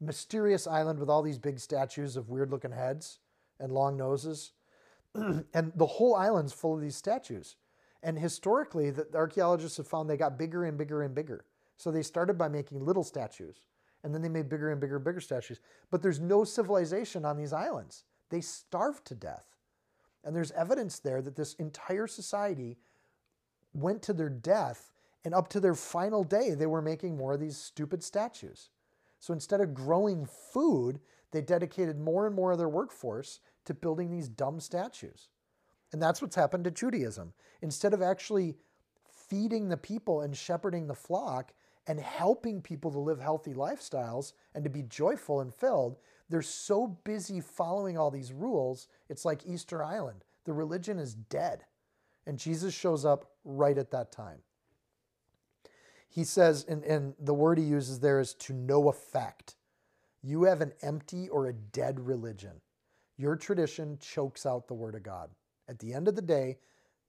mysterious 0.00 0.66
island 0.66 0.98
with 0.98 1.10
all 1.10 1.22
these 1.22 1.38
big 1.38 1.58
statues 1.58 2.16
of 2.16 2.28
weird 2.28 2.50
looking 2.50 2.72
heads 2.72 3.18
and 3.58 3.72
long 3.72 3.96
noses. 3.96 4.52
and 5.14 5.72
the 5.74 5.86
whole 5.86 6.14
island's 6.14 6.52
full 6.52 6.74
of 6.74 6.80
these 6.80 6.96
statues. 6.96 7.56
And 8.02 8.18
historically, 8.18 8.90
the 8.90 9.08
archaeologists 9.14 9.78
have 9.78 9.88
found 9.88 10.08
they 10.08 10.16
got 10.16 10.38
bigger 10.38 10.64
and 10.64 10.78
bigger 10.78 11.02
and 11.02 11.14
bigger. 11.14 11.44
So 11.76 11.90
they 11.90 12.02
started 12.02 12.38
by 12.38 12.48
making 12.48 12.84
little 12.84 13.02
statues, 13.02 13.62
and 14.06 14.14
then 14.14 14.22
they 14.22 14.28
made 14.28 14.48
bigger 14.48 14.70
and 14.70 14.80
bigger 14.80 14.96
and 14.96 15.04
bigger 15.04 15.20
statues. 15.20 15.58
But 15.90 16.00
there's 16.00 16.20
no 16.20 16.44
civilization 16.44 17.24
on 17.24 17.36
these 17.36 17.52
islands. 17.52 18.04
They 18.30 18.40
starved 18.40 19.04
to 19.08 19.16
death. 19.16 19.56
And 20.22 20.34
there's 20.34 20.52
evidence 20.52 21.00
there 21.00 21.20
that 21.20 21.34
this 21.34 21.54
entire 21.54 22.06
society 22.06 22.78
went 23.74 24.02
to 24.02 24.12
their 24.12 24.28
death, 24.28 24.92
and 25.24 25.34
up 25.34 25.48
to 25.48 25.60
their 25.60 25.74
final 25.74 26.22
day, 26.22 26.54
they 26.54 26.66
were 26.66 26.80
making 26.80 27.16
more 27.16 27.34
of 27.34 27.40
these 27.40 27.56
stupid 27.56 28.04
statues. 28.04 28.70
So 29.18 29.34
instead 29.34 29.60
of 29.60 29.74
growing 29.74 30.24
food, 30.24 31.00
they 31.32 31.42
dedicated 31.42 31.98
more 31.98 32.28
and 32.28 32.34
more 32.34 32.52
of 32.52 32.58
their 32.58 32.68
workforce 32.68 33.40
to 33.64 33.74
building 33.74 34.08
these 34.08 34.28
dumb 34.28 34.60
statues. 34.60 35.30
And 35.92 36.00
that's 36.00 36.22
what's 36.22 36.36
happened 36.36 36.62
to 36.62 36.70
Judaism. 36.70 37.32
Instead 37.60 37.92
of 37.92 38.02
actually 38.02 38.54
feeding 39.28 39.68
the 39.68 39.76
people 39.76 40.20
and 40.20 40.36
shepherding 40.36 40.86
the 40.86 40.94
flock 40.94 41.52
and 41.86 42.00
helping 42.00 42.60
people 42.60 42.90
to 42.90 42.98
live 42.98 43.20
healthy 43.20 43.54
lifestyles 43.54 44.32
and 44.54 44.64
to 44.64 44.70
be 44.70 44.82
joyful 44.82 45.40
and 45.40 45.54
filled, 45.54 45.98
they're 46.28 46.42
so 46.42 46.98
busy 47.04 47.40
following 47.40 47.96
all 47.96 48.10
these 48.10 48.32
rules, 48.32 48.88
it's 49.08 49.24
like 49.24 49.46
Easter 49.46 49.82
Island. 49.82 50.24
The 50.44 50.52
religion 50.52 50.98
is 50.98 51.14
dead. 51.14 51.64
And 52.26 52.38
Jesus 52.38 52.74
shows 52.74 53.04
up 53.04 53.30
right 53.44 53.78
at 53.78 53.92
that 53.92 54.10
time. 54.10 54.38
He 56.08 56.24
says, 56.24 56.64
and, 56.68 56.82
and 56.84 57.14
the 57.20 57.34
word 57.34 57.58
he 57.58 57.64
uses 57.64 58.00
there 58.00 58.20
is 58.20 58.34
to 58.34 58.52
no 58.52 58.88
effect. 58.88 59.54
You 60.22 60.44
have 60.44 60.60
an 60.60 60.72
empty 60.82 61.28
or 61.28 61.46
a 61.46 61.52
dead 61.52 62.00
religion. 62.00 62.60
Your 63.16 63.36
tradition 63.36 63.98
chokes 64.00 64.44
out 64.44 64.66
the 64.66 64.74
word 64.74 64.94
of 64.94 65.02
God. 65.02 65.30
At 65.68 65.78
the 65.78 65.92
end 65.92 66.08
of 66.08 66.16
the 66.16 66.22
day, 66.22 66.58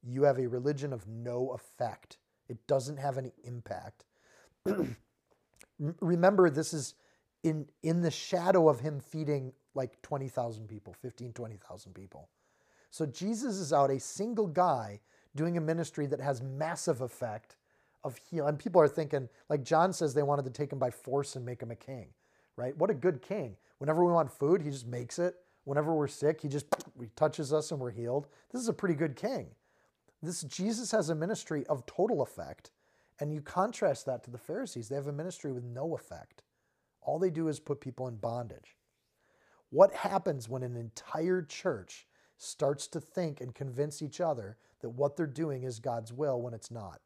you 0.04 0.24
have 0.24 0.40
a 0.40 0.48
religion 0.48 0.94
of 0.94 1.08
no 1.08 1.52
effect. 1.52 2.18
It 2.48 2.68
doesn't 2.68 2.98
have 2.98 3.18
any 3.18 3.34
impact. 3.44 4.06
Remember, 6.02 6.50
this 6.50 6.74
is 6.74 6.96
in 7.44 7.68
in 7.84 8.02
the 8.02 8.12
shadow 8.12 8.70
of 8.70 8.80
him 8.80 9.00
feeding 9.00 9.54
like 9.76 10.02
20,000 10.02 10.68
people, 10.68 10.94
15, 10.94 11.34
20,000 11.34 11.94
people. 11.94 12.30
So 12.90 13.06
Jesus 13.06 13.58
is 13.58 13.72
out, 13.72 13.92
a 13.92 14.00
single 14.00 14.48
guy 14.48 15.00
doing 15.36 15.58
a 15.58 15.62
ministry 15.62 16.08
that 16.08 16.20
has 16.20 16.42
massive 16.42 17.02
effect 17.02 17.58
of 18.04 18.18
healing. 18.30 18.50
And 18.50 18.60
people 18.60 18.82
are 18.82 18.88
thinking, 18.88 19.30
like 19.50 19.64
John 19.64 19.94
says, 19.94 20.14
they 20.14 20.24
wanted 20.24 20.46
to 20.46 20.52
take 20.52 20.72
him 20.72 20.80
by 20.80 20.90
force 20.90 21.36
and 21.36 21.46
make 21.46 21.62
him 21.62 21.72
a 21.72 21.76
king, 21.76 22.08
right? 22.56 22.76
What 22.78 22.90
a 22.90 22.96
good 22.96 23.22
king. 23.22 23.56
Whenever 23.78 24.04
we 24.04 24.12
want 24.12 24.32
food, 24.32 24.62
he 24.62 24.72
just 24.72 24.88
makes 24.88 25.20
it. 25.20 25.36
Whenever 25.66 25.94
we're 25.94 26.08
sick, 26.08 26.42
he 26.42 26.48
just 26.48 26.66
he 27.00 27.08
touches 27.16 27.54
us 27.54 27.72
and 27.72 27.80
we're 27.80 27.92
healed. 27.92 28.28
This 28.52 28.62
is 28.62 28.70
a 28.70 28.74
pretty 28.74 28.96
good 28.96 29.16
king. 29.16 29.48
This 30.24 30.42
Jesus 30.44 30.92
has 30.92 31.10
a 31.10 31.16
ministry 31.16 31.66
of 31.68 31.86
total 31.86 32.22
effect. 32.22 32.72
And 33.20 33.34
you 33.34 33.42
contrast 33.42 34.06
that 34.06 34.24
to 34.24 34.32
the 34.32 34.38
Pharisees. 34.38 34.90
They 34.90 34.96
have 34.96 35.08
a 35.08 35.12
ministry 35.12 35.52
with 35.52 35.64
no 35.64 35.96
effect. 35.96 36.44
All 37.02 37.20
they 37.20 37.30
do 37.30 37.48
is 37.48 37.60
put 37.60 37.82
people 37.82 38.08
in 38.08 38.18
bondage. 38.18 38.76
What 39.70 39.94
happens 39.94 40.48
when 40.48 40.64
an 40.64 40.76
entire 40.76 41.42
church 41.42 42.08
starts 42.38 42.88
to 42.88 43.02
think 43.02 43.42
and 43.42 43.56
convince 43.56 44.02
each 44.02 44.22
other 44.22 44.58
that 44.82 44.90
what 44.90 45.18
they're 45.18 45.26
doing 45.26 45.64
is 45.64 45.80
God's 45.80 46.14
will 46.14 46.42
when 46.42 46.54
it's 46.54 46.72
not? 46.72 47.02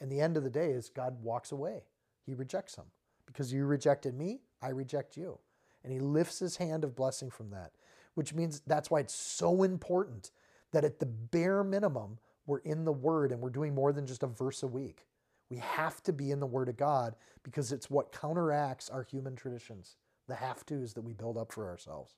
And 0.00 0.10
the 0.10 0.20
end 0.20 0.36
of 0.36 0.44
the 0.44 0.50
day 0.50 0.70
is 0.70 0.90
God 0.90 1.22
walks 1.22 1.52
away. 1.52 1.82
He 2.24 2.34
rejects 2.34 2.76
them. 2.76 2.86
Because 3.26 3.52
you 3.52 3.64
rejected 3.64 4.14
me, 4.14 4.40
I 4.62 4.68
reject 4.68 5.16
you. 5.16 5.38
And 5.84 5.92
he 5.92 5.98
lifts 6.00 6.38
his 6.38 6.56
hand 6.56 6.84
of 6.84 6.96
blessing 6.96 7.30
from 7.30 7.50
that, 7.50 7.72
which 8.14 8.34
means 8.34 8.62
that's 8.66 8.90
why 8.90 9.00
it's 9.00 9.14
so 9.14 9.62
important 9.62 10.30
that 10.72 10.84
at 10.84 10.98
the 10.98 11.06
bare 11.06 11.64
minimum, 11.64 12.18
we're 12.48 12.58
in 12.60 12.84
the 12.84 12.92
Word 12.92 13.30
and 13.30 13.40
we're 13.40 13.50
doing 13.50 13.74
more 13.74 13.92
than 13.92 14.06
just 14.06 14.22
a 14.22 14.26
verse 14.26 14.62
a 14.62 14.66
week. 14.66 15.06
We 15.50 15.58
have 15.58 16.02
to 16.04 16.12
be 16.12 16.30
in 16.30 16.40
the 16.40 16.46
Word 16.46 16.68
of 16.70 16.78
God 16.78 17.14
because 17.42 17.72
it's 17.72 17.90
what 17.90 18.10
counteracts 18.10 18.88
our 18.88 19.02
human 19.02 19.36
traditions, 19.36 19.96
the 20.26 20.34
have 20.34 20.64
tos 20.64 20.94
that 20.94 21.02
we 21.02 21.12
build 21.12 21.36
up 21.36 21.52
for 21.52 21.68
ourselves. 21.68 22.16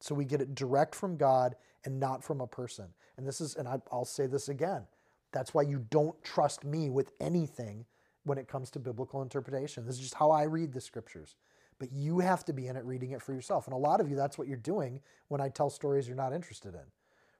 So 0.00 0.14
we 0.14 0.26
get 0.26 0.42
it 0.42 0.54
direct 0.54 0.94
from 0.94 1.16
God 1.16 1.56
and 1.84 1.98
not 1.98 2.22
from 2.22 2.42
a 2.42 2.46
person. 2.46 2.88
And 3.16 3.26
this 3.26 3.40
is, 3.40 3.54
and 3.54 3.66
I, 3.66 3.78
will 3.90 4.04
say 4.04 4.26
this 4.26 4.48
again 4.48 4.86
that's 5.32 5.54
why 5.54 5.62
you 5.62 5.86
don't 5.88 6.22
trust 6.22 6.62
me 6.62 6.90
with 6.90 7.12
anything 7.18 7.86
when 8.24 8.36
it 8.36 8.48
comes 8.48 8.70
to 8.72 8.78
biblical 8.78 9.22
interpretation. 9.22 9.86
This 9.86 9.94
is 9.94 10.02
just 10.02 10.14
how 10.14 10.30
I 10.30 10.42
read 10.42 10.74
the 10.74 10.80
scriptures. 10.80 11.36
But 11.78 11.90
you 11.90 12.18
have 12.18 12.44
to 12.44 12.52
be 12.52 12.68
in 12.68 12.76
it 12.76 12.84
reading 12.84 13.12
it 13.12 13.22
for 13.22 13.32
yourself. 13.32 13.66
And 13.66 13.72
a 13.72 13.78
lot 13.78 14.00
of 14.00 14.10
you, 14.10 14.14
that's 14.14 14.36
what 14.36 14.46
you're 14.46 14.58
doing 14.58 15.00
when 15.28 15.40
I 15.40 15.48
tell 15.48 15.70
stories 15.70 16.06
you're 16.06 16.16
not 16.16 16.34
interested 16.34 16.74
in. 16.74 16.84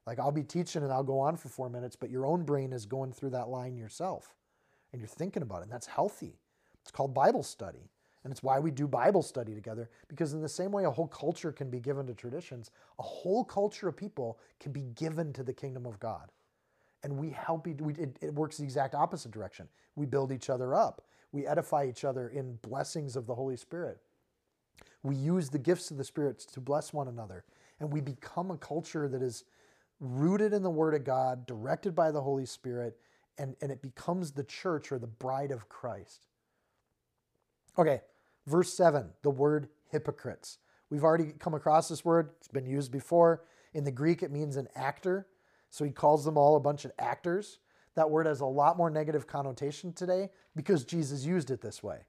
Like 0.06 0.18
I'll 0.18 0.32
be 0.32 0.42
teaching 0.42 0.82
and 0.82 0.92
I'll 0.92 1.04
go 1.04 1.20
on 1.20 1.36
for 1.36 1.48
four 1.48 1.68
minutes, 1.68 1.96
but 1.96 2.10
your 2.10 2.26
own 2.26 2.44
brain 2.44 2.72
is 2.72 2.86
going 2.86 3.12
through 3.12 3.30
that 3.30 3.48
line 3.48 3.76
yourself 3.76 4.34
and 4.92 5.00
you're 5.00 5.08
thinking 5.08 5.42
about 5.42 5.60
it. 5.60 5.64
And 5.64 5.72
that's 5.72 5.86
healthy. 5.86 6.38
It's 6.82 6.90
called 6.90 7.14
Bible 7.14 7.42
study. 7.42 7.90
And 8.24 8.30
it's 8.30 8.42
why 8.42 8.60
we 8.60 8.70
do 8.70 8.86
Bible 8.86 9.22
study 9.22 9.52
together, 9.52 9.90
because 10.06 10.32
in 10.32 10.40
the 10.40 10.48
same 10.48 10.70
way 10.70 10.84
a 10.84 10.90
whole 10.90 11.08
culture 11.08 11.50
can 11.50 11.70
be 11.70 11.80
given 11.80 12.06
to 12.06 12.14
traditions, 12.14 12.70
a 13.00 13.02
whole 13.02 13.44
culture 13.44 13.88
of 13.88 13.96
people 13.96 14.38
can 14.60 14.70
be 14.70 14.82
given 14.94 15.32
to 15.32 15.42
the 15.42 15.52
kingdom 15.52 15.86
of 15.86 15.98
God. 15.98 16.30
And 17.02 17.18
we 17.18 17.30
help, 17.30 17.66
it, 17.66 17.80
it 18.20 18.32
works 18.32 18.58
the 18.58 18.64
exact 18.64 18.94
opposite 18.94 19.32
direction. 19.32 19.66
We 19.96 20.06
build 20.06 20.30
each 20.30 20.50
other 20.50 20.72
up, 20.72 21.02
we 21.32 21.46
edify 21.46 21.86
each 21.86 22.04
other 22.04 22.28
in 22.28 22.58
blessings 22.62 23.16
of 23.16 23.26
the 23.26 23.34
Holy 23.34 23.56
Spirit. 23.56 23.98
We 25.02 25.16
use 25.16 25.50
the 25.50 25.58
gifts 25.58 25.90
of 25.90 25.96
the 25.96 26.04
Spirit 26.04 26.38
to 26.52 26.60
bless 26.60 26.92
one 26.92 27.08
another. 27.08 27.44
And 27.80 27.92
we 27.92 28.00
become 28.00 28.52
a 28.52 28.56
culture 28.56 29.08
that 29.08 29.22
is 29.22 29.44
rooted 30.02 30.52
in 30.52 30.62
the 30.62 30.70
Word 30.70 30.94
of 30.94 31.04
God, 31.04 31.46
directed 31.46 31.94
by 31.94 32.10
the 32.10 32.20
Holy 32.20 32.44
Spirit, 32.44 32.98
and, 33.38 33.54
and 33.62 33.70
it 33.70 33.80
becomes 33.80 34.32
the 34.32 34.44
church 34.44 34.90
or 34.92 34.98
the 34.98 35.06
bride 35.06 35.52
of 35.52 35.68
Christ. 35.68 36.26
Okay, 37.78 38.00
verse 38.46 38.74
7, 38.74 39.10
the 39.22 39.30
word 39.30 39.68
hypocrites. 39.90 40.58
We've 40.90 41.04
already 41.04 41.32
come 41.38 41.54
across 41.54 41.88
this 41.88 42.04
word, 42.04 42.30
it's 42.38 42.48
been 42.48 42.66
used 42.66 42.92
before. 42.92 43.44
In 43.72 43.84
the 43.84 43.90
Greek, 43.92 44.22
it 44.22 44.30
means 44.30 44.56
an 44.56 44.68
actor. 44.74 45.26
So 45.70 45.84
he 45.84 45.90
calls 45.90 46.24
them 46.24 46.36
all 46.36 46.56
a 46.56 46.60
bunch 46.60 46.84
of 46.84 46.92
actors. 46.98 47.60
That 47.94 48.10
word 48.10 48.26
has 48.26 48.40
a 48.40 48.46
lot 48.46 48.76
more 48.76 48.90
negative 48.90 49.26
connotation 49.26 49.92
today 49.94 50.30
because 50.54 50.84
Jesus 50.84 51.24
used 51.24 51.50
it 51.50 51.62
this 51.62 51.82
way. 51.82 52.00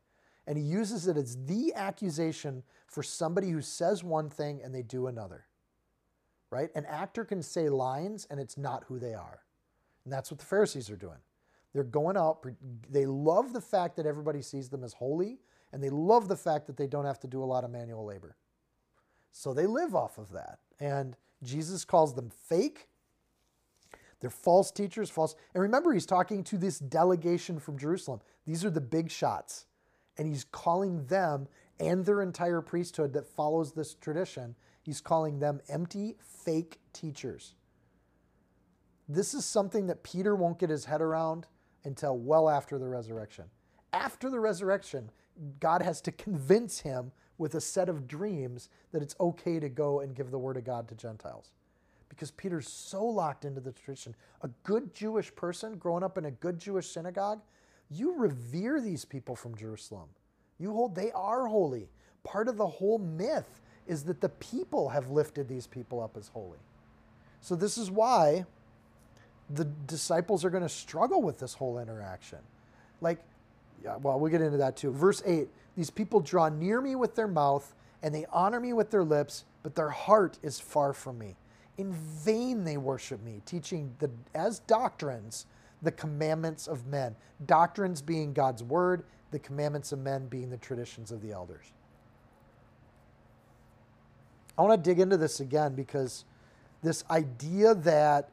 And 0.45 0.58
he 0.58 0.63
uses 0.63 1.08
it 1.08 1.15
as 1.15 1.38
the 1.45 1.73
accusation 1.73 2.63
for 2.88 3.03
somebody 3.03 3.51
who 3.51 3.62
says 3.62 4.03
one 4.03 4.29
thing 4.29 4.62
and 4.62 4.75
they 4.75 4.82
do 4.82 5.08
another 5.08 5.45
right? 6.53 6.69
An 6.75 6.85
actor 6.85 7.25
can 7.25 7.41
say 7.41 7.67
lines 7.67 8.27
and 8.29 8.39
it's 8.39 8.57
not 8.57 8.83
who 8.87 8.99
they 8.99 9.15
are. 9.15 9.41
And 10.03 10.13
that's 10.13 10.29
what 10.29 10.39
the 10.39 10.45
Pharisees 10.45 10.89
are 10.89 10.95
doing. 10.95 11.17
They're 11.73 11.83
going 11.83 12.15
out, 12.15 12.45
they 12.89 13.07
love 13.07 13.51
the 13.51 13.61
fact 13.61 13.95
that 13.95 14.05
everybody 14.05 14.43
sees 14.43 14.69
them 14.69 14.83
as 14.83 14.93
holy, 14.93 15.39
and 15.71 15.83
they 15.83 15.89
love 15.89 16.27
the 16.27 16.35
fact 16.35 16.67
that 16.67 16.77
they 16.77 16.85
don't 16.85 17.05
have 17.05 17.19
to 17.21 17.27
do 17.27 17.43
a 17.43 17.45
lot 17.45 17.63
of 17.63 17.71
manual 17.71 18.05
labor. 18.05 18.35
So 19.31 19.55
they 19.55 19.65
live 19.65 19.95
off 19.95 20.19
of 20.19 20.31
that. 20.33 20.59
And 20.79 21.17
Jesus 21.41 21.83
calls 21.83 22.13
them 22.13 22.29
fake. 22.29 22.89
They're 24.19 24.29
false 24.29 24.69
teachers, 24.69 25.09
false. 25.09 25.35
And 25.55 25.63
remember, 25.63 25.91
he's 25.91 26.05
talking 26.05 26.43
to 26.43 26.57
this 26.57 26.77
delegation 26.77 27.59
from 27.59 27.79
Jerusalem. 27.79 28.21
These 28.45 28.63
are 28.63 28.69
the 28.69 28.79
big 28.79 29.09
shots. 29.09 29.65
And 30.17 30.27
he's 30.27 30.43
calling 30.43 31.07
them 31.07 31.47
and 31.79 32.05
their 32.05 32.21
entire 32.21 32.61
priesthood 32.61 33.13
that 33.13 33.25
follows 33.25 33.73
this 33.73 33.95
tradition 33.95 34.55
He's 34.84 35.02
calling 35.02 35.39
them 35.39 35.62
empty, 35.69 36.17
fake 36.19 36.80
teachers. 36.91 37.56
This 39.10 39.34
is 39.34 39.46
something 39.46 39.88
that 39.88 40.04
Peter 40.04 40.36
won't 40.36 40.60
get 40.60 40.69
his 40.69 40.86
head 40.86 41.02
around 41.02 41.48
until 41.86 42.17
well 42.17 42.50
after 42.50 42.78
the 42.78 42.88
resurrection. 42.88 43.46
After 43.93 44.30
the 44.30 44.39
resurrection, 44.39 45.10
God 45.60 45.82
has 45.82 46.02
to 46.02 46.12
convince 46.12 46.80
him 46.80 47.12
with 47.38 47.56
a 47.56 47.62
set 47.62 47.89
of 47.89 48.08
dreams 48.08 48.69
that 48.91 49.02
it's 49.02 49.15
okay 49.19 49.60
to 49.60 49.69
go 49.69 50.02
and 50.02 50.15
give 50.15 50.32
the 50.32 50.39
word 50.39 50.58
of 50.58 50.65
God 50.65 50.88
to 50.89 50.96
Gentiles. 50.96 51.54
Because 52.10 52.32
Peter's 52.32 52.67
so 52.67 53.04
locked 53.04 53.43
into 53.43 53.60
the 53.60 53.72
tradition. 53.72 54.15
A 54.41 54.50
good 54.63 54.93
Jewish 54.93 55.34
person 55.36 55.78
growing 55.78 56.04
up 56.04 56.17
in 56.17 56.26
a 56.26 56.32
good 56.32 56.60
Jewish 56.60 56.89
synagogue, 56.89 57.41
you 57.89 58.15
revere 58.15 58.80
these 58.80 59.04
people 59.04 59.36
from 59.36 59.56
Jerusalem. 59.56 60.10
You 60.60 60.72
hold 60.74 60.96
they 60.96 61.12
are 61.13 61.48
holy. 61.48 61.89
Part 62.24 62.48
of 62.48 62.58
the 62.58 62.67
whole 62.67 63.00
myth 63.00 63.62
is 63.88 64.04
that 64.04 64.22
the 64.22 64.30
people 64.30 64.89
have 64.89 65.10
lifted 65.10 65.48
these 65.48 65.67
people 65.67 66.02
up 66.02 66.17
as 66.17 66.30
holy. 66.30 66.60
So, 67.41 67.56
this 67.56 67.78
is 67.78 67.91
why 67.91 68.46
the 69.50 69.65
disciples 69.65 70.46
are 70.46 70.50
going 70.50 70.63
to 70.63 70.69
struggle 70.69 71.22
with 71.22 71.39
this 71.39 71.54
whole 71.54 71.80
interaction. 71.80 72.39
Like, 73.02 73.19
yeah, 73.84 73.98
well, 73.98 74.19
we'll 74.19 74.32
get 74.32 74.41
into 74.41 74.58
that 74.58 74.78
too. 74.78 74.91
Verse 74.91 75.22
8 75.26 75.48
These 75.76 75.89
people 75.89 76.22
draw 76.22 76.50
near 76.50 76.82
me 76.82 76.96
with 76.96 77.15
their 77.15 77.28
mouth 77.28 77.76
and 78.02 78.13
they 78.13 78.26
honor 78.32 78.60
me 78.60 78.74
with 78.74 78.91
their 78.91 79.04
lips, 79.04 79.46
but 79.63 79.76
their 79.76 79.89
heart 79.89 80.38
is 80.43 80.60
far 80.60 80.93
from 80.93 81.17
me. 81.17 81.36
In 81.78 81.91
vain 81.93 82.63
they 82.63 82.78
worship 82.78 83.24
me, 83.24 83.41
teaching 83.46 83.96
the, 84.00 84.12
as 84.36 84.60
doctrines 84.60 85.46
the 85.82 85.91
commandments 85.91 86.67
of 86.67 86.88
men. 86.88 87.15
Doctrines 87.46 88.02
being 88.02 88.34
God's 88.34 88.63
word, 88.63 89.04
the 89.32 89.39
commandments 89.39 89.91
of 89.91 90.00
men 90.00 90.28
being 90.28 90.50
the 90.50 90.58
traditions 90.58 91.12
of 91.12 91.22
the 91.22 91.32
elders. 91.32 91.72
I 94.57 94.61
want 94.61 94.83
to 94.83 94.89
dig 94.89 94.99
into 94.99 95.17
this 95.17 95.39
again 95.39 95.73
because 95.75 96.25
this 96.81 97.03
idea 97.09 97.73
that 97.75 98.29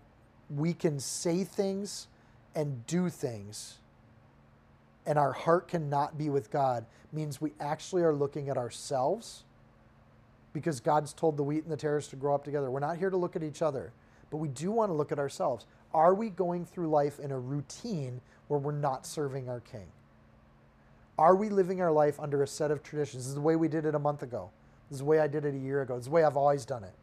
we 0.55 0.75
can 0.75 0.99
say 0.99 1.45
things 1.45 2.09
and 2.55 2.85
do 2.87 3.09
things 3.09 3.79
and 5.07 5.19
our 5.19 5.33
heart 5.33 5.69
cannot 5.69 6.19
be 6.19 6.31
with 6.31 6.51
God 6.51 6.85
means 7.13 7.41
we 7.41 7.53
actually 7.61 8.03
are 8.03 8.15
looking 8.15 8.49
at 8.49 8.57
ourselves 8.57 9.45
because 10.53 10.81
God's 10.81 11.13
told 11.13 11.37
the 11.37 11.43
wheat 11.43 11.63
and 11.65 11.73
the 11.73 11.77
tares 11.77 12.09
to 12.09 12.17
grow 12.17 12.35
up 12.35 12.45
together. 12.45 12.71
We're 12.71 12.81
not 12.81 12.97
here 12.97 13.11
to 13.11 13.17
look 13.17 13.37
at 13.37 13.43
each 13.43 13.63
other, 13.63 13.93
but 14.31 14.39
we 14.39 14.49
do 14.49 14.71
want 14.71 14.91
to 14.91 14.95
look 14.95 15.13
at 15.13 15.19
ourselves. 15.19 15.67
Are 15.95 16.15
we 16.15 16.29
going 16.31 16.65
through 16.65 16.89
life 16.89 17.19
in 17.19 17.31
a 17.31 17.39
routine 17.39 18.21
where 18.49 18.61
we're 18.61 18.73
not 18.73 19.07
serving 19.07 19.49
our 19.49 19.61
King? 19.61 19.87
Are 21.19 21.35
we 21.35 21.49
living 21.49 21.81
our 21.81 21.93
life 21.93 22.19
under 22.21 22.43
a 22.43 22.47
set 22.47 22.71
of 22.71 22.83
traditions? 22.83 23.25
This 23.25 23.29
is 23.29 23.35
the 23.35 23.41
way 23.41 23.57
we 23.57 23.69
did 23.69 23.85
it 23.85 23.95
a 23.95 23.99
month 23.99 24.23
ago. 24.23 24.51
This 24.91 24.97
is 24.97 24.99
the 24.99 25.05
way 25.05 25.21
I 25.21 25.29
did 25.29 25.45
it 25.45 25.55
a 25.55 25.59
year 25.59 25.83
ago. 25.83 25.95
This 25.95 26.03
is 26.03 26.07
the 26.09 26.13
way 26.13 26.25
I've 26.25 26.37
always 26.37 26.65
done 26.65 26.83
it. 26.83 26.95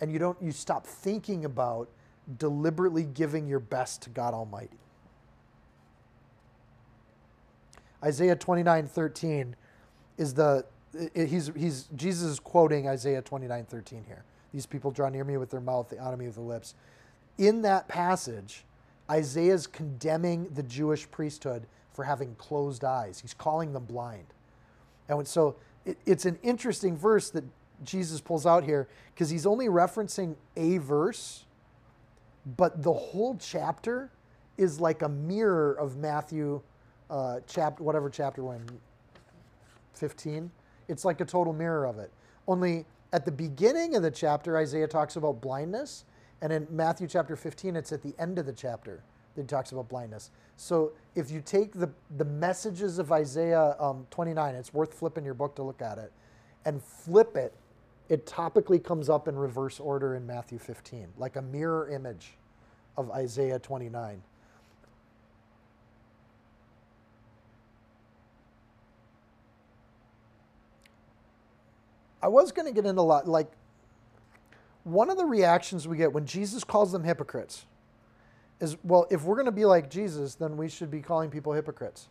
And 0.00 0.12
you 0.12 0.18
don't 0.18 0.40
you 0.40 0.52
stop 0.52 0.86
thinking 0.86 1.44
about 1.44 1.88
deliberately 2.38 3.04
giving 3.04 3.46
your 3.46 3.58
best 3.58 4.02
to 4.02 4.10
God 4.10 4.32
Almighty. 4.32 4.78
Isaiah 8.04 8.36
29, 8.36 8.86
13 8.86 9.56
is 10.18 10.34
the 10.34 10.64
he's 11.14 11.50
he's 11.56 11.88
Jesus 11.96 12.30
is 12.30 12.40
quoting 12.40 12.88
Isaiah 12.88 13.22
29, 13.22 13.64
13 13.64 14.04
here. 14.06 14.22
These 14.52 14.66
people 14.66 14.90
draw 14.90 15.08
near 15.08 15.24
me 15.24 15.36
with 15.36 15.50
their 15.50 15.60
mouth, 15.60 15.88
they 15.88 15.98
honor 15.98 16.16
me 16.16 16.26
with 16.26 16.36
their 16.36 16.44
lips. 16.44 16.74
In 17.38 17.62
that 17.62 17.88
passage, 17.88 18.64
Isaiah 19.10 19.54
is 19.54 19.66
condemning 19.66 20.48
the 20.54 20.62
Jewish 20.62 21.10
priesthood 21.10 21.66
for 21.92 22.04
having 22.04 22.34
closed 22.36 22.84
eyes. 22.84 23.20
He's 23.20 23.34
calling 23.34 23.72
them 23.72 23.84
blind. 23.84 24.26
And 25.08 25.26
so 25.26 25.56
it, 25.86 25.96
it's 26.04 26.26
an 26.26 26.38
interesting 26.42 26.96
verse 26.96 27.30
that 27.30 27.44
Jesus 27.84 28.20
pulls 28.20 28.44
out 28.44 28.64
here 28.64 28.88
because 29.14 29.30
he's 29.30 29.46
only 29.46 29.68
referencing 29.68 30.34
a 30.56 30.78
verse, 30.78 31.44
but 32.56 32.82
the 32.82 32.92
whole 32.92 33.36
chapter 33.36 34.10
is 34.58 34.80
like 34.80 35.02
a 35.02 35.08
mirror 35.08 35.72
of 35.74 35.96
Matthew, 35.96 36.60
uh, 37.10 37.40
chapter 37.46 37.82
whatever 37.82 38.10
chapter 38.10 38.42
in, 38.54 38.66
15. 39.94 40.50
It's 40.88 41.04
like 41.04 41.20
a 41.20 41.24
total 41.24 41.52
mirror 41.52 41.86
of 41.86 41.98
it. 41.98 42.10
Only 42.48 42.84
At 43.12 43.24
the 43.24 43.32
beginning 43.32 43.96
of 43.96 44.02
the 44.02 44.10
chapter, 44.10 44.56
Isaiah 44.56 44.88
talks 44.88 45.16
about 45.16 45.40
blindness, 45.40 46.04
and 46.42 46.52
in 46.52 46.66
Matthew 46.70 47.06
chapter 47.06 47.36
15, 47.36 47.76
it's 47.76 47.92
at 47.92 48.02
the 48.02 48.14
end 48.18 48.38
of 48.38 48.46
the 48.46 48.52
chapter 48.52 49.02
that 49.36 49.48
talks 49.48 49.72
about 49.72 49.88
blindness. 49.88 50.30
So 50.56 50.92
if 51.14 51.30
you 51.30 51.40
take 51.40 51.72
the, 51.72 51.90
the 52.16 52.24
messages 52.24 52.98
of 52.98 53.12
Isaiah 53.12 53.76
um, 53.78 54.06
29, 54.10 54.54
it's 54.54 54.72
worth 54.72 54.94
flipping 54.94 55.24
your 55.24 55.34
book 55.34 55.54
to 55.56 55.62
look 55.62 55.82
at 55.82 55.98
it, 55.98 56.12
and 56.64 56.82
flip 56.82 57.36
it, 57.36 57.54
it 58.08 58.26
topically 58.26 58.82
comes 58.82 59.08
up 59.08 59.28
in 59.28 59.36
reverse 59.36 59.80
order 59.80 60.14
in 60.14 60.26
Matthew 60.26 60.58
15, 60.58 61.08
like 61.18 61.36
a 61.36 61.42
mirror 61.42 61.88
image 61.90 62.36
of 62.96 63.10
Isaiah 63.10 63.58
29. 63.58 64.22
I 72.22 72.28
was 72.28 72.50
going 72.50 72.66
to 72.66 72.72
get 72.72 72.86
into 72.86 73.00
a 73.00 73.02
lot, 73.02 73.28
like, 73.28 73.50
one 74.84 75.10
of 75.10 75.16
the 75.16 75.24
reactions 75.24 75.86
we 75.86 75.96
get 75.96 76.12
when 76.12 76.26
Jesus 76.26 76.62
calls 76.64 76.92
them 76.92 77.02
hypocrites 77.04 77.66
is, 78.60 78.76
well, 78.82 79.06
if 79.10 79.24
we're 79.24 79.36
going 79.36 79.46
to 79.46 79.52
be 79.52 79.64
like 79.64 79.90
Jesus, 79.90 80.34
then 80.34 80.56
we 80.56 80.68
should 80.68 80.90
be 80.90 81.00
calling 81.00 81.30
people 81.30 81.52
hypocrites. 81.52 82.08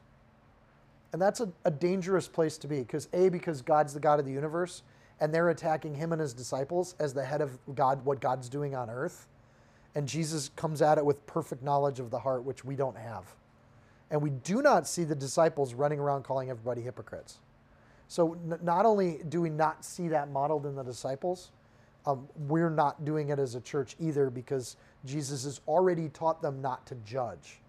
And 1.13 1.21
that's 1.21 1.39
a, 1.39 1.49
a 1.63 1.71
dangerous 1.71 2.27
place 2.27 2.57
to 2.59 2.67
be 2.67 2.79
because, 2.79 3.07
A, 3.13 3.29
because 3.29 3.61
God's 3.61 3.93
the 3.93 3.99
God 3.99 4.19
of 4.19 4.25
the 4.25 4.31
universe 4.31 4.83
and 5.19 5.33
they're 5.33 5.49
attacking 5.49 5.95
him 5.95 6.11
and 6.11 6.19
his 6.19 6.33
disciples 6.33 6.95
as 6.99 7.13
the 7.13 7.23
head 7.23 7.41
of 7.41 7.57
God, 7.73 8.03
what 8.03 8.19
God's 8.19 8.49
doing 8.49 8.75
on 8.75 8.89
earth. 8.89 9.27
And 9.95 10.07
Jesus 10.07 10.49
comes 10.57 10.81
at 10.81 10.97
it 10.97 11.05
with 11.05 11.25
perfect 11.25 11.63
knowledge 11.63 11.99
of 11.99 12.11
the 12.11 12.19
heart, 12.19 12.43
which 12.43 12.65
we 12.65 12.75
don't 12.75 12.97
have. 12.97 13.23
And 14.11 14.21
we 14.21 14.29
do 14.29 14.61
not 14.61 14.87
see 14.87 15.03
the 15.03 15.15
disciples 15.15 15.73
running 15.73 15.99
around 15.99 16.23
calling 16.23 16.49
everybody 16.49 16.81
hypocrites. 16.81 17.39
So 18.07 18.33
n- 18.33 18.59
not 18.61 18.85
only 18.85 19.21
do 19.29 19.41
we 19.41 19.49
not 19.49 19.85
see 19.85 20.09
that 20.09 20.29
modeled 20.29 20.65
in 20.65 20.75
the 20.75 20.83
disciples, 20.83 21.51
um, 22.05 22.27
we're 22.47 22.69
not 22.69 23.03
doing 23.03 23.29
it 23.29 23.39
as 23.39 23.55
a 23.55 23.61
church 23.61 23.95
either 23.99 24.29
because 24.29 24.75
Jesus 25.05 25.43
has 25.43 25.61
already 25.67 26.09
taught 26.09 26.41
them 26.41 26.61
not 26.61 26.85
to 26.87 26.95
judge. 27.05 27.59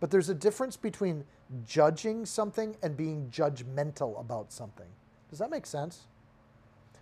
But 0.00 0.10
there's 0.10 0.28
a 0.28 0.34
difference 0.34 0.76
between 0.76 1.24
judging 1.66 2.26
something 2.26 2.76
and 2.82 2.96
being 2.96 3.28
judgmental 3.30 4.18
about 4.20 4.52
something. 4.52 4.88
Does 5.30 5.38
that 5.38 5.50
make 5.50 5.66
sense? 5.66 6.06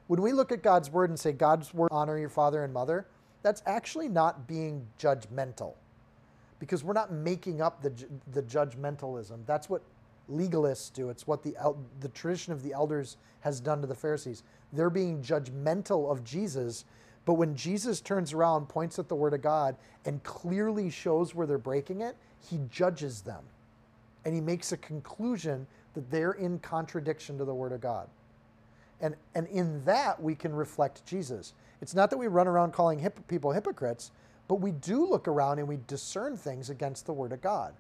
When 0.07 0.21
we 0.21 0.33
look 0.33 0.53
at 0.53 0.62
God's 0.62 0.90
word 0.90 1.11
and 1.11 1.19
say, 1.19 1.33
God's 1.33 1.73
word, 1.73 1.88
honor 1.93 2.19
your 2.19 2.29
father 2.29 2.64
and 2.64 2.73
mother, 2.73 3.07
that's 3.43 3.62
actually 3.64 4.09
not 4.09 4.47
being 4.47 4.87
judgmental 4.99 5.75
because 6.59 6.85
we're 6.85 6.93
not 6.93 7.12
making 7.12 7.62
up 7.62 7.83
the, 7.83 7.93
the 8.33 8.43
judgmentalism. 8.43 9.38
That's 9.47 9.71
what 9.71 9.83
legalists 10.31 10.93
do. 10.93 11.11
It's 11.11 11.27
what 11.27 11.43
the, 11.43 11.57
the 12.01 12.09
tradition 12.11 12.53
of 12.53 12.62
the 12.62 12.73
elders 12.73 13.16
has 13.40 13.61
done 13.61 13.81
to 13.81 13.87
the 13.87 13.95
Pharisees. 13.95 14.43
They're 14.73 14.90
being 14.90 15.23
judgmental 15.23 16.11
of 16.11 16.23
Jesus, 16.23 16.85
but 17.31 17.35
when 17.35 17.55
Jesus 17.55 18.01
turns 18.01 18.33
around, 18.33 18.69
points 18.69 18.99
at 18.99 19.09
the 19.09 19.14
Word 19.14 19.35
of 19.35 19.40
God, 19.40 19.77
and 20.05 20.21
clearly 20.25 20.90
shows 20.90 21.33
where 21.33 21.47
they're 21.47 21.59
breaking 21.59 22.01
it, 22.01 22.16
he 22.40 22.59
judges 22.73 23.21
them. 23.21 23.45
And 24.25 24.35
he 24.35 24.40
makes 24.40 24.73
a 24.73 24.77
conclusion 24.77 25.69
that 25.95 26.11
they're 26.11 26.33
in 26.33 26.59
contradiction 26.59 27.38
to 27.38 27.45
the 27.45 27.55
Word 27.55 27.71
of 27.71 27.81
God. 27.81 28.09
And, 29.01 29.14
and 29.37 29.47
in 29.47 29.85
that, 29.85 30.21
we 30.21 30.35
can 30.35 30.53
reflect 30.53 31.07
Jesus. 31.07 31.55
It's 31.81 31.95
not 31.95 32.11
that 32.11 32.19
we 32.19 32.27
run 32.27 32.49
around 32.49 32.73
calling 32.73 32.99
hip, 32.99 33.21
people 33.29 33.53
hypocrites, 33.53 34.11
but 34.49 34.57
we 34.57 34.73
do 34.73 35.07
look 35.07 35.29
around 35.29 35.61
and 35.61 35.69
we 35.69 35.79
discern 35.87 36.37
things 36.37 36.69
against 36.69 37.07
the 37.07 37.12
Word 37.12 37.31
of 37.31 37.40
God. 37.40 37.75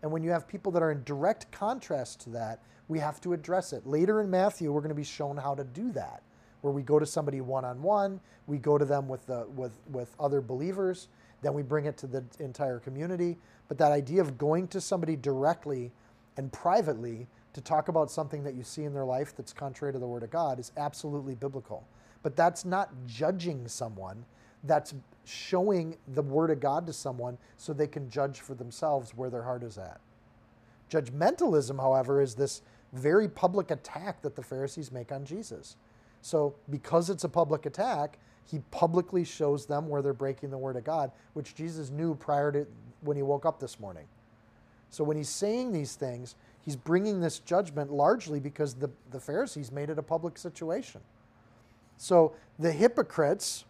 And 0.00 0.10
when 0.10 0.22
you 0.22 0.30
have 0.30 0.48
people 0.48 0.72
that 0.72 0.82
are 0.82 0.90
in 0.90 1.04
direct 1.04 1.52
contrast 1.52 2.20
to 2.20 2.30
that, 2.30 2.60
we 2.88 2.98
have 3.00 3.20
to 3.20 3.34
address 3.34 3.74
it. 3.74 3.86
Later 3.86 4.22
in 4.22 4.30
Matthew, 4.30 4.72
we're 4.72 4.80
going 4.80 4.88
to 4.88 4.94
be 4.94 5.04
shown 5.04 5.36
how 5.36 5.54
to 5.54 5.64
do 5.64 5.92
that, 5.92 6.22
where 6.66 6.74
we 6.74 6.82
go 6.82 6.98
to 6.98 7.06
somebody 7.06 7.40
one 7.40 7.64
on 7.64 7.80
one, 7.80 8.18
we 8.48 8.58
go 8.58 8.76
to 8.76 8.84
them 8.84 9.06
with, 9.06 9.24
the, 9.26 9.46
with, 9.54 9.78
with 9.92 10.16
other 10.18 10.40
believers, 10.40 11.06
then 11.42 11.54
we 11.54 11.62
bring 11.62 11.84
it 11.86 11.96
to 11.98 12.08
the 12.08 12.24
entire 12.40 12.80
community. 12.80 13.36
But 13.68 13.78
that 13.78 13.92
idea 13.92 14.20
of 14.20 14.36
going 14.36 14.66
to 14.68 14.80
somebody 14.80 15.14
directly 15.14 15.92
and 16.36 16.52
privately 16.52 17.28
to 17.52 17.60
talk 17.60 17.86
about 17.86 18.10
something 18.10 18.42
that 18.42 18.54
you 18.54 18.64
see 18.64 18.82
in 18.82 18.92
their 18.92 19.04
life 19.04 19.32
that's 19.36 19.52
contrary 19.52 19.92
to 19.92 20.00
the 20.00 20.08
Word 20.08 20.24
of 20.24 20.30
God 20.30 20.58
is 20.58 20.72
absolutely 20.76 21.36
biblical. 21.36 21.86
But 22.24 22.34
that's 22.34 22.64
not 22.64 22.90
judging 23.06 23.68
someone, 23.68 24.24
that's 24.64 24.92
showing 25.24 25.96
the 26.14 26.22
Word 26.22 26.50
of 26.50 26.58
God 26.58 26.84
to 26.88 26.92
someone 26.92 27.38
so 27.56 27.72
they 27.72 27.86
can 27.86 28.10
judge 28.10 28.40
for 28.40 28.54
themselves 28.54 29.12
where 29.14 29.30
their 29.30 29.44
heart 29.44 29.62
is 29.62 29.78
at. 29.78 30.00
Judgmentalism, 30.90 31.80
however, 31.80 32.20
is 32.20 32.34
this 32.34 32.62
very 32.92 33.28
public 33.28 33.70
attack 33.70 34.20
that 34.22 34.34
the 34.34 34.42
Pharisees 34.42 34.90
make 34.90 35.12
on 35.12 35.24
Jesus. 35.24 35.76
So, 36.26 36.56
because 36.70 37.08
it's 37.08 37.22
a 37.22 37.28
public 37.28 37.66
attack, 37.66 38.18
he 38.50 38.58
publicly 38.72 39.22
shows 39.22 39.64
them 39.64 39.88
where 39.88 40.02
they're 40.02 40.12
breaking 40.12 40.50
the 40.50 40.58
word 40.58 40.74
of 40.74 40.82
God, 40.82 41.12
which 41.34 41.54
Jesus 41.54 41.90
knew 41.90 42.16
prior 42.16 42.50
to 42.50 42.66
when 43.02 43.16
he 43.16 43.22
woke 43.22 43.46
up 43.46 43.60
this 43.60 43.78
morning. 43.78 44.06
So, 44.90 45.04
when 45.04 45.16
he's 45.16 45.28
saying 45.28 45.70
these 45.70 45.94
things, 45.94 46.34
he's 46.62 46.74
bringing 46.74 47.20
this 47.20 47.38
judgment 47.38 47.92
largely 47.92 48.40
because 48.40 48.74
the, 48.74 48.90
the 49.12 49.20
Pharisees 49.20 49.70
made 49.70 49.88
it 49.88 50.00
a 50.00 50.02
public 50.02 50.36
situation. 50.36 51.00
So, 51.96 52.34
the 52.58 52.72
hypocrites 52.72 53.64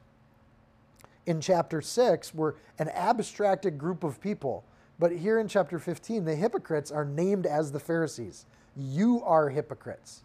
in 1.27 1.43
chapter 1.43 1.83
6 1.83 2.35
were 2.35 2.57
an 2.79 2.89
abstracted 2.89 3.77
group 3.77 4.03
of 4.03 4.19
people. 4.19 4.65
But 4.99 5.13
here 5.13 5.39
in 5.41 5.47
chapter 5.47 5.79
15, 5.79 6.25
the 6.25 6.37
hypocrites 6.37 6.91
are 6.91 7.05
named 7.05 7.45
as 7.45 7.71
the 7.71 7.81
Pharisees. 7.81 8.47
You 8.75 9.23
are 9.25 9.51
hypocrites 9.51 10.23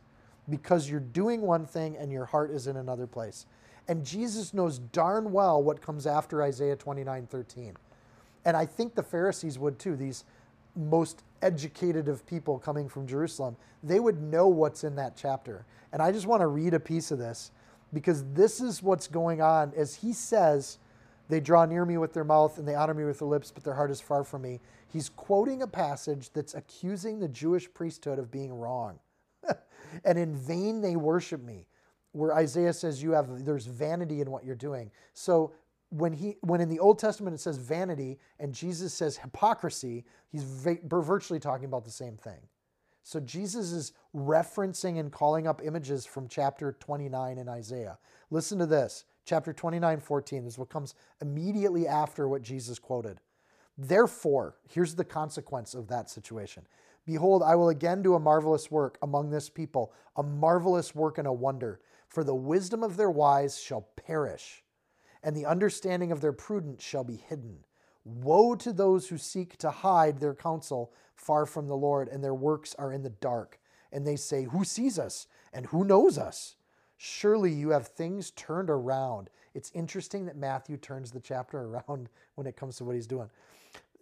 because 0.52 0.90
you're 0.90 1.00
doing 1.00 1.42
one 1.42 1.66
thing 1.66 1.98
and 1.98 2.12
your 2.12 2.26
heart 2.26 2.52
is 2.52 2.68
in 2.68 2.78
another 2.78 3.08
place. 3.08 3.48
And 3.88 4.06
Jesus 4.06 4.54
knows 4.54 4.78
darn 4.78 5.32
well 5.32 5.64
what 5.64 5.82
comes 5.82 6.06
after 6.06 6.44
Isaiah 6.44 6.76
29 6.76 7.26
13. 7.28 7.76
And 8.46 8.58
I 8.58 8.66
think 8.66 8.94
the 8.94 9.04
Pharisees 9.04 9.58
would 9.58 9.80
too, 9.80 9.96
these 9.96 10.24
most 10.76 11.24
educated 11.42 12.08
of 12.08 12.26
people 12.26 12.60
coming 12.60 12.88
from 12.88 13.08
Jerusalem. 13.08 13.56
They 13.84 14.00
would 14.00 14.22
know 14.22 14.48
what's 14.48 14.84
in 14.84 14.96
that 14.96 15.18
chapter. 15.18 15.66
And 15.92 16.02
I 16.02 16.12
just 16.12 16.28
want 16.28 16.42
to 16.42 16.48
read 16.48 16.74
a 16.74 16.80
piece 16.80 17.12
of 17.12 17.20
this 17.20 17.52
because 17.94 18.24
this 18.34 18.62
is 18.62 18.82
what's 18.82 19.08
going 19.08 19.42
on 19.42 19.74
as 19.76 19.96
he 19.96 20.14
says, 20.14 20.78
They 21.28 21.40
draw 21.40 21.66
near 21.66 21.86
me 21.86 21.98
with 21.98 22.14
their 22.14 22.24
mouth 22.24 22.58
and 22.58 22.68
they 22.68 22.76
honor 22.76 22.94
me 22.94 23.04
with 23.04 23.20
their 23.20 23.28
lips, 23.28 23.52
but 23.52 23.64
their 23.64 23.74
heart 23.74 23.92
is 23.92 24.02
far 24.02 24.24
from 24.24 24.44
me. 24.44 24.60
He's 24.88 25.10
quoting 25.10 25.62
a 25.62 25.68
passage 25.68 26.30
that's 26.34 26.54
accusing 26.54 27.20
the 27.20 27.28
Jewish 27.28 27.72
priesthood 27.74 28.20
of 28.20 28.32
being 28.32 28.54
wrong. 28.54 29.00
and 30.06 30.18
in 30.18 30.36
vain 30.36 30.82
they 30.82 30.96
worship 30.96 31.42
me. 31.42 31.68
Where 32.14 32.36
Isaiah 32.36 32.74
says 32.74 33.02
you 33.02 33.12
have 33.12 33.46
there's 33.46 33.66
vanity 33.66 34.22
in 34.22 34.30
what 34.30 34.44
you're 34.44 34.56
doing. 34.56 34.92
So 35.14 35.54
when 35.90 36.14
he 36.14 36.38
when 36.42 36.62
in 36.62 36.70
the 36.70 36.80
Old 36.80 37.00
Testament 37.00 37.34
it 37.34 37.40
says 37.40 37.58
vanity 37.58 38.20
and 38.40 38.54
Jesus 38.54 38.94
says 38.94 39.18
hypocrisy, 39.18 40.06
he's 40.30 40.44
virtually 40.44 41.40
talking 41.40 41.66
about 41.66 41.86
the 41.86 41.92
same 41.92 42.18
thing. 42.18 42.40
So 43.04 43.20
Jesus 43.20 43.72
is 43.72 43.94
referencing 44.16 45.00
and 45.00 45.12
calling 45.12 45.48
up 45.48 45.62
images 45.64 46.06
from 46.06 46.28
chapter 46.28 46.74
29 46.80 47.38
in 47.38 47.50
Isaiah. 47.50 47.98
Listen 48.30 48.60
to 48.60 48.66
this. 48.66 49.06
Chapter 49.26 49.54
29, 49.54 50.00
14. 50.00 50.44
This 50.44 50.54
is 50.54 50.60
what 50.60 50.70
comes 50.70 50.96
immediately 51.22 51.88
after 51.88 52.28
what 52.28 52.42
Jesus 52.42 52.80
quoted. 52.80 53.20
Therefore, 53.78 54.58
here's 54.70 54.96
the 54.96 55.04
consequence 55.04 55.74
of 55.74 55.88
that 55.88 56.10
situation. 56.10 56.66
Behold, 57.06 57.44
I 57.44 57.56
will 57.56 57.70
again 57.70 58.02
do 58.02 58.14
a 58.14 58.20
marvelous 58.20 58.70
work 58.70 58.98
among 59.02 59.30
this 59.30 59.50
people, 59.50 59.94
a 60.16 60.24
marvelous 60.24 60.94
work 60.94 61.18
and 61.18 61.28
a 61.28 61.34
wonder. 61.34 61.80
For 62.08 62.24
the 62.24 62.36
wisdom 62.36 62.84
of 62.84 62.98
their 62.98 63.10
wise 63.10 63.60
shall 63.60 63.88
perish, 63.96 64.64
and 65.24 65.36
the 65.36 65.46
understanding 65.46 66.12
of 66.12 66.22
their 66.22 66.34
prudence 66.34 66.84
shall 66.84 67.04
be 67.04 67.16
hidden. 67.16 67.66
Woe 68.04 68.56
to 68.56 68.74
those 68.74 69.08
who 69.08 69.18
seek 69.18 69.58
to 69.58 69.72
hide 69.72 70.20
their 70.20 70.36
counsel 70.36 70.92
far 71.16 71.46
from 71.46 71.68
the 71.68 71.78
Lord, 71.78 72.10
and 72.10 72.24
their 72.24 72.34
works 72.34 72.76
are 72.78 72.92
in 72.92 73.04
the 73.04 73.10
dark. 73.10 73.60
And 73.92 74.06
they 74.06 74.16
say, 74.16 74.44
Who 74.44 74.64
sees 74.64 74.98
us? 74.98 75.28
And 75.54 75.68
who 75.68 75.84
knows 75.84 76.18
us? 76.18 76.56
Surely 76.98 77.52
you 77.52 77.70
have 77.70 77.88
things 77.88 78.32
turned 78.32 78.70
around. 78.70 79.30
It's 79.54 79.72
interesting 79.74 80.26
that 80.26 80.38
Matthew 80.38 80.78
turns 80.78 81.12
the 81.12 81.20
chapter 81.20 81.60
around 81.62 82.10
when 82.36 82.48
it 82.48 82.56
comes 82.56 82.78
to 82.78 82.86
what 82.86 82.96
he's 82.96 83.08
doing. 83.08 83.30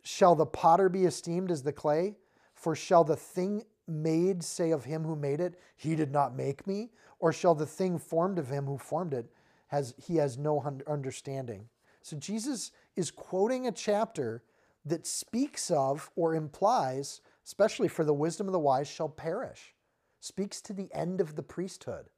Shall 0.03 0.35
the 0.35 0.45
potter 0.45 0.89
be 0.89 1.05
esteemed 1.05 1.51
as 1.51 1.63
the 1.63 1.73
clay? 1.73 2.15
For 2.59 2.75
shall 2.75 3.05
the 3.05 3.15
thing 3.15 3.63
made 3.87 4.43
say 4.43 4.71
of 4.71 4.83
him 4.83 5.05
who 5.05 5.15
made 5.15 5.39
it, 5.39 5.57
He 5.77 5.95
did 5.95 6.11
not 6.11 6.35
make 6.35 6.67
me? 6.67 6.91
Or 7.19 7.31
shall 7.31 7.55
the 7.55 7.65
thing 7.65 7.97
formed 7.97 8.37
of 8.37 8.49
him 8.49 8.65
who 8.65 8.77
formed 8.77 9.13
it, 9.13 9.31
has, 9.67 9.93
he 9.97 10.17
has 10.17 10.37
no 10.37 10.61
understanding? 10.85 11.69
So 12.01 12.17
Jesus 12.17 12.71
is 12.97 13.11
quoting 13.11 13.65
a 13.65 13.71
chapter 13.71 14.43
that 14.85 15.07
speaks 15.07 15.71
of 15.71 16.09
or 16.17 16.35
implies, 16.35 17.21
especially 17.45 17.87
for 17.87 18.03
the 18.03 18.13
wisdom 18.13 18.47
of 18.47 18.53
the 18.53 18.59
wise 18.59 18.89
shall 18.89 19.09
perish, 19.09 19.73
speaks 20.19 20.59
to 20.61 20.73
the 20.73 20.89
end 20.93 21.21
of 21.21 21.35
the 21.35 21.43
priesthood, 21.43 22.09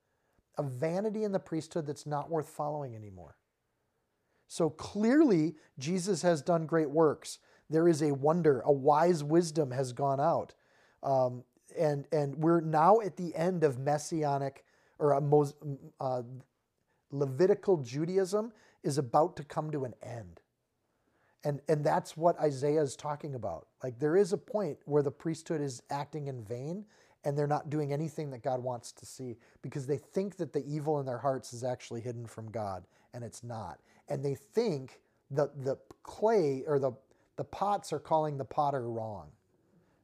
a 0.58 0.64
vanity 0.64 1.24
in 1.24 1.32
the 1.32 1.39
priesthood 1.39 1.86
that's 1.86 2.08
not 2.08 2.32
worth 2.32 2.50
following 2.50 2.96
anymore. 2.96 3.38
So 4.48 4.72
clearly, 4.72 5.56
Jesus 5.78 6.24
has 6.24 6.42
done 6.42 6.66
great 6.66 6.89
works 6.89 7.38
there 7.72 7.88
is 7.88 8.01
a 8.01 8.13
wonder, 8.13 8.61
a 8.65 8.72
wise 8.72 9.24
wisdom 9.24 9.72
has 9.72 9.93
gone 9.93 10.19
out. 10.19 10.53
Um, 11.01 11.43
and, 11.78 12.05
and 12.11 12.36
we're 12.36 12.61
now 12.61 12.99
at 12.99 13.17
the 13.17 13.34
end 13.36 13.63
of 13.63 13.80
messianic 13.80 14.65
or 14.99 15.13
a, 15.13 15.22
uh, 15.99 16.22
Levitical 17.11 17.78
Judaism 17.78 18.51
is 18.84 18.97
about 18.97 19.36
to 19.38 19.43
come 19.43 19.72
to 19.72 19.86
an 19.86 19.93
end. 20.03 20.41
And, 21.43 21.59
and 21.67 21.84
that's 21.84 22.15
what 22.15 22.39
Isaiah 22.39 22.82
is 22.82 22.95
talking 22.95 23.36
about. 23.36 23.67
Like 23.84 23.99
there 23.99 24.15
is 24.15 24.32
a 24.32 24.38
point 24.38 24.78
where 24.86 25.01
the 25.01 25.11
priesthood 25.11 25.61
is 25.61 25.82
acting 25.89 26.28
in 26.28 26.43
vain 26.43 26.86
and 27.24 27.38
they're 27.38 27.47
not 27.47 27.69
doing 27.69 27.93
anything 27.93 28.32
that 28.32 28.43
God 28.43 28.61
wants 28.61 28.91
to 28.93 29.05
see 29.05 29.38
because 29.61 29.88
they 29.88 29.97
think 29.97 30.38
that 30.38 30.53
the 30.53 30.63
evil 30.65 30.99
in 30.99 31.05
their 31.05 31.17
hearts 31.17 31.53
is 31.53 31.63
actually 31.63 32.01
hidden 32.01 32.26
from 32.26 32.49
God 32.51 32.86
and 33.13 33.24
it's 33.24 33.43
not. 33.43 33.80
And 34.07 34.24
they 34.24 34.36
think 34.36 35.01
that 35.32 35.63
the 35.63 35.78
clay 36.03 36.63
or 36.67 36.80
the, 36.80 36.91
the 37.42 37.46
pots 37.46 37.92
are 37.92 37.98
calling 37.98 38.38
the 38.38 38.46
potter 38.46 38.88
wrong. 38.88 39.26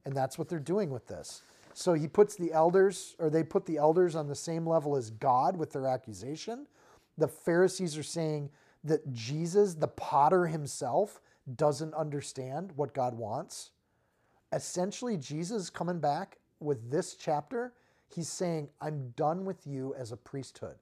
And 0.06 0.16
that's 0.16 0.40
what 0.40 0.50
they're 0.50 0.58
doing 0.58 0.90
with 0.90 1.06
this. 1.06 1.44
So 1.76 1.94
he 1.94 2.08
puts 2.08 2.36
the 2.36 2.52
elders, 2.52 3.16
or 3.20 3.30
they 3.30 3.44
put 3.44 3.64
the 3.68 3.78
elders 3.78 4.16
on 4.16 4.28
the 4.28 4.34
same 4.34 4.66
level 4.66 4.96
as 4.96 5.12
God 5.12 5.56
with 5.56 5.72
their 5.72 5.86
accusation. 5.86 6.66
The 7.20 7.28
Pharisees 7.28 7.96
are 7.96 8.02
saying 8.02 8.50
that 8.84 9.14
Jesus, 9.14 9.76
the 9.76 9.88
potter 9.88 10.48
himself, 10.48 11.22
doesn't 11.56 11.94
understand 11.94 12.72
what 12.76 12.96
God 12.96 13.14
wants. 13.14 13.70
Essentially, 14.52 15.16
Jesus 15.16 15.70
coming 15.70 16.00
back 16.00 16.40
with 16.60 16.90
this 16.90 17.14
chapter, 17.14 17.74
he's 18.08 18.30
saying, 18.30 18.68
I'm 18.82 19.14
done 19.16 19.46
with 19.46 19.68
you 19.68 19.94
as 19.94 20.12
a 20.12 20.18
priesthood. 20.18 20.78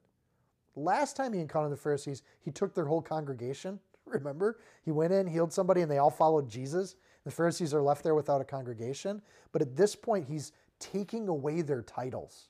Last 0.74 1.16
time 1.16 1.34
he 1.34 1.40
encountered 1.40 1.72
the 1.72 1.76
Pharisees, 1.76 2.22
he 2.40 2.50
took 2.50 2.74
their 2.74 2.86
whole 2.86 3.02
congregation. 3.02 3.78
Remember? 4.12 4.58
He 4.84 4.92
went 4.92 5.12
in, 5.12 5.26
healed 5.26 5.52
somebody, 5.52 5.82
and 5.82 5.90
they 5.90 5.98
all 5.98 6.10
followed 6.10 6.48
Jesus. 6.48 6.96
The 7.24 7.30
Pharisees 7.30 7.74
are 7.74 7.82
left 7.82 8.04
there 8.04 8.14
without 8.14 8.40
a 8.40 8.44
congregation. 8.44 9.20
But 9.52 9.62
at 9.62 9.76
this 9.76 9.96
point, 9.96 10.26
he's 10.28 10.52
taking 10.78 11.28
away 11.28 11.62
their 11.62 11.82
titles 11.82 12.48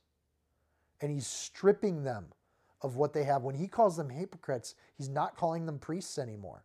and 1.01 1.11
he's 1.11 1.27
stripping 1.27 2.05
them 2.05 2.27
of 2.83 2.97
what 2.97 3.13
they 3.13 3.25
have. 3.25 3.43
When 3.43 3.55
he 3.55 3.69
calls 3.69 3.97
them 3.97 4.11
hypocrites, 4.11 4.75
he's 4.97 5.09
not 5.09 5.37
calling 5.37 5.67
them 5.67 5.79
priests 5.79 6.19
anymore. 6.19 6.65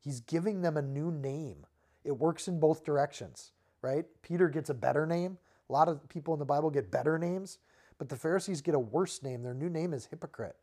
He's 0.00 0.20
giving 0.20 0.62
them 0.62 0.76
a 0.76 0.82
new 0.82 1.10
name. 1.10 1.66
It 2.04 2.12
works 2.12 2.48
in 2.48 2.58
both 2.58 2.84
directions, 2.84 3.52
right? 3.82 4.04
Peter 4.22 4.48
gets 4.48 4.70
a 4.70 4.74
better 4.74 5.06
name. 5.06 5.38
A 5.68 5.72
lot 5.72 5.88
of 5.88 6.08
people 6.08 6.34
in 6.34 6.40
the 6.40 6.46
Bible 6.46 6.70
get 6.70 6.90
better 6.90 7.18
names, 7.18 7.58
but 7.98 8.08
the 8.08 8.16
Pharisees 8.16 8.60
get 8.60 8.74
a 8.74 8.78
worse 8.78 9.22
name. 9.22 9.42
Their 9.42 9.54
new 9.54 9.68
name 9.68 9.92
is 9.92 10.06
hypocrite. 10.06 10.56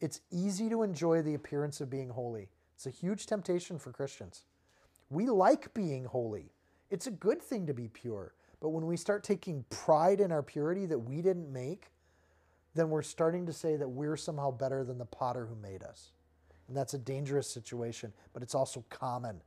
It's 0.00 0.20
easy 0.30 0.68
to 0.68 0.82
enjoy 0.82 1.22
the 1.22 1.34
appearance 1.34 1.80
of 1.80 1.88
being 1.88 2.10
holy. 2.10 2.48
It's 2.74 2.86
a 2.86 2.90
huge 2.90 3.26
temptation 3.26 3.78
for 3.78 3.92
Christians. 3.92 4.44
We 5.08 5.26
like 5.26 5.72
being 5.72 6.04
holy. 6.04 6.52
It's 6.90 7.06
a 7.06 7.10
good 7.10 7.40
thing 7.40 7.66
to 7.66 7.74
be 7.74 7.88
pure. 7.88 8.34
But 8.60 8.70
when 8.70 8.86
we 8.86 8.96
start 8.96 9.24
taking 9.24 9.64
pride 9.70 10.20
in 10.20 10.32
our 10.32 10.42
purity 10.42 10.86
that 10.86 10.98
we 10.98 11.22
didn't 11.22 11.50
make, 11.50 11.92
then 12.74 12.90
we're 12.90 13.02
starting 13.02 13.46
to 13.46 13.52
say 13.52 13.76
that 13.76 13.88
we're 13.88 14.16
somehow 14.16 14.50
better 14.50 14.84
than 14.84 14.98
the 14.98 15.06
potter 15.06 15.46
who 15.46 15.56
made 15.56 15.82
us. 15.82 16.12
And 16.68 16.76
that's 16.76 16.94
a 16.94 16.98
dangerous 16.98 17.48
situation, 17.48 18.12
but 18.32 18.42
it's 18.42 18.54
also 18.54 18.84
common. 18.90 19.40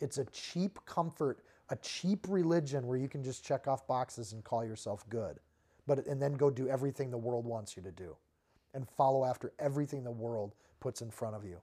It's 0.00 0.18
a 0.18 0.24
cheap 0.26 0.78
comfort, 0.86 1.40
a 1.70 1.76
cheap 1.76 2.26
religion 2.28 2.86
where 2.86 2.98
you 2.98 3.08
can 3.08 3.24
just 3.24 3.44
check 3.44 3.66
off 3.66 3.86
boxes 3.86 4.32
and 4.32 4.44
call 4.44 4.64
yourself 4.64 5.04
good. 5.08 5.40
But 5.86 6.06
and 6.06 6.20
then 6.20 6.34
go 6.34 6.50
do 6.50 6.68
everything 6.68 7.10
the 7.10 7.18
world 7.18 7.46
wants 7.46 7.76
you 7.76 7.82
to 7.82 7.90
do 7.90 8.16
and 8.74 8.88
follow 8.88 9.24
after 9.24 9.52
everything 9.58 10.04
the 10.04 10.10
world 10.10 10.54
puts 10.80 11.00
in 11.02 11.10
front 11.10 11.36
of 11.36 11.44
you. 11.44 11.58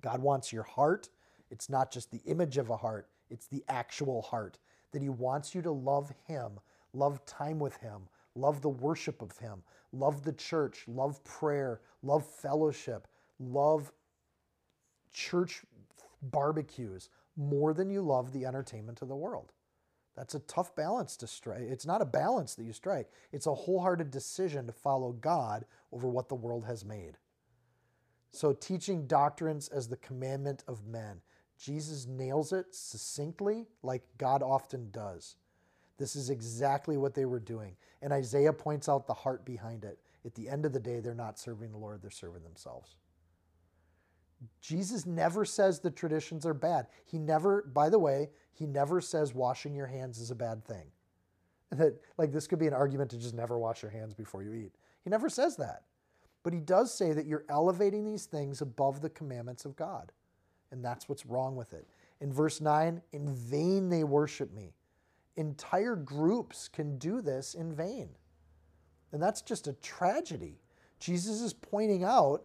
God 0.00 0.20
wants 0.20 0.52
your 0.52 0.62
heart. 0.62 1.08
It's 1.50 1.68
not 1.68 1.90
just 1.90 2.10
the 2.10 2.22
image 2.26 2.58
of 2.58 2.70
a 2.70 2.76
heart, 2.76 3.08
it's 3.30 3.46
the 3.46 3.64
actual 3.68 4.22
heart. 4.22 4.58
That 4.92 5.02
He 5.02 5.08
wants 5.08 5.54
you 5.54 5.62
to 5.62 5.70
love 5.70 6.12
Him, 6.26 6.52
love 6.92 7.24
time 7.26 7.58
with 7.58 7.76
Him, 7.78 8.02
love 8.34 8.62
the 8.62 8.68
worship 8.68 9.22
of 9.22 9.36
Him, 9.38 9.62
love 9.92 10.24
the 10.24 10.32
church, 10.32 10.84
love 10.86 11.22
prayer, 11.24 11.80
love 12.02 12.26
fellowship, 12.26 13.06
love 13.38 13.92
church 15.12 15.62
barbecues 16.22 17.08
more 17.36 17.74
than 17.74 17.90
you 17.90 18.00
love 18.00 18.32
the 18.32 18.46
entertainment 18.46 19.02
of 19.02 19.08
the 19.08 19.16
world. 19.16 19.52
That's 20.16 20.34
a 20.34 20.40
tough 20.40 20.74
balance 20.74 21.16
to 21.18 21.26
strike. 21.26 21.60
It's 21.60 21.86
not 21.86 22.00
a 22.00 22.06
balance 22.06 22.54
that 22.54 22.64
you 22.64 22.72
strike, 22.72 23.10
it's 23.32 23.46
a 23.46 23.54
wholehearted 23.54 24.10
decision 24.10 24.66
to 24.66 24.72
follow 24.72 25.12
God 25.12 25.64
over 25.92 26.08
what 26.08 26.28
the 26.28 26.34
world 26.34 26.64
has 26.66 26.84
made. 26.84 27.18
So, 28.32 28.52
teaching 28.52 29.06
doctrines 29.06 29.68
as 29.68 29.88
the 29.88 29.96
commandment 29.96 30.64
of 30.66 30.86
men. 30.86 31.20
Jesus 31.58 32.06
nails 32.06 32.52
it 32.52 32.74
succinctly, 32.74 33.64
like 33.82 34.02
God 34.18 34.42
often 34.42 34.90
does. 34.90 35.36
This 35.96 36.14
is 36.14 36.28
exactly 36.28 36.98
what 36.98 37.14
they 37.14 37.24
were 37.24 37.40
doing. 37.40 37.76
And 38.02 38.12
Isaiah 38.12 38.52
points 38.52 38.88
out 38.88 39.06
the 39.06 39.14
heart 39.14 39.44
behind 39.46 39.84
it. 39.84 39.98
At 40.26 40.34
the 40.34 40.48
end 40.48 40.66
of 40.66 40.74
the 40.74 40.80
day, 40.80 41.00
they're 41.00 41.14
not 41.14 41.38
serving 41.38 41.72
the 41.72 41.78
Lord, 41.78 42.02
they're 42.02 42.10
serving 42.10 42.42
themselves. 42.42 42.96
Jesus 44.60 45.06
never 45.06 45.44
says 45.44 45.80
the 45.80 45.90
traditions 45.90 46.46
are 46.46 46.54
bad. 46.54 46.86
He 47.04 47.18
never, 47.18 47.62
by 47.72 47.88
the 47.88 47.98
way, 47.98 48.30
he 48.52 48.66
never 48.66 49.00
says 49.00 49.34
washing 49.34 49.74
your 49.74 49.86
hands 49.86 50.18
is 50.18 50.30
a 50.30 50.36
bad 50.36 50.64
thing. 50.64 50.86
That 51.72 52.00
like 52.16 52.32
this 52.32 52.46
could 52.46 52.60
be 52.60 52.68
an 52.68 52.72
argument 52.72 53.10
to 53.10 53.18
just 53.18 53.34
never 53.34 53.58
wash 53.58 53.82
your 53.82 53.90
hands 53.90 54.14
before 54.14 54.44
you 54.44 54.54
eat. 54.54 54.72
He 55.02 55.10
never 55.10 55.28
says 55.28 55.56
that. 55.56 55.82
But 56.44 56.52
he 56.52 56.60
does 56.60 56.94
say 56.94 57.12
that 57.12 57.26
you're 57.26 57.44
elevating 57.48 58.04
these 58.04 58.26
things 58.26 58.60
above 58.60 59.00
the 59.00 59.10
commandments 59.10 59.64
of 59.64 59.74
God. 59.74 60.12
And 60.70 60.84
that's 60.84 61.08
what's 61.08 61.26
wrong 61.26 61.56
with 61.56 61.72
it. 61.72 61.88
In 62.20 62.32
verse 62.32 62.60
9, 62.60 63.02
in 63.12 63.34
vain 63.34 63.88
they 63.88 64.04
worship 64.04 64.54
me. 64.54 64.74
Entire 65.34 65.96
groups 65.96 66.68
can 66.68 66.98
do 66.98 67.20
this 67.20 67.54
in 67.54 67.74
vain. 67.74 68.10
And 69.10 69.20
that's 69.20 69.42
just 69.42 69.66
a 69.66 69.72
tragedy. 69.74 70.60
Jesus 70.98 71.40
is 71.40 71.52
pointing 71.52 72.04
out 72.04 72.44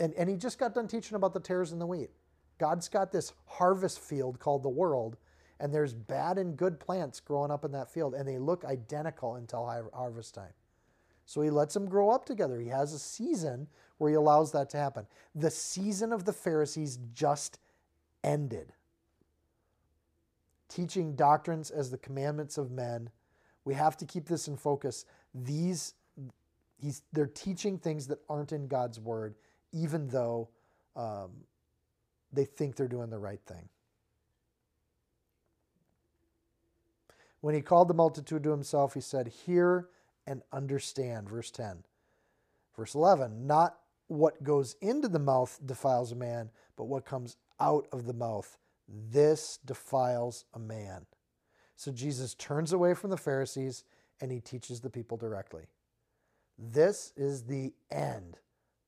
and, 0.00 0.14
and 0.14 0.28
he 0.28 0.36
just 0.36 0.58
got 0.58 0.74
done 0.74 0.88
teaching 0.88 1.14
about 1.14 1.34
the 1.34 1.40
tares 1.40 1.72
and 1.72 1.80
the 1.80 1.86
wheat. 1.86 2.10
God's 2.58 2.88
got 2.88 3.12
this 3.12 3.32
harvest 3.46 4.00
field 4.00 4.40
called 4.40 4.62
the 4.62 4.68
world, 4.68 5.16
and 5.60 5.72
there's 5.72 5.94
bad 5.94 6.38
and 6.38 6.56
good 6.56 6.80
plants 6.80 7.20
growing 7.20 7.50
up 7.50 7.64
in 7.64 7.72
that 7.72 7.92
field, 7.92 8.14
and 8.14 8.26
they 8.26 8.38
look 8.38 8.64
identical 8.64 9.36
until 9.36 9.66
harvest 9.94 10.34
time. 10.34 10.52
So 11.26 11.42
he 11.42 11.50
lets 11.50 11.74
them 11.74 11.86
grow 11.86 12.10
up 12.10 12.24
together. 12.24 12.60
He 12.60 12.68
has 12.68 12.92
a 12.92 12.98
season 12.98 13.68
where 13.98 14.10
he 14.10 14.16
allows 14.16 14.50
that 14.52 14.70
to 14.70 14.78
happen. 14.78 15.06
The 15.34 15.50
season 15.50 16.12
of 16.12 16.24
the 16.24 16.32
Pharisees 16.32 16.98
just 17.14 17.60
ended. 18.24 18.72
Teaching 20.68 21.14
doctrines 21.14 21.70
as 21.70 21.90
the 21.90 21.98
commandments 21.98 22.58
of 22.58 22.70
men. 22.70 23.10
We 23.64 23.74
have 23.74 23.96
to 23.98 24.06
keep 24.06 24.26
this 24.26 24.48
in 24.48 24.56
focus. 24.56 25.04
These 25.34 25.94
he's, 26.80 27.02
they're 27.12 27.26
teaching 27.26 27.78
things 27.78 28.06
that 28.08 28.18
aren't 28.28 28.52
in 28.52 28.66
God's 28.66 28.98
word 28.98 29.34
even 29.72 30.08
though 30.08 30.48
um, 30.96 31.30
they 32.32 32.44
think 32.44 32.76
they're 32.76 32.88
doing 32.88 33.10
the 33.10 33.18
right 33.18 33.40
thing. 33.46 33.68
When 37.40 37.54
he 37.54 37.62
called 37.62 37.88
the 37.88 37.94
multitude 37.94 38.42
to 38.44 38.50
himself, 38.50 38.94
he 38.94 39.00
said, 39.00 39.28
Hear 39.28 39.88
and 40.26 40.42
understand. 40.52 41.28
Verse 41.28 41.50
10. 41.50 41.84
Verse 42.76 42.94
11, 42.94 43.46
not 43.46 43.78
what 44.06 44.42
goes 44.42 44.74
into 44.80 45.08
the 45.08 45.18
mouth 45.18 45.58
defiles 45.64 46.12
a 46.12 46.16
man, 46.16 46.50
but 46.76 46.84
what 46.84 47.04
comes 47.04 47.36
out 47.60 47.86
of 47.92 48.06
the 48.06 48.12
mouth, 48.12 48.58
this 48.88 49.58
defiles 49.64 50.44
a 50.54 50.58
man. 50.58 51.06
So 51.76 51.92
Jesus 51.92 52.34
turns 52.34 52.72
away 52.72 52.94
from 52.94 53.10
the 53.10 53.16
Pharisees 53.16 53.84
and 54.20 54.30
he 54.30 54.40
teaches 54.40 54.80
the 54.80 54.90
people 54.90 55.16
directly. 55.16 55.64
This 56.58 57.12
is 57.16 57.44
the 57.44 57.72
end 57.90 58.38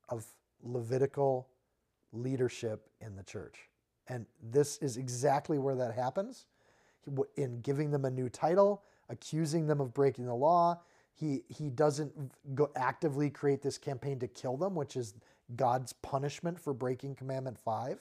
of 0.09 0.26
Levitical 0.62 1.48
leadership 2.12 2.88
in 3.00 3.16
the 3.16 3.22
church. 3.22 3.68
And 4.08 4.26
this 4.42 4.78
is 4.78 4.96
exactly 4.96 5.58
where 5.58 5.74
that 5.76 5.94
happens 5.94 6.46
in 7.36 7.60
giving 7.60 7.90
them 7.90 8.04
a 8.04 8.10
new 8.10 8.28
title, 8.28 8.82
accusing 9.08 9.66
them 9.66 9.80
of 9.80 9.94
breaking 9.94 10.26
the 10.26 10.34
law. 10.34 10.80
He, 11.14 11.42
he 11.48 11.70
doesn't 11.70 12.12
go 12.54 12.70
actively 12.76 13.30
create 13.30 13.62
this 13.62 13.78
campaign 13.78 14.18
to 14.20 14.28
kill 14.28 14.56
them, 14.56 14.74
which 14.74 14.96
is 14.96 15.14
God's 15.56 15.92
punishment 15.92 16.58
for 16.58 16.72
breaking 16.72 17.14
Commandment 17.16 17.58
5. 17.58 17.98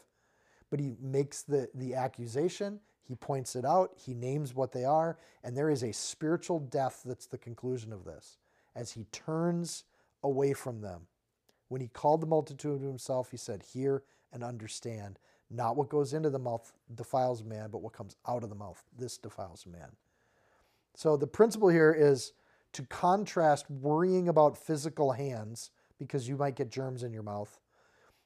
But 0.70 0.80
he 0.80 0.96
makes 1.02 1.44
the, 1.44 1.70
the 1.76 1.96
accusation, 1.96 2.80
he 3.08 3.16
points 3.16 3.56
it 3.56 3.66
out, 3.66 3.92
he 3.96 4.14
names 4.14 4.56
what 4.56 4.72
they 4.72 4.86
are, 4.86 5.18
and 5.44 5.56
there 5.56 5.70
is 5.70 5.84
a 5.84 5.92
spiritual 5.92 6.60
death 6.60 7.02
that's 7.06 7.26
the 7.26 7.38
conclusion 7.38 7.92
of 7.92 8.06
this 8.06 8.38
as 8.76 8.92
he 8.92 9.06
turns 9.12 9.84
away 10.24 10.54
from 10.54 10.82
them 10.82 11.02
when 11.72 11.80
he 11.80 11.88
called 11.88 12.20
the 12.20 12.28
multitude 12.28 12.82
to 12.82 12.86
himself, 12.86 13.32
he 13.32 13.38
said, 13.38 13.64
Hear 13.64 14.04
and 14.34 14.44
understand. 14.44 15.18
Not 15.50 15.78
what 15.78 15.88
goes 15.88 16.12
into 16.12 16.30
the 16.30 16.38
mouth 16.38 16.74
defiles 16.94 17.46
man, 17.46 17.70
but 17.72 17.82
what 17.82 17.94
comes 17.94 18.18
out 18.28 18.44
of 18.44 18.50
the 18.50 18.56
mouth. 18.56 18.84
This 18.98 19.18
defiles 19.18 19.66
man. 19.66 19.88
So 20.96 21.16
the 21.16 21.28
principle 21.28 21.70
here 21.70 21.96
is 21.98 22.34
to 22.74 22.84
contrast 22.84 23.72
worrying 23.72 24.28
about 24.28 24.58
physical 24.58 25.14
hands 25.14 25.72
because 25.98 26.28
you 26.28 26.36
might 26.36 26.58
get 26.58 26.70
germs 26.70 27.04
in 27.04 27.14
your 27.14 27.24
mouth 27.24 27.58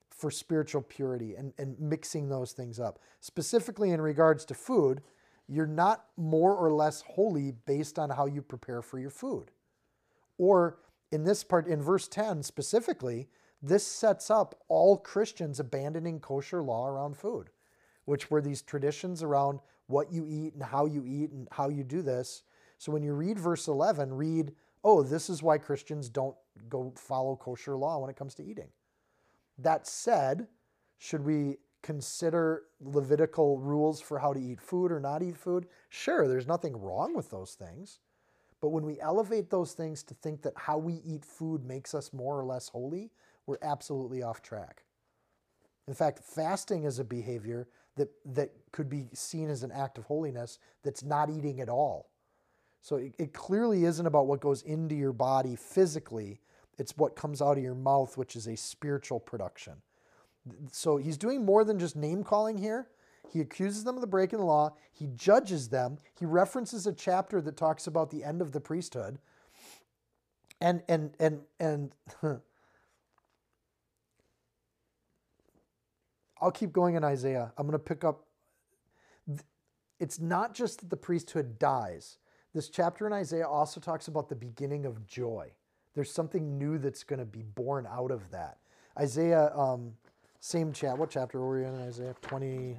for 0.10 0.32
spiritual 0.32 0.82
purity 0.82 1.36
and, 1.36 1.54
and 1.60 1.80
mixing 1.80 2.30
those 2.30 2.52
things 2.52 2.80
up. 2.80 2.98
Specifically 3.20 3.92
in 3.92 4.02
regards 4.02 4.44
to 4.46 4.56
food, 4.56 5.04
you're 5.48 5.68
not 5.68 6.06
more 6.18 6.56
or 6.56 6.74
less 6.74 7.02
holy 7.02 7.52
based 7.68 8.00
on 8.00 8.10
how 8.10 8.26
you 8.26 8.42
prepare 8.42 8.82
for 8.82 8.98
your 8.98 9.12
food. 9.12 9.52
Or 10.40 10.80
in 11.12 11.24
this 11.24 11.44
part, 11.44 11.68
in 11.68 11.82
verse 11.82 12.08
10 12.08 12.44
specifically, 12.44 13.28
this 13.62 13.86
sets 13.86 14.30
up 14.30 14.56
all 14.68 14.98
Christians 14.98 15.60
abandoning 15.60 16.20
kosher 16.20 16.62
law 16.62 16.88
around 16.88 17.18
food, 17.18 17.50
which 18.06 18.30
were 18.30 18.42
these 18.42 18.62
traditions 18.62 19.24
around 19.24 19.60
what 19.88 20.12
you 20.12 20.26
eat 20.28 20.54
and 20.54 20.64
how 20.64 20.86
you 20.86 21.04
eat 21.06 21.32
and 21.32 21.48
how 21.52 21.70
you 21.70 21.84
do 21.84 22.02
this. 22.02 22.44
So 22.78 22.92
when 22.92 23.04
you 23.04 23.14
read 23.14 23.40
verse 23.40 23.68
11, 23.68 24.14
read, 24.14 24.54
oh, 24.84 25.02
this 25.04 25.30
is 25.30 25.42
why 25.42 25.58
Christians 25.58 26.10
don't 26.10 26.36
go 26.70 26.94
follow 26.96 27.36
kosher 27.36 27.76
law 27.76 28.00
when 28.00 28.10
it 28.10 28.16
comes 28.16 28.36
to 28.36 28.44
eating. 28.44 28.70
That 29.58 29.88
said, 29.88 30.48
should 30.98 31.26
we 31.26 31.58
consider 31.82 32.64
Levitical 32.82 33.60
rules 33.60 34.02
for 34.02 34.20
how 34.20 34.34
to 34.34 34.40
eat 34.40 34.60
food 34.60 34.92
or 34.92 35.00
not 35.00 35.24
eat 35.24 35.38
food? 35.38 35.68
Sure, 35.90 36.28
there's 36.28 36.48
nothing 36.48 36.76
wrong 36.76 37.16
with 37.16 37.30
those 37.30 37.54
things. 37.54 38.00
But 38.66 38.72
when 38.72 38.84
we 38.84 39.00
elevate 39.00 39.52
those 39.52 39.74
things 39.74 40.02
to 40.02 40.16
think 40.16 40.42
that 40.42 40.54
how 40.56 40.80
we 40.80 40.96
eat 41.06 41.24
food 41.24 41.64
makes 41.64 41.94
us 41.94 42.12
more 42.12 42.40
or 42.40 42.44
less 42.44 42.68
holy, 42.68 43.12
we're 43.46 43.60
absolutely 43.62 44.24
off 44.24 44.42
track. 44.42 44.86
In 45.88 45.94
fact, 45.94 46.18
fasting 46.18 46.84
is 46.84 46.98
a 46.98 47.04
behavior 47.04 47.68
that, 47.96 48.10
that 48.26 48.50
could 48.72 48.90
be 48.90 49.06
seen 49.14 49.52
as 49.52 49.62
an 49.62 49.72
act 49.72 50.00
of 50.00 50.06
holiness 50.06 50.58
that's 50.84 51.04
not 51.04 51.30
eating 51.30 51.62
at 51.62 51.70
all. 51.70 52.10
So 52.82 52.96
it, 52.96 53.14
it 53.20 53.34
clearly 53.34 53.86
isn't 53.86 54.08
about 54.08 54.26
what 54.26 54.40
goes 54.40 54.64
into 54.64 54.96
your 54.96 55.14
body 55.14 55.56
physically, 55.56 56.42
it's 56.80 56.98
what 56.98 57.16
comes 57.16 57.44
out 57.44 57.60
of 57.60 57.64
your 57.64 57.76
mouth, 57.76 58.18
which 58.18 58.36
is 58.36 58.48
a 58.48 58.58
spiritual 58.58 59.20
production. 59.20 59.76
So 60.72 60.98
he's 60.98 61.20
doing 61.20 61.46
more 61.46 61.64
than 61.64 61.78
just 61.78 61.96
name 61.96 62.24
calling 62.24 62.58
here. 62.58 62.88
He 63.32 63.42
accuses 63.42 63.84
them 63.84 63.96
of 63.96 64.02
the 64.02 64.08
breaking 64.08 64.40
the 64.40 64.46
law. 64.46 64.76
He 64.92 65.08
judges 65.16 65.70
them. 65.70 65.98
He 66.14 66.26
references 66.26 66.88
a 66.88 66.94
chapter 66.94 67.42
that 67.42 67.58
talks 67.58 67.88
about 67.88 68.10
the 68.10 68.24
end 68.24 68.42
of 68.42 68.52
the 68.52 68.62
priesthood. 68.62 69.20
And 70.62 70.84
and 70.88 71.14
and 71.20 71.42
and 71.60 71.94
I'll 76.42 76.52
keep 76.52 76.72
going 76.72 76.96
in 76.96 77.04
Isaiah. 77.04 77.52
I'm 77.58 77.66
going 77.66 77.78
to 77.78 77.80
pick 77.80 78.04
up. 78.04 78.26
It's 80.00 80.20
not 80.20 80.54
just 80.54 80.82
that 80.82 80.90
the 80.90 80.98
priesthood 80.98 81.58
dies. 81.58 82.18
This 82.54 82.70
chapter 82.70 83.08
in 83.08 83.14
Isaiah 83.14 83.48
also 83.48 83.80
talks 83.80 84.08
about 84.08 84.30
the 84.30 84.36
beginning 84.36 84.86
of 84.86 85.06
joy. 85.08 85.52
There's 85.94 86.12
something 86.12 86.58
new 86.58 86.78
that's 86.78 87.04
going 87.04 87.20
to 87.20 87.26
be 87.26 87.42
born 87.42 87.88
out 87.90 88.12
of 88.12 88.30
that. 88.32 88.58
Isaiah, 89.00 89.52
um, 89.56 89.94
same 90.40 90.72
chat. 90.72 90.98
What 90.98 91.10
chapter 91.10 91.40
were 91.40 91.60
we 91.60 91.66
in 91.66 91.76
Isaiah? 91.82 92.16
20, 92.22 92.78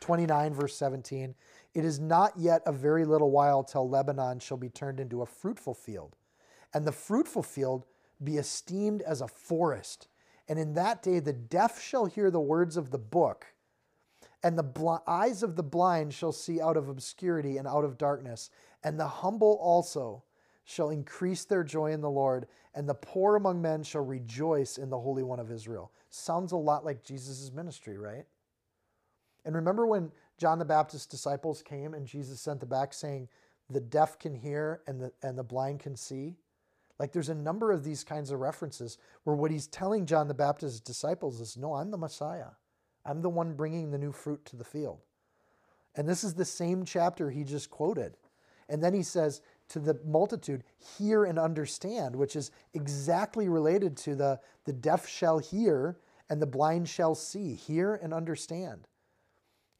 29, 0.00 0.54
verse 0.54 0.76
17. 0.76 1.34
It 1.74 1.84
is 1.84 1.98
not 1.98 2.32
yet 2.36 2.62
a 2.66 2.72
very 2.72 3.04
little 3.04 3.30
while 3.30 3.62
till 3.62 3.88
Lebanon 3.88 4.38
shall 4.38 4.56
be 4.56 4.68
turned 4.68 5.00
into 5.00 5.22
a 5.22 5.26
fruitful 5.26 5.74
field, 5.74 6.16
and 6.72 6.86
the 6.86 6.92
fruitful 6.92 7.42
field 7.42 7.84
be 8.22 8.36
esteemed 8.36 9.02
as 9.02 9.20
a 9.20 9.28
forest 9.28 10.08
and 10.48 10.58
in 10.58 10.74
that 10.74 11.02
day 11.02 11.20
the 11.20 11.32
deaf 11.32 11.80
shall 11.80 12.06
hear 12.06 12.30
the 12.30 12.40
words 12.40 12.76
of 12.76 12.90
the 12.90 12.98
book, 12.98 13.46
and 14.42 14.56
the 14.56 14.62
bl- 14.62 14.96
eyes 15.06 15.42
of 15.42 15.56
the 15.56 15.62
blind 15.62 16.14
shall 16.14 16.32
see 16.32 16.60
out 16.60 16.76
of 16.76 16.88
obscurity 16.88 17.58
and 17.58 17.68
out 17.68 17.84
of 17.84 17.98
darkness, 17.98 18.50
and 18.82 18.98
the 18.98 19.06
humble 19.06 19.58
also 19.60 20.24
shall 20.64 20.90
increase 20.90 21.44
their 21.44 21.64
joy 21.64 21.92
in 21.92 22.00
the 22.00 22.10
Lord, 22.10 22.46
and 22.74 22.88
the 22.88 22.94
poor 22.94 23.36
among 23.36 23.60
men 23.60 23.82
shall 23.82 24.04
rejoice 24.04 24.78
in 24.78 24.90
the 24.90 24.98
Holy 24.98 25.22
One 25.22 25.40
of 25.40 25.50
Israel. 25.50 25.92
Sounds 26.08 26.52
a 26.52 26.56
lot 26.56 26.84
like 26.84 27.04
Jesus' 27.04 27.52
ministry, 27.52 27.98
right? 27.98 28.24
And 29.48 29.56
remember 29.56 29.86
when 29.86 30.12
John 30.36 30.58
the 30.58 30.66
Baptist's 30.66 31.06
disciples 31.06 31.62
came 31.62 31.94
and 31.94 32.06
Jesus 32.06 32.38
sent 32.38 32.60
them 32.60 32.68
back 32.68 32.92
saying, 32.92 33.30
The 33.70 33.80
deaf 33.80 34.18
can 34.18 34.34
hear 34.34 34.82
and 34.86 35.00
the, 35.00 35.10
and 35.22 35.38
the 35.38 35.42
blind 35.42 35.80
can 35.80 35.96
see? 35.96 36.36
Like 36.98 37.12
there's 37.12 37.30
a 37.30 37.34
number 37.34 37.72
of 37.72 37.82
these 37.82 38.04
kinds 38.04 38.30
of 38.30 38.40
references 38.40 38.98
where 39.24 39.34
what 39.34 39.50
he's 39.50 39.66
telling 39.66 40.04
John 40.04 40.28
the 40.28 40.34
Baptist's 40.34 40.80
disciples 40.80 41.40
is, 41.40 41.56
No, 41.56 41.72
I'm 41.72 41.90
the 41.90 41.96
Messiah. 41.96 42.50
I'm 43.06 43.22
the 43.22 43.30
one 43.30 43.54
bringing 43.54 43.90
the 43.90 43.96
new 43.96 44.12
fruit 44.12 44.44
to 44.44 44.56
the 44.56 44.64
field. 44.64 44.98
And 45.94 46.06
this 46.06 46.24
is 46.24 46.34
the 46.34 46.44
same 46.44 46.84
chapter 46.84 47.30
he 47.30 47.42
just 47.42 47.70
quoted. 47.70 48.18
And 48.68 48.84
then 48.84 48.92
he 48.92 49.02
says 49.02 49.40
to 49.70 49.78
the 49.78 49.98
multitude, 50.04 50.62
Hear 50.98 51.24
and 51.24 51.38
understand, 51.38 52.14
which 52.14 52.36
is 52.36 52.50
exactly 52.74 53.48
related 53.48 53.96
to 53.96 54.14
the, 54.14 54.40
the 54.66 54.74
deaf 54.74 55.08
shall 55.08 55.38
hear 55.38 55.96
and 56.28 56.42
the 56.42 56.46
blind 56.46 56.86
shall 56.86 57.14
see. 57.14 57.54
Hear 57.54 57.94
and 57.94 58.12
understand. 58.12 58.86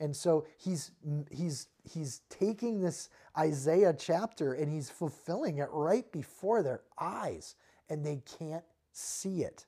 And 0.01 0.15
so 0.15 0.47
he's 0.57 0.93
he's 1.31 1.69
he's 1.83 2.23
taking 2.29 2.81
this 2.81 3.09
Isaiah 3.37 3.95
chapter 3.97 4.55
and 4.55 4.71
he's 4.71 4.91
fulfilling 4.91 5.59
it 5.59 5.69
right 5.73 6.11
before 6.13 6.63
their 6.63 6.83
eyes 6.99 7.57
and 7.89 8.05
they 8.05 8.23
can't 8.39 8.65
see 8.93 9.43
it. 9.43 9.67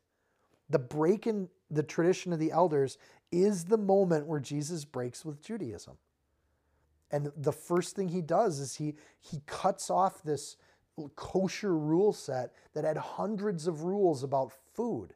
The 0.69 0.79
break 0.79 1.27
in 1.27 1.49
the 1.71 1.83
tradition 1.83 2.33
of 2.33 2.39
the 2.39 2.53
elders 2.53 2.97
is 3.33 3.65
the 3.65 3.79
moment 3.79 4.27
where 4.27 4.41
Jesus 4.41 4.85
breaks 4.85 5.25
with 5.25 5.43
Judaism. 5.43 5.97
And 7.11 7.33
the 7.37 7.53
first 7.53 7.97
thing 7.97 8.09
he 8.09 8.23
does 8.23 8.61
is 8.61 8.77
he 8.77 8.95
he 9.21 9.43
cuts 9.47 9.91
off 9.91 10.23
this 10.23 10.57
kosher 11.17 11.77
rule 11.77 12.13
set 12.13 12.53
that 12.75 12.85
had 12.85 12.97
hundreds 12.97 13.67
of 13.67 13.83
rules 13.83 14.23
about 14.23 14.53
food. 14.75 15.15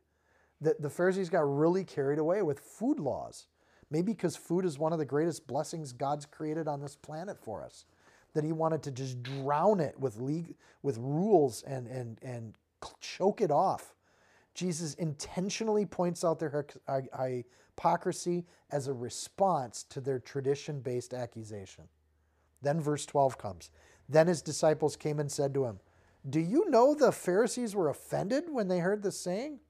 That 0.60 0.80
the 0.80 0.90
Pharisees 0.90 1.28
got 1.28 1.40
really 1.40 1.84
carried 1.84 2.18
away 2.18 2.42
with 2.42 2.58
food 2.58 2.98
laws. 2.98 3.46
Maybe 3.94 4.12
because 4.12 4.34
food 4.34 4.64
is 4.64 4.76
one 4.76 4.92
of 4.92 4.98
the 4.98 5.04
greatest 5.04 5.46
blessings 5.46 5.92
God's 5.92 6.26
created 6.26 6.66
on 6.66 6.80
this 6.80 6.96
planet 6.96 7.38
for 7.38 7.62
us. 7.62 7.84
That 8.32 8.42
he 8.42 8.50
wanted 8.50 8.82
to 8.82 8.90
just 8.90 9.22
drown 9.22 9.78
it 9.78 10.00
with 10.00 10.18
league, 10.18 10.56
with 10.82 10.98
rules 10.98 11.62
and 11.62 11.86
and 11.86 12.18
and 12.20 12.54
choke 13.00 13.40
it 13.40 13.52
off. 13.52 13.94
Jesus 14.52 14.94
intentionally 14.94 15.86
points 15.86 16.24
out 16.24 16.40
their 16.40 16.66
hypocrisy 16.88 18.46
as 18.72 18.88
a 18.88 18.92
response 18.92 19.84
to 19.84 20.00
their 20.00 20.18
tradition-based 20.18 21.14
accusation. 21.14 21.84
Then 22.62 22.80
verse 22.80 23.06
12 23.06 23.38
comes. 23.38 23.70
Then 24.08 24.26
his 24.26 24.42
disciples 24.42 24.96
came 24.96 25.20
and 25.20 25.30
said 25.30 25.54
to 25.54 25.66
him, 25.66 25.78
Do 26.28 26.40
you 26.40 26.68
know 26.68 26.96
the 26.96 27.12
Pharisees 27.12 27.76
were 27.76 27.90
offended 27.90 28.46
when 28.50 28.66
they 28.66 28.80
heard 28.80 29.04
this 29.04 29.20
saying? 29.20 29.60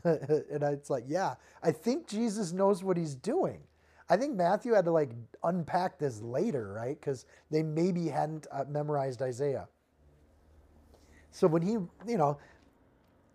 and 0.04 0.62
it's 0.62 0.90
like, 0.90 1.04
yeah, 1.06 1.34
I 1.62 1.72
think 1.72 2.06
Jesus 2.06 2.52
knows 2.52 2.82
what 2.82 2.96
he's 2.96 3.14
doing. 3.14 3.60
I 4.10 4.16
think 4.16 4.34
Matthew 4.34 4.72
had 4.72 4.84
to 4.86 4.90
like 4.90 5.10
unpack 5.44 5.98
this 5.98 6.20
later, 6.22 6.72
right? 6.72 6.98
Because 6.98 7.26
they 7.50 7.62
maybe 7.62 8.08
hadn't 8.08 8.46
uh, 8.50 8.64
memorized 8.68 9.20
Isaiah. 9.20 9.68
So 11.30 11.46
when 11.46 11.62
he, 11.62 11.72
you 11.72 12.16
know, 12.16 12.38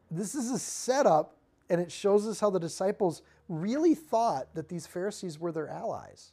this 0.10 0.36
is 0.36 0.52
a 0.52 0.60
setup 0.60 1.38
and 1.70 1.80
it 1.80 1.92
shows 1.92 2.28
us 2.28 2.40
how 2.40 2.50
the 2.50 2.60
disciples 2.60 3.22
really 3.48 3.94
thought 3.94 4.54
that 4.56 4.68
these 4.68 4.88
Pharisees 4.88 5.40
were 5.40 5.52
their 5.52 5.68
allies. 5.68 6.32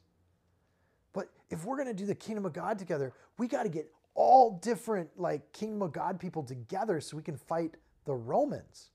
But 1.13 1.29
if 1.51 1.65
we're 1.65 1.77
going 1.77 1.89
to 1.89 1.95
do 1.95 2.07
the 2.07 2.15
kingdom 2.15 2.47
of 2.47 2.53
God 2.53 2.79
together, 2.79 3.13
we 3.39 3.47
got 3.47 3.65
to 3.65 3.69
get 3.69 3.91
all 4.15 4.59
different 4.63 5.09
like 5.19 5.53
kingdom 5.53 5.83
of 5.83 5.93
God 5.93 6.19
people 6.19 6.43
together 6.43 7.01
so 7.01 7.17
we 7.17 7.23
can 7.23 7.37
fight 7.37 7.75
the 8.05 8.15
Romans. 8.15 8.91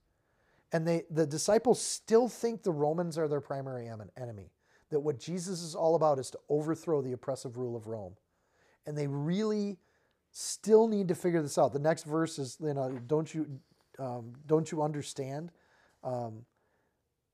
And 0.71 0.87
they, 0.87 1.03
the 1.09 1.25
disciples 1.25 1.81
still 1.81 2.27
think 2.27 2.63
the 2.63 2.71
Romans 2.71 3.17
are 3.17 3.27
their 3.27 3.41
primary 3.41 3.87
enemy, 4.17 4.51
that 4.89 4.99
what 4.99 5.19
Jesus 5.19 5.61
is 5.61 5.75
all 5.75 5.95
about 5.95 6.19
is 6.19 6.29
to 6.31 6.39
overthrow 6.49 7.01
the 7.01 7.13
oppressive 7.13 7.57
rule 7.57 7.75
of 7.75 7.87
Rome. 7.87 8.15
And 8.85 8.97
they 8.97 9.07
really 9.07 9.77
still 10.31 10.87
need 10.87 11.07
to 11.07 11.15
figure 11.15 11.41
this 11.41 11.57
out. 11.57 11.71
The 11.71 11.79
next 11.79 12.03
verse 12.03 12.37
is, 12.39 12.57
you 12.59 12.73
know, 12.73 12.99
don't 13.07 13.33
you, 13.33 13.47
um, 13.99 14.33
don't 14.47 14.71
you 14.71 14.81
understand? 14.81 15.51
Um, 16.03 16.45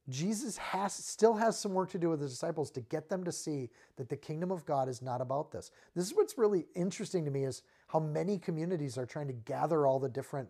Jesus 0.10 0.58
has 0.58 0.94
still 0.94 1.36
has 1.36 1.58
some 1.58 1.74
work 1.74 1.90
to 1.92 2.00
do 2.00 2.10
with 2.10 2.20
the 2.20 2.28
disciples 2.28 2.70
to 2.72 2.82
get 2.82 3.08
them 3.08 3.24
to 3.24 3.32
see 3.32 3.70
that 3.98 4.10
the 4.10 4.18
kingdom 4.18 4.52
of 4.52 4.66
God 4.66 4.90
is 4.90 5.02
not 5.02 5.22
about 5.22 5.52
this. 5.52 5.72
This 5.96 6.06
is 6.06 6.16
what's 6.16 6.38
really 6.38 6.66
interesting 6.76 7.24
to 7.26 7.32
me 7.32 7.46
is 7.46 7.64
how 7.88 8.00
many 8.00 8.38
communities 8.38 8.98
are 8.98 9.06
trying 9.06 9.28
to 9.28 9.34
gather 9.34 9.86
all 9.86 10.00
the 10.00 10.10
different 10.10 10.50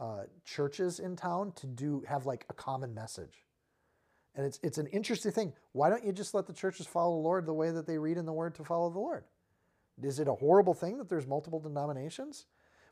uh, 0.00 0.22
churches 0.44 0.98
in 0.98 1.14
town 1.14 1.52
to 1.52 1.66
do 1.66 2.02
have 2.08 2.24
like 2.24 2.46
a 2.48 2.54
common 2.54 2.94
message. 2.94 3.44
And 4.34 4.46
it's 4.46 4.58
it's 4.62 4.78
an 4.78 4.86
interesting 4.86 5.30
thing. 5.30 5.52
Why 5.72 5.90
don't 5.90 6.04
you 6.04 6.12
just 6.12 6.34
let 6.34 6.46
the 6.46 6.52
churches 6.52 6.86
follow 6.86 7.16
the 7.16 7.22
Lord 7.22 7.46
the 7.46 7.52
way 7.52 7.70
that 7.70 7.86
they 7.86 7.98
read 7.98 8.16
in 8.16 8.24
the 8.24 8.32
Word 8.32 8.54
to 8.56 8.64
follow 8.64 8.88
the 8.88 8.98
Lord? 8.98 9.24
Is 10.02 10.18
it 10.18 10.28
a 10.28 10.34
horrible 10.34 10.72
thing 10.72 10.96
that 10.98 11.08
there's 11.08 11.26
multiple 11.26 11.60
denominations? 11.60 12.46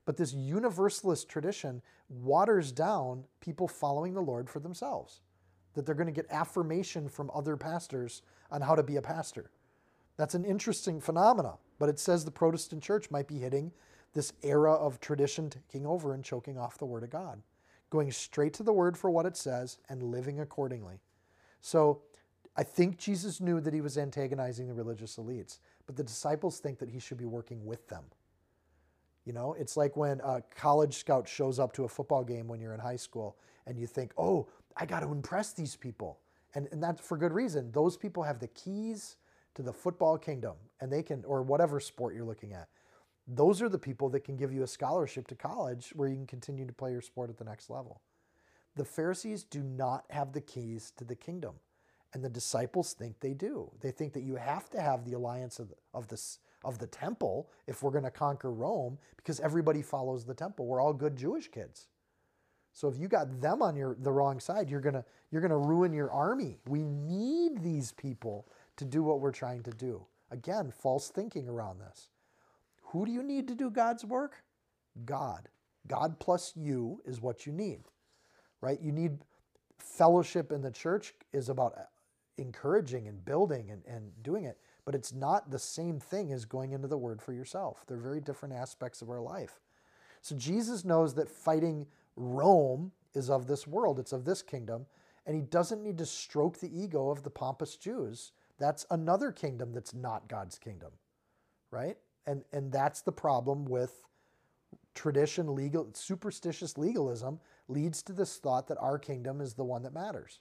But 0.05 0.17
this 0.17 0.35
universalist 0.35 1.29
tradition 1.29 1.81
waters 2.09 2.73
down 2.73 3.25
people 3.41 3.69
following 3.69 4.15
the 4.15 4.21
Lord 4.21 4.51
for 4.51 4.61
themselves. 4.61 5.21
That 5.75 5.87
they're 5.87 5.95
going 5.95 6.07
to 6.07 6.13
get 6.13 6.27
affirmation 6.31 7.09
from 7.09 7.31
other 7.35 7.57
pastors 7.57 8.23
on 8.51 8.61
how 8.61 8.75
to 8.75 8.83
be 8.83 8.97
a 8.97 9.03
pastor. 9.03 9.51
That's 10.17 10.35
an 10.35 10.45
interesting 10.45 11.01
phenomena, 11.01 11.55
but 11.79 11.89
it 11.89 11.99
says 11.99 12.25
the 12.25 12.31
Protestant 12.31 12.83
church 12.83 13.11
might 13.11 13.29
be 13.29 13.39
hitting 13.39 13.73
this 14.15 14.33
era 14.43 14.73
of 14.73 15.01
tradition 15.01 15.51
taking 15.51 15.87
over 15.87 16.15
and 16.15 16.25
choking 16.25 16.59
off 16.59 16.79
the 16.79 16.87
Word 16.87 17.03
of 17.03 17.11
God, 17.11 17.43
going 17.91 18.11
straight 18.11 18.55
to 18.55 18.63
the 18.63 18.73
Word 18.73 18.97
for 18.97 19.11
what 19.11 19.27
it 19.27 19.37
says 19.37 19.79
and 19.89 20.03
living 20.03 20.41
accordingly. 20.41 21.01
So 21.61 22.03
I 22.57 22.63
think 22.63 22.99
Jesus 22.99 23.41
knew 23.41 23.61
that 23.61 23.75
he 23.75 23.81
was 23.81 23.99
antagonizing 23.99 24.67
the 24.67 24.75
religious 24.75 25.17
elites, 25.17 25.59
but 25.87 25.97
the 25.97 26.03
disciples 26.03 26.59
think 26.59 26.79
that 26.79 26.91
he 26.91 26.99
should 26.99 27.19
be 27.19 27.25
working 27.25 27.65
with 27.65 27.87
them. 27.89 28.05
You 29.25 29.33
know, 29.33 29.55
it's 29.59 29.77
like 29.77 29.97
when 29.97 30.21
a 30.21 30.43
college 30.57 30.97
scout 30.97 31.29
shows 31.29 31.59
up 31.59 31.73
to 31.75 31.85
a 31.85 31.89
football 31.89 32.25
game 32.25 32.49
when 32.49 32.61
you're 32.61 32.75
in 32.75 32.81
high 32.81 32.97
school 32.97 33.37
and 33.67 33.79
you 33.79 33.87
think, 33.87 34.13
oh, 34.17 34.49
I 34.77 34.87
got 34.87 35.01
to 35.01 35.13
impress 35.13 35.53
these 35.53 35.77
people. 35.77 36.19
And, 36.55 36.67
and 36.73 36.83
that's 36.83 37.01
for 37.01 37.17
good 37.19 37.33
reason. 37.33 37.71
Those 37.73 37.97
people 37.97 38.23
have 38.23 38.39
the 38.39 38.49
keys 38.49 39.17
to 39.55 39.63
the 39.63 39.73
football 39.73 40.17
kingdom 40.17 40.55
and 40.81 40.91
they 40.91 41.03
can, 41.03 41.25
or 41.27 41.43
whatever 41.43 41.79
sport 41.79 42.15
you're 42.15 42.25
looking 42.25 42.55
at. 42.55 42.69
Those 43.29 43.61
are 43.61 43.69
the 43.69 43.79
people 43.79 44.09
that 44.11 44.25
can 44.25 44.37
give 44.37 44.53
you 44.53 44.63
a 44.63 44.67
scholarship 44.67 45.29
to 45.29 45.35
college 45.35 45.93
where 45.95 46.09
you 46.09 46.17
can 46.17 46.27
continue 46.27 46.67
to 46.67 46.73
play 46.73 46.93
your 46.93 47.03
sport 47.03 47.29
at 47.29 47.37
the 47.37 47.45
next 47.45 47.69
level. 47.69 48.01
The 48.75 48.87
Pharisees 48.87 49.45
do 49.45 49.63
not 49.63 50.05
have 50.09 50.33
the 50.33 50.41
keys 50.41 50.93
to 50.97 51.05
the 51.05 51.15
kingdom. 51.17 51.55
And 52.15 52.25
the 52.25 52.31
disciples 52.31 52.95
think 52.95 53.21
they 53.21 53.35
do. 53.35 53.71
They 53.81 53.91
think 53.91 54.15
that 54.15 54.23
you 54.23 54.37
have 54.37 54.71
to 54.71 54.81
have 54.81 55.05
the 55.05 55.13
alliance 55.13 55.59
of, 55.59 55.75
of, 55.93 56.09
this, 56.09 56.39
of 56.65 56.79
the 56.79 56.87
temple 56.87 57.51
if 57.67 57.83
we're 57.83 57.91
going 57.91 58.05
to 58.05 58.11
conquer 58.11 58.51
Rome 58.51 58.97
because 59.19 59.41
everybody 59.41 59.83
follows 59.83 60.25
the 60.25 60.33
temple. 60.33 60.67
We're 60.67 60.81
all 60.81 60.95
good 60.95 61.17
Jewish 61.17 61.49
kids. 61.49 61.89
So 62.73 62.89
if 62.89 62.97
you 62.97 63.09
got 63.09 63.41
them 63.41 63.61
on 63.61 63.75
your 63.75 63.97
the 63.99 64.13
wrong 64.13 64.39
side, 64.39 64.71
you're 64.71 64.81
gonna 64.81 65.05
you're 65.33 65.43
gonna 65.43 65.59
ruin 65.59 65.93
your 65.93 66.13
army. 66.13 66.59
We 66.69 66.85
need 66.85 67.61
these 67.61 67.91
people 67.91 68.47
to 68.77 68.85
do 68.85 69.03
what 69.03 69.21
we're 69.21 69.33
trying 69.33 69.65
to 69.65 69.73
do. 69.73 70.07
Again, 70.31 70.71
false 70.71 71.09
thinking 71.09 71.49
around 71.49 71.81
this. 71.81 72.09
Who 72.89 73.05
do 73.07 73.13
you 73.13 73.23
need 73.23 73.49
to 73.49 73.55
do 73.55 73.71
God's 73.71 74.05
work? 74.05 74.43
God. 75.05 75.49
God 75.87 76.19
plus 76.19 76.53
you 76.57 77.01
is 77.05 77.21
what 77.21 77.47
you 77.47 77.53
need. 77.53 77.81
Right? 78.61 78.81
You 78.81 78.93
need 78.93 79.19
fellowship 79.79 80.53
in 80.53 80.63
the 80.63 80.71
church 80.71 81.15
is 81.33 81.49
about 81.49 81.75
uh, 81.79 81.83
encouraging 82.37 83.09
and 83.09 83.25
building 83.25 83.71
and, 83.71 83.83
and 83.87 84.11
doing 84.23 84.45
it, 84.45 84.59
but 84.85 84.95
it's 84.95 85.13
not 85.13 85.51
the 85.51 85.59
same 85.59 86.01
thing 86.01 86.33
as 86.33 86.45
going 86.45 86.73
into 86.73 86.89
the 86.89 86.99
word 86.99 87.21
for 87.21 87.33
yourself. 87.33 87.85
They're 87.87 87.97
very 87.97 88.21
different 88.21 88.55
aspects 88.55 89.03
of 89.03 89.11
our 89.11 89.21
life. 89.21 89.61
So 90.23 90.37
Jesus 90.37 90.85
knows 90.85 91.15
that 91.15 91.29
fighting 91.29 91.87
Rome 92.17 92.93
is 93.15 93.31
of 93.31 93.47
this 93.47 93.67
world, 93.67 93.99
it's 93.99 94.13
of 94.13 94.25
this 94.25 94.43
kingdom, 94.43 94.87
and 95.27 95.37
he 95.37 95.43
doesn't 95.43 95.83
need 95.83 95.99
to 95.99 96.07
stroke 96.07 96.59
the 96.59 96.83
ego 96.83 97.11
of 97.11 97.23
the 97.23 97.31
pompous 97.31 97.77
Jews. 97.77 98.33
That's 98.59 98.87
another 98.91 99.31
kingdom 99.31 99.73
that's 99.73 99.95
not 99.95 100.29
God's 100.29 100.59
kingdom, 100.59 100.91
right? 101.71 101.97
And, 102.29 102.45
and 102.53 102.71
that's 102.71 103.01
the 103.01 103.11
problem 103.11 103.65
with 103.65 104.05
tradition, 104.95 105.55
legal, 105.55 105.89
superstitious 105.95 106.77
legalism 106.77 107.41
leads 107.69 108.03
to 108.03 108.13
this 108.13 108.37
thought 108.37 108.69
that 108.69 108.77
our 108.83 108.99
kingdom 108.99 109.41
is 109.41 109.55
the 109.55 109.65
one 109.65 109.83
that 109.85 109.95
matters. 109.95 110.41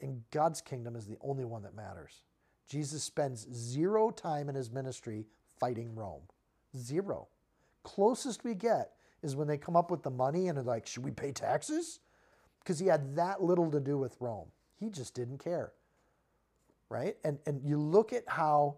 And 0.00 0.22
God's 0.30 0.60
kingdom 0.60 0.94
is 0.94 1.04
the 1.04 1.16
only 1.20 1.44
one 1.44 1.62
that 1.64 1.74
matters. 1.74 2.22
Jesus 2.68 3.02
spends 3.02 3.48
zero 3.52 4.10
time 4.10 4.48
in 4.48 4.54
his 4.54 4.70
ministry 4.70 5.26
fighting 5.58 5.92
Rome. 5.92 6.22
Zero. 6.76 7.26
Closest 7.82 8.44
we 8.44 8.54
get 8.54 8.92
is 9.24 9.34
when 9.34 9.48
they 9.48 9.58
come 9.58 9.74
up 9.74 9.90
with 9.90 10.04
the 10.04 10.10
money 10.10 10.46
and 10.46 10.56
are 10.56 10.62
like, 10.62 10.86
should 10.86 11.04
we 11.04 11.10
pay 11.10 11.32
taxes? 11.32 11.98
Because 12.60 12.78
he 12.78 12.86
had 12.86 13.16
that 13.16 13.42
little 13.42 13.72
to 13.72 13.80
do 13.80 13.98
with 13.98 14.16
Rome. 14.20 14.48
He 14.78 14.88
just 14.88 15.14
didn't 15.14 15.38
care. 15.38 15.72
Right? 16.88 17.16
And, 17.24 17.38
and 17.44 17.60
you 17.64 17.76
look 17.80 18.12
at 18.12 18.22
how 18.28 18.76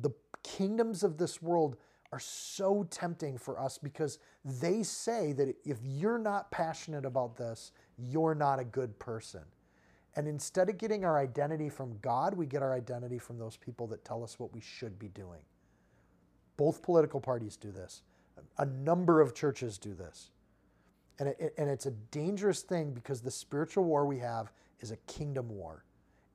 the 0.00 0.10
kingdoms 0.44 1.02
of 1.02 1.18
this 1.18 1.42
world 1.42 1.76
are 2.12 2.20
so 2.20 2.86
tempting 2.90 3.36
for 3.36 3.58
us 3.58 3.76
because 3.76 4.20
they 4.44 4.84
say 4.84 5.32
that 5.32 5.56
if 5.64 5.78
you're 5.82 6.18
not 6.18 6.50
passionate 6.52 7.04
about 7.04 7.36
this, 7.36 7.72
you're 7.98 8.36
not 8.36 8.60
a 8.60 8.64
good 8.64 8.96
person. 9.00 9.42
And 10.14 10.28
instead 10.28 10.68
of 10.68 10.78
getting 10.78 11.04
our 11.04 11.18
identity 11.18 11.68
from 11.68 11.98
God, 12.00 12.34
we 12.34 12.46
get 12.46 12.62
our 12.62 12.72
identity 12.72 13.18
from 13.18 13.36
those 13.36 13.56
people 13.56 13.88
that 13.88 14.04
tell 14.04 14.22
us 14.22 14.38
what 14.38 14.52
we 14.54 14.60
should 14.60 14.96
be 14.96 15.08
doing. 15.08 15.40
Both 16.56 16.82
political 16.82 17.20
parties 17.20 17.56
do 17.56 17.72
this. 17.72 18.02
A 18.58 18.64
number 18.64 19.20
of 19.20 19.34
churches 19.34 19.76
do 19.76 19.92
this. 19.92 20.30
And, 21.18 21.30
it, 21.30 21.54
and 21.58 21.68
it's 21.68 21.86
a 21.86 21.90
dangerous 21.90 22.62
thing 22.62 22.92
because 22.92 23.22
the 23.22 23.30
spiritual 23.30 23.84
war 23.84 24.06
we 24.06 24.18
have 24.18 24.52
is 24.80 24.92
a 24.92 24.96
kingdom 25.08 25.48
war. 25.48 25.84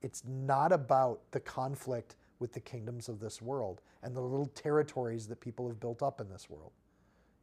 It's 0.02 0.24
not 0.26 0.72
about 0.72 1.20
the 1.30 1.40
conflict 1.40 2.16
with 2.40 2.52
the 2.52 2.60
kingdoms 2.60 3.08
of 3.08 3.20
this 3.20 3.40
world 3.40 3.80
and 4.02 4.16
the 4.16 4.20
little 4.20 4.46
territories 4.46 5.28
that 5.28 5.40
people 5.40 5.68
have 5.68 5.78
built 5.78 6.02
up 6.02 6.20
in 6.20 6.28
this 6.28 6.50
world. 6.50 6.72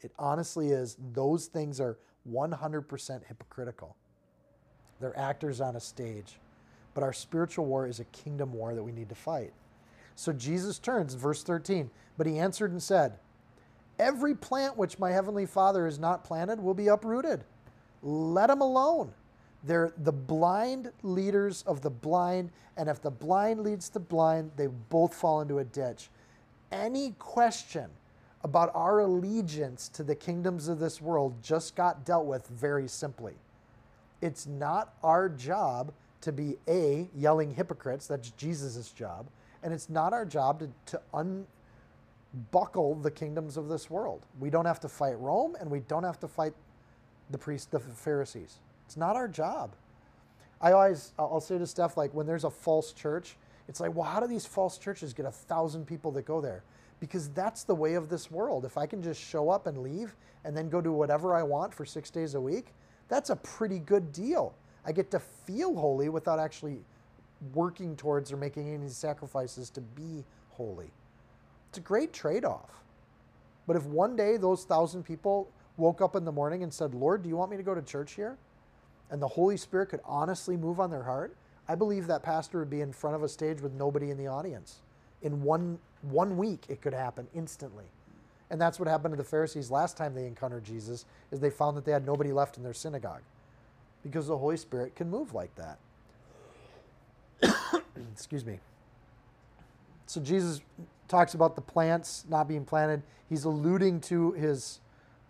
It 0.02 0.12
honestly 0.20 0.70
is, 0.70 0.98
those 1.14 1.46
things 1.46 1.80
are 1.80 1.98
100% 2.30 3.26
hypocritical. 3.26 3.96
They're 5.00 5.18
actors 5.18 5.62
on 5.62 5.76
a 5.76 5.80
stage. 5.80 6.40
But 6.94 7.04
our 7.04 7.14
spiritual 7.14 7.66
war 7.66 7.88
is 7.88 8.00
a 8.00 8.06
kingdom 8.06 8.52
war 8.54 8.74
that 8.74 8.84
we 8.84 8.92
need 8.92 9.10
to 9.10 9.16
fight. 9.16 9.54
So 10.16 10.34
Jesus 10.34 10.80
turns, 10.80 11.14
verse 11.14 11.44
13, 11.44 11.92
but 12.18 12.26
he 12.26 12.40
answered 12.40 12.72
and 12.72 12.82
said, 12.82 13.20
Every 14.00 14.36
plant 14.36 14.78
which 14.78 15.00
my 15.00 15.12
heavenly 15.12 15.46
Father 15.46 15.86
has 15.86 16.00
not 16.00 16.24
planted 16.24 16.60
will 16.60 16.74
be 16.74 16.88
uprooted. 16.88 17.44
Let 18.02 18.48
them 18.48 18.62
alone. 18.62 19.14
They're 19.68 19.92
the 19.98 20.14
blind 20.14 20.92
leaders 21.04 21.64
of 21.68 21.82
the 21.82 21.90
blind, 21.90 22.52
and 22.78 22.88
if 22.88 23.02
the 23.02 23.12
blind 23.12 23.60
leads 23.60 23.90
the 23.90 24.00
blind, 24.00 24.52
they 24.56 24.68
both 24.68 25.14
fall 25.14 25.42
into 25.42 25.60
a 25.60 25.66
ditch. 25.66 26.10
Any 26.72 27.12
question 27.20 27.90
about 28.46 28.72
our 28.74 29.00
allegiance 29.00 29.90
to 29.90 30.04
the 30.04 30.16
kingdoms 30.16 30.70
of 30.70 30.80
this 30.80 31.02
world 31.02 31.36
just 31.44 31.76
got 31.76 32.06
dealt 32.06 32.26
with 32.26 32.48
very 32.48 32.88
simply. 32.88 33.34
It's 34.22 34.48
not 34.48 34.94
our 35.04 35.28
job 35.28 35.92
to 36.22 36.32
be 36.32 36.56
A, 36.70 37.10
yelling 37.14 37.52
hypocrites, 37.52 38.08
that's 38.08 38.32
Jesus' 38.32 38.92
job, 38.92 39.28
and 39.64 39.74
it's 39.74 39.90
not 39.90 40.14
our 40.14 40.26
job 40.26 40.60
to, 40.60 40.70
to 40.86 41.02
un, 41.14 41.46
buckle 42.52 42.96
the 42.96 43.12
kingdoms 43.12 43.58
of 43.58 43.68
this 43.68 43.90
world. 43.90 44.22
We 44.40 44.50
don't 44.50 44.66
have 44.66 44.80
to 44.82 44.90
fight 44.90 45.20
Rome 45.20 45.58
and 45.60 45.70
we 45.70 45.82
don't 45.82 46.04
have 46.04 46.20
to 46.22 46.28
fight 46.28 46.54
the 47.32 47.38
priests, 47.38 47.68
the 47.68 47.80
Pharisees. 47.80 48.60
It's 48.88 48.96
not 48.96 49.18
our 49.18 49.28
job. 49.28 49.76
I 50.62 50.72
always, 50.72 51.12
I'll 51.20 51.42
say 51.42 51.58
to 51.58 51.68
Steph, 51.68 51.98
like 51.98 52.14
when 52.14 52.26
there's 52.26 52.46
a 52.46 52.50
false 52.50 52.94
church, 52.94 53.36
it's 53.68 53.82
like, 53.82 53.94
well, 53.94 54.06
how 54.06 54.22
do 54.22 54.28
these 54.28 54.46
false 54.46 54.78
churches 54.78 55.14
get 55.14 55.26
a 55.26 55.32
thousand 55.32 55.86
people 55.86 56.10
that 56.14 56.26
go 56.26 56.40
there? 56.40 56.64
Because 57.02 57.28
that's 57.30 57.64
the 57.64 57.76
way 57.76 57.96
of 57.96 58.08
this 58.08 58.32
world. 58.32 58.64
If 58.64 58.78
I 58.78 58.86
can 58.86 59.04
just 59.04 59.22
show 59.22 59.50
up 59.50 59.68
and 59.68 59.80
leave 59.80 60.16
and 60.46 60.56
then 60.56 60.70
go 60.70 60.80
do 60.80 60.94
whatever 60.94 61.36
I 61.36 61.44
want 61.44 61.74
for 61.74 61.86
six 61.86 62.10
days 62.10 62.34
a 62.36 62.42
week, 62.42 62.68
that's 63.10 63.30
a 63.30 63.36
pretty 63.36 63.80
good 63.80 64.14
deal. 64.14 64.56
I 64.86 64.94
get 64.94 65.12
to 65.12 65.20
feel 65.20 65.76
holy 65.76 66.08
without 66.08 66.40
actually 66.40 66.80
working 67.54 67.98
towards 67.98 68.32
or 68.32 68.38
making 68.38 68.74
any 68.74 68.88
sacrifices 68.88 69.70
to 69.72 69.82
be 69.82 70.24
holy. 70.52 70.90
It's 71.70 71.78
a 71.78 71.82
great 71.82 72.14
trade 72.14 72.46
off. 72.46 72.84
But 73.68 73.76
if 73.76 73.84
one 73.84 74.16
day 74.16 74.38
those 74.38 74.64
thousand 74.64 75.04
people 75.04 75.52
woke 75.76 76.02
up 76.02 76.16
in 76.16 76.24
the 76.24 76.32
morning 76.32 76.64
and 76.64 76.74
said, 76.74 76.96
Lord, 76.96 77.22
do 77.22 77.30
you 77.30 77.36
want 77.36 77.52
me 77.52 77.58
to 77.58 77.64
go 77.64 77.76
to 77.76 77.82
church 77.82 78.14
here? 78.14 78.38
And 79.10 79.22
the 79.22 79.28
Holy 79.28 79.58
Spirit 79.58 79.90
could 79.90 80.02
honestly 80.06 80.58
move 80.58 80.80
on 80.80 80.92
their 80.92 81.04
heart, 81.04 81.36
I 81.68 81.76
believe 81.76 82.08
that 82.08 82.24
pastor 82.24 82.60
would 82.60 82.70
be 82.70 82.82
in 82.82 82.94
front 82.94 83.16
of 83.16 83.24
a 83.24 83.30
stage 83.30 83.62
with 83.62 83.74
nobody 83.74 84.10
in 84.10 84.18
the 84.18 84.28
audience. 84.28 84.80
In 85.22 85.42
one, 85.44 85.80
one 86.02 86.38
week, 86.38 86.66
it 86.70 86.82
could 86.82 86.94
happen 86.94 87.28
instantly. 87.34 87.86
And 88.50 88.62
that's 88.62 88.80
what 88.80 88.88
happened 88.88 89.14
to 89.14 89.18
the 89.18 89.24
Pharisees 89.24 89.70
last 89.70 89.98
time 89.98 90.14
they 90.14 90.26
encountered 90.26 90.64
Jesus, 90.64 91.06
is 91.32 91.40
they 91.40 91.50
found 91.50 91.76
that 91.76 91.84
they 91.84 91.92
had 91.92 92.06
nobody 92.06 92.32
left 92.32 92.58
in 92.58 92.64
their 92.64 92.74
synagogue. 92.74 93.22
Because 94.04 94.28
the 94.28 94.38
Holy 94.38 94.56
Spirit 94.56 94.96
can 94.96 95.10
move 95.10 95.34
like 95.34 95.52
that. 95.56 95.80
Excuse 98.14 98.46
me. 98.46 98.60
So 100.06 100.22
Jesus 100.22 100.62
talks 101.10 101.34
about 101.34 101.56
the 101.56 101.62
plants 101.62 102.26
not 102.30 102.48
being 102.48 102.64
planted. 102.64 103.04
He's 103.28 103.44
alluding 103.44 104.00
to 104.02 104.32
his 104.32 104.80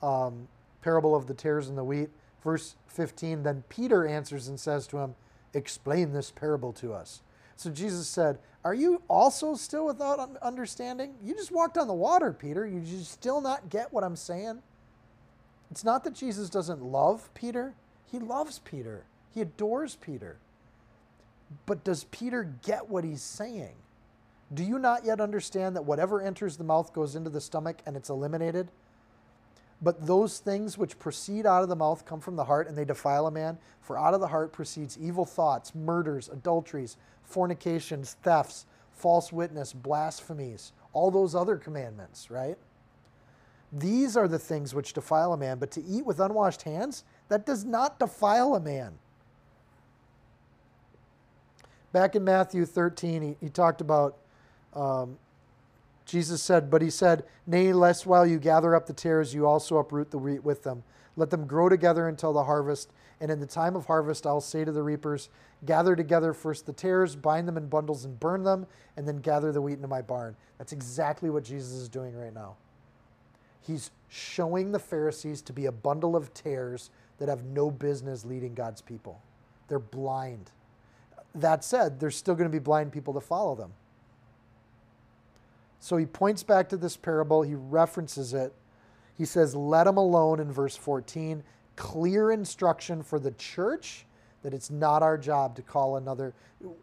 um, 0.04 0.48
parable 0.82 1.16
of 1.16 1.26
the 1.26 1.34
tares 1.34 1.70
and 1.70 1.78
the 1.78 1.84
wheat. 1.84 2.10
Verse 2.44 2.76
15 2.88 3.44
Then 3.44 3.64
Peter 3.70 4.06
answers 4.06 4.48
and 4.48 4.60
says 4.60 4.88
to 4.88 4.98
him, 4.98 5.16
Explain 5.54 6.14
this 6.14 6.32
parable 6.32 6.74
to 6.74 6.94
us. 6.94 7.22
So 7.56 7.70
Jesus 7.70 8.08
said, 8.08 8.40
Are 8.64 8.74
you 8.74 9.02
also 9.08 9.56
still 9.56 9.86
without 9.86 10.38
understanding? 10.42 11.16
You 11.24 11.34
just 11.34 11.52
walked 11.52 11.78
on 11.78 11.88
the 11.88 11.94
water, 11.94 12.32
Peter. 12.32 12.68
You 12.68 12.82
just 12.82 13.12
still 13.12 13.42
not 13.42 13.70
get 13.70 13.92
what 13.92 14.04
I'm 14.04 14.16
saying? 14.16 14.62
It's 15.72 15.84
not 15.84 16.04
that 16.04 16.14
Jesus 16.14 16.50
doesn't 16.50 16.82
love 16.82 17.30
Peter, 17.34 17.74
he 18.06 18.20
loves 18.20 18.60
Peter, 18.60 19.06
he 19.34 19.42
adores 19.42 19.96
Peter. 19.96 20.38
But 21.66 21.84
does 21.84 22.06
Peter 22.06 22.56
get 22.64 22.90
what 22.90 23.04
he's 23.04 23.22
saying? 23.22 23.76
Do 24.54 24.64
you 24.64 24.80
not 24.80 25.06
yet 25.06 25.20
understand 25.20 25.76
that 25.76 25.86
whatever 25.86 26.22
enters 26.22 26.58
the 26.58 26.64
mouth 26.64 26.94
goes 26.94 27.16
into 27.16 27.30
the 27.30 27.42
stomach 27.42 27.82
and 27.86 27.98
it's 27.98 28.10
eliminated? 28.10 28.70
But 29.82 30.06
those 30.08 30.40
things 30.40 30.78
which 30.78 30.98
proceed 30.98 31.46
out 31.46 31.64
of 31.64 31.70
the 31.70 31.76
mouth 31.76 32.06
come 32.06 32.20
from 32.20 32.36
the 32.36 32.46
heart 32.46 32.68
and 32.68 32.78
they 32.78 32.86
defile 32.86 33.28
a 33.28 33.32
man. 33.32 33.58
For 33.82 33.98
out 33.98 34.14
of 34.14 34.20
the 34.20 34.28
heart 34.28 34.52
proceeds 34.52 34.98
evil 34.98 35.26
thoughts, 35.26 35.76
murders, 35.76 36.30
adulteries, 36.30 36.98
fornications, 37.24 38.16
thefts, 38.24 38.66
false 38.92 39.32
witness, 39.32 39.74
blasphemies, 39.74 40.72
all 40.94 41.12
those 41.12 41.36
other 41.36 41.58
commandments, 41.58 42.32
right? 42.32 42.58
These 43.72 44.18
are 44.18 44.28
the 44.28 44.40
things 44.40 44.74
which 44.74 44.94
defile 44.94 45.34
a 45.34 45.38
man, 45.38 45.60
but 45.60 45.72
to 45.72 45.84
eat 45.84 46.06
with 46.06 46.20
unwashed 46.20 46.64
hands, 46.64 47.04
that 47.28 47.46
does 47.46 47.66
not 47.66 48.00
defile 48.00 48.56
a 48.56 48.60
man. 48.60 48.94
Back 51.92 52.16
in 52.16 52.24
Matthew 52.24 52.66
13, 52.66 53.22
he, 53.22 53.36
he 53.40 53.50
talked 53.50 53.82
about 53.82 54.18
um, 54.74 55.18
Jesus 56.08 56.42
said, 56.42 56.72
But 56.72 56.82
he 56.82 56.90
said, 56.90 57.26
Nay, 57.46 57.74
lest 57.74 58.06
while 58.06 58.26
you 58.26 58.40
gather 58.40 58.76
up 58.76 58.88
the 58.88 58.94
tares, 58.94 59.34
you 59.34 59.46
also 59.46 59.78
uproot 59.78 60.10
the 60.10 60.18
wheat 60.18 60.44
with 60.44 60.64
them. 60.64 60.84
Let 61.18 61.30
them 61.32 61.46
grow 61.46 61.68
together 61.68 62.08
until 62.08 62.32
the 62.32 62.46
harvest. 62.46 62.92
And 63.20 63.30
in 63.30 63.40
the 63.40 63.46
time 63.46 63.76
of 63.76 63.88
harvest, 63.88 64.26
I'll 64.26 64.40
say 64.40 64.64
to 64.64 64.72
the 64.72 64.84
reapers, 64.84 65.30
Gather 65.66 65.96
together 65.96 66.34
first 66.34 66.66
the 66.66 66.74
tares, 66.74 67.16
bind 67.16 67.48
them 67.48 67.58
in 67.58 67.68
bundles 67.68 68.06
and 68.06 68.20
burn 68.20 68.44
them, 68.44 68.68
and 68.96 69.08
then 69.08 69.18
gather 69.18 69.52
the 69.52 69.62
wheat 69.62 69.74
into 69.74 69.88
my 69.88 70.02
barn. 70.02 70.36
That's 70.58 70.72
exactly 70.72 71.30
what 71.30 71.44
Jesus 71.44 71.74
is 71.74 71.90
doing 71.90 72.16
right 72.16 72.34
now. 72.34 72.56
He's 73.62 73.92
showing 74.08 74.72
the 74.72 74.80
Pharisees 74.80 75.42
to 75.42 75.54
be 75.54 75.66
a 75.66 75.72
bundle 75.72 76.16
of 76.16 76.34
tares 76.34 76.90
that 77.18 77.28
have 77.28 77.44
no 77.44 77.70
business 77.70 78.24
leading 78.24 78.54
God's 78.54 78.82
people. 78.82 79.20
They're 79.68 79.80
blind. 79.80 80.52
That 81.36 81.66
said, 81.66 82.00
there's 82.00 82.16
still 82.16 82.36
going 82.36 82.50
to 82.50 82.56
be 82.56 82.64
blind 82.64 82.94
people 82.94 83.14
to 83.16 83.20
follow 83.20 83.56
them. 83.56 83.74
So 85.80 85.98
he 85.98 86.06
points 86.06 86.44
back 86.44 86.70
to 86.70 86.78
this 86.78 86.98
parable, 86.98 87.42
he 87.44 87.56
references 87.56 88.34
it. 88.34 88.54
He 89.18 89.26
says, 89.26 89.56
Let 89.56 89.86
them 89.86 89.98
alone 89.98 90.40
in 90.40 90.52
verse 90.52 90.76
14. 90.76 91.44
Clear 91.76 92.32
instruction 92.32 93.04
for 93.04 93.20
the 93.20 93.32
church 93.32 94.06
that 94.44 94.54
it's 94.54 94.72
not 94.72 95.04
our 95.04 95.18
job 95.18 95.56
to 95.56 95.62
call 95.62 95.98
another, 95.98 96.34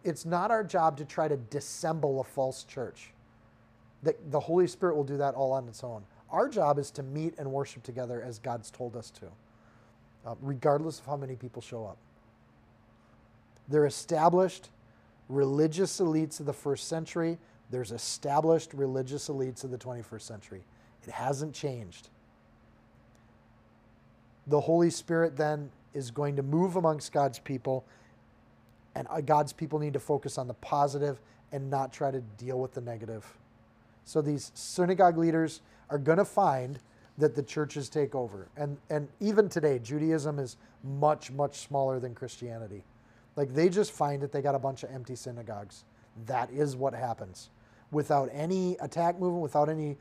it's 0.03 0.25
not 0.25 0.51
our 0.51 0.65
job 0.65 0.97
to 0.99 1.05
try 1.05 1.29
to 1.29 1.37
dissemble 1.37 2.21
a 2.21 2.25
false 2.25 2.65
church. 2.65 3.13
That 4.03 4.31
the 4.31 4.41
Holy 4.41 4.67
Spirit 4.67 4.97
will 4.97 5.05
do 5.05 5.17
that 5.17 5.35
all 5.35 5.53
on 5.53 5.67
its 5.69 5.83
own. 5.83 6.05
Our 6.31 6.49
job 6.49 6.79
is 6.79 6.91
to 6.93 7.03
meet 7.03 7.35
and 7.39 7.51
worship 7.51 7.83
together 7.83 8.23
as 8.23 8.39
God's 8.39 8.71
told 8.71 8.97
us 8.97 9.11
to, 9.13 9.27
uh, 10.27 10.35
regardless 10.43 10.99
of 10.99 11.07
how 11.07 11.17
many 11.17 11.37
people 11.37 11.63
show 11.63 11.87
up. 11.87 11.97
They're 13.69 13.87
established 13.87 14.71
religious 15.29 16.01
elites 16.01 16.41
of 16.41 16.47
the 16.47 16.53
first 16.53 16.89
century. 16.89 17.39
There's 17.71 17.93
established 17.93 18.75
religious 18.75 19.29
elites 19.29 19.65
of 19.65 19.71
the 19.71 19.79
21st 19.79 20.23
century. 20.23 20.65
It 21.03 21.11
hasn't 21.11 21.55
changed. 21.55 22.09
The 24.47 24.61
Holy 24.61 24.91
Spirit 24.91 25.37
then 25.37 25.71
is 25.95 26.11
going 26.11 26.37
to 26.37 26.43
move 26.43 26.77
amongst 26.77 27.13
God's 27.13 27.39
people, 27.39 27.85
and 28.95 29.07
uh, 29.11 29.21
God's 29.21 29.53
people 29.53 29.79
need 29.79 29.95
to 29.95 30.01
focus 30.01 30.39
on 30.39 30.47
the 30.47 30.55
positive 30.55 31.21
and 31.53 31.71
not 31.71 31.93
try 31.93 32.11
to 32.11 32.21
deal 32.21 32.61
with 32.61 32.75
the 32.75 32.81
negative. 32.81 33.25
So 34.05 34.21
these 34.21 34.53
synagogue 34.55 35.17
leaders 35.17 35.61
are 35.89 35.99
going 35.99 36.19
to 36.19 36.25
find 36.25 36.79
that 37.17 37.35
the 37.35 37.43
churches 37.43 37.89
take 37.89 38.15
over. 38.15 38.49
And, 38.57 38.77
and 38.91 39.09
even 39.21 39.49
today, 39.49 39.79
Judaism 39.79 40.39
is 40.39 40.57
much, 40.83 41.31
much 41.31 41.61
smaller 41.61 42.01
than 42.01 42.15
Christianity. 42.15 42.83
Like 43.37 43.55
they 43.55 43.69
just 43.69 43.93
find 43.93 44.21
that 44.23 44.33
they 44.33 44.43
got 44.43 44.55
a 44.55 44.59
bunch 44.59 44.83
of 44.83 44.91
empty 44.91 45.15
synagogues. 45.15 45.85
That 46.27 46.51
is 46.51 46.77
what 46.77 46.95
happens. 46.95 47.51
Without 47.91 48.29
any 48.33 48.77
attack 48.81 49.19
movement, 49.19 49.43
without 49.43 49.69
any 49.69 49.97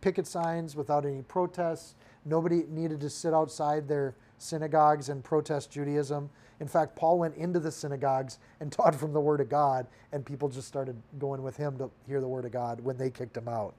picket 0.00 0.26
signs, 0.26 0.76
without 0.76 1.04
any 1.04 1.22
protests, 1.22 1.94
nobody 2.24 2.64
needed 2.68 3.00
to 3.00 3.10
sit 3.10 3.32
outside 3.34 3.88
their 3.88 4.14
synagogues 4.38 5.08
and 5.08 5.24
protest 5.24 5.70
Judaism. 5.70 6.30
In 6.60 6.68
fact, 6.68 6.96
Paul 6.96 7.18
went 7.18 7.36
into 7.36 7.58
the 7.58 7.70
synagogues 7.70 8.38
and 8.60 8.70
taught 8.72 8.94
from 8.94 9.12
the 9.12 9.20
Word 9.20 9.40
of 9.40 9.48
God, 9.48 9.86
and 10.12 10.24
people 10.24 10.48
just 10.48 10.68
started 10.68 10.96
going 11.18 11.42
with 11.42 11.56
him 11.56 11.78
to 11.78 11.90
hear 12.06 12.20
the 12.20 12.28
Word 12.28 12.44
of 12.44 12.52
God 12.52 12.80
when 12.80 12.96
they 12.96 13.10
kicked 13.10 13.36
him 13.36 13.48
out. 13.48 13.74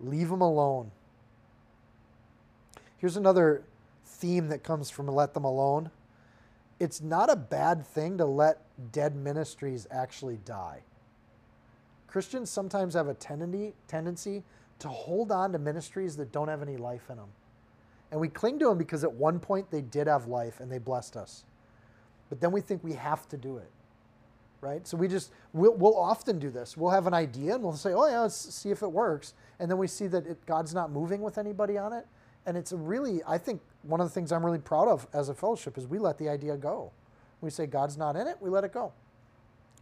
Leave 0.00 0.28
them 0.28 0.40
alone. 0.40 0.90
Here's 2.96 3.16
another 3.16 3.64
theme 4.04 4.48
that 4.48 4.62
comes 4.62 4.90
from 4.90 5.06
Let 5.08 5.34
Them 5.34 5.44
Alone 5.44 5.90
it's 6.82 7.00
not 7.00 7.30
a 7.30 7.36
bad 7.36 7.86
thing 7.86 8.18
to 8.18 8.24
let 8.24 8.58
dead 8.90 9.14
ministries 9.14 9.86
actually 9.92 10.38
die. 10.44 10.80
Christians 12.08 12.50
sometimes 12.50 12.94
have 12.94 13.06
a 13.06 13.14
tendency, 13.14 13.72
tendency 13.86 14.42
to 14.80 14.88
hold 14.88 15.30
on 15.30 15.52
to 15.52 15.60
ministries 15.60 16.16
that 16.16 16.32
don't 16.32 16.48
have 16.48 16.60
any 16.60 16.76
life 16.76 17.08
in 17.08 17.18
them. 17.18 17.28
And 18.10 18.20
we 18.20 18.26
cling 18.26 18.58
to 18.58 18.64
them 18.66 18.78
because 18.78 19.04
at 19.04 19.12
one 19.12 19.38
point 19.38 19.70
they 19.70 19.80
did 19.80 20.08
have 20.08 20.26
life 20.26 20.58
and 20.58 20.72
they 20.72 20.78
blessed 20.78 21.16
us. 21.16 21.44
But 22.28 22.40
then 22.40 22.50
we 22.50 22.60
think 22.60 22.82
we 22.82 22.94
have 22.94 23.28
to 23.28 23.36
do 23.36 23.58
it. 23.58 23.70
Right? 24.60 24.84
So 24.84 24.96
we 24.96 25.06
just, 25.06 25.30
we'll, 25.52 25.74
we'll 25.74 25.96
often 25.96 26.40
do 26.40 26.50
this. 26.50 26.76
We'll 26.76 26.90
have 26.90 27.06
an 27.06 27.14
idea 27.14 27.54
and 27.54 27.62
we'll 27.62 27.74
say, 27.74 27.92
oh, 27.92 28.08
yeah, 28.08 28.20
let's 28.22 28.34
see 28.34 28.70
if 28.70 28.82
it 28.82 28.90
works. 28.90 29.34
And 29.60 29.70
then 29.70 29.78
we 29.78 29.86
see 29.86 30.08
that 30.08 30.26
it, 30.26 30.44
God's 30.46 30.74
not 30.74 30.90
moving 30.90 31.20
with 31.22 31.38
anybody 31.38 31.78
on 31.78 31.92
it. 31.92 32.08
And 32.44 32.56
it's 32.56 32.72
really, 32.72 33.22
I 33.24 33.38
think, 33.38 33.60
one 33.82 34.00
of 34.00 34.06
the 34.06 34.12
things 34.12 34.32
I'm 34.32 34.44
really 34.44 34.58
proud 34.58 34.88
of 34.88 35.06
as 35.12 35.28
a 35.28 35.34
fellowship 35.34 35.76
is 35.76 35.86
we 35.86 35.98
let 35.98 36.18
the 36.18 36.28
idea 36.28 36.56
go. 36.56 36.92
We 37.40 37.50
say 37.50 37.66
God's 37.66 37.96
not 37.96 38.16
in 38.16 38.26
it, 38.26 38.36
we 38.40 38.50
let 38.50 38.64
it 38.64 38.72
go. 38.72 38.92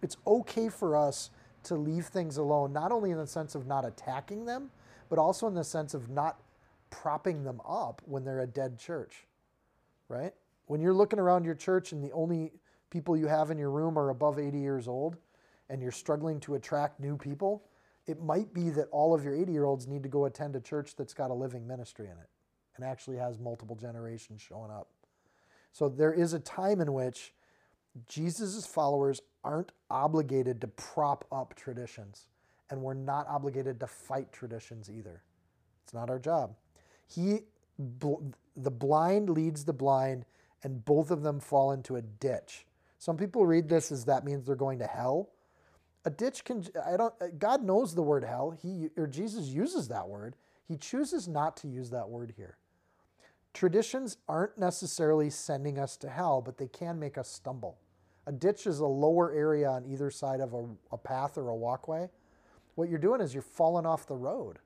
It's 0.03 0.17
okay 0.27 0.69
for 0.69 0.97
us 0.97 1.31
to 1.65 1.75
leave 1.75 2.07
things 2.07 2.39
alone, 2.39 2.73
not 2.73 2.91
only 2.91 3.11
in 3.11 3.19
the 3.19 3.27
sense 3.27 3.55
of 3.55 3.67
not 3.67 3.85
attacking 3.85 4.47
them, 4.47 4.71
but 5.11 5.19
also 5.19 5.47
in 5.47 5.55
the 5.55 5.65
sense 5.65 5.93
of 5.93 6.09
not 6.09 6.41
propping 6.89 7.45
them 7.45 7.61
up 7.69 8.01
when 8.07 8.25
they're 8.25 8.41
a 8.41 8.47
dead 8.47 8.79
church, 8.79 9.27
right? 10.09 10.33
When 10.67 10.81
you're 10.81 10.95
looking 10.95 11.19
around 11.19 11.45
your 11.45 11.55
church 11.55 11.93
and 11.93 12.03
the 12.03 12.13
only 12.13 12.53
people 12.89 13.17
you 13.17 13.27
have 13.27 13.51
in 13.51 13.59
your 13.59 13.71
room 13.71 13.99
are 13.99 14.09
above 14.09 14.39
80 14.39 14.59
years 14.59 14.89
old 14.89 15.17
and 15.69 15.83
you're 15.83 15.93
struggling 15.93 16.41
to 16.41 16.55
attract 16.55 16.99
new 16.99 17.17
people, 17.17 17.63
it 18.07 18.21
might 18.23 18.55
be 18.55 18.71
that 18.71 18.89
all 18.91 19.15
of 19.15 19.23
your 19.23 19.35
80 19.35 19.53
year 19.53 19.65
olds 19.65 19.87
need 19.87 20.03
to 20.03 20.09
go 20.09 20.25
attend 20.25 20.57
a 20.57 20.61
church 20.61 20.97
that's 20.97 21.13
got 21.13 21.31
a 21.31 21.35
living 21.35 21.67
ministry 21.67 22.07
in 22.07 22.13
it 22.13 22.29
and 22.81 22.91
actually 22.91 23.17
has 23.17 23.39
multiple 23.39 23.77
generations 23.77 24.41
showing 24.41 24.71
up. 24.71 24.89
So 25.73 25.89
there 25.89 26.13
is 26.13 26.33
a 26.33 26.41
time 26.41 26.81
in 26.81 26.93
which 26.93 27.33
Jesus' 28.09 28.67
followers 28.67 29.21
aren't 29.45 29.73
obligated 29.91 30.61
to 30.61 30.69
prop 30.69 31.25
up 31.31 31.55
traditions, 31.55 32.27
and 32.71 32.81
we're 32.81 32.95
not 32.95 33.27
obligated 33.29 33.81
to 33.81 33.87
fight 33.87 34.33
traditions 34.33 34.91
either. 34.91 35.23
It's 35.85 35.95
not 35.95 36.09
our 36.09 36.19
job. 36.19 36.55
He, 37.07 37.41
the 37.79 38.71
blind 38.71 39.31
leads 39.31 39.65
the 39.65 39.73
blind, 39.73 40.25
and 40.63 40.85
both 40.85 41.11
of 41.11 41.23
them 41.23 41.41
fall 41.41 41.73
into 41.73 41.97
a 41.97 42.03
ditch. 42.03 42.67
Some 42.99 43.17
people 43.17 43.47
read 43.47 43.69
this 43.69 43.91
as 43.91 44.05
that 44.05 44.25
means 44.25 44.45
they're 44.45 44.55
going 44.55 44.79
to 44.79 44.87
hell. 44.87 45.31
A 46.05 46.11
ditch 46.11 46.45
can 46.45 46.65
I 46.87 46.97
don't 46.97 47.15
God 47.39 47.63
knows 47.63 47.95
the 47.95 48.03
word 48.03 48.25
hell. 48.25 48.57
He 48.63 48.89
or 48.97 49.07
Jesus 49.07 49.49
uses 49.49 49.89
that 49.89 50.09
word. 50.09 50.37
He 50.67 50.77
chooses 50.77 51.29
not 51.29 51.57
to 51.59 51.69
use 51.69 51.91
that 51.91 52.09
word 52.09 52.33
here. 52.37 52.57
Traditions 53.53 54.17
aren't 54.29 54.59
necessarily 54.59 55.31
sending 55.31 55.79
us 55.79 55.97
to 55.99 56.09
hell, 56.09 56.41
but 56.41 56.59
they 56.59 56.69
can 56.69 56.99
make 56.99 57.19
us 57.19 57.29
stumble. 57.29 57.79
A 58.27 58.33
ditch 58.33 58.67
is 58.67 58.79
a 58.81 58.87
lower 58.87 59.33
area 59.33 59.69
on 59.69 59.87
either 59.87 60.11
side 60.11 60.41
of 60.41 60.55
a, 60.55 60.67
a 60.93 60.99
path 60.99 61.37
or 61.37 61.49
a 61.49 61.57
walkway. 61.57 62.09
What 62.77 62.89
you're 62.89 62.99
doing 62.99 63.21
is 63.21 63.35
you're 63.35 63.43
falling 63.43 63.87
off 63.87 64.07
the 64.07 64.15
road. 64.15 64.59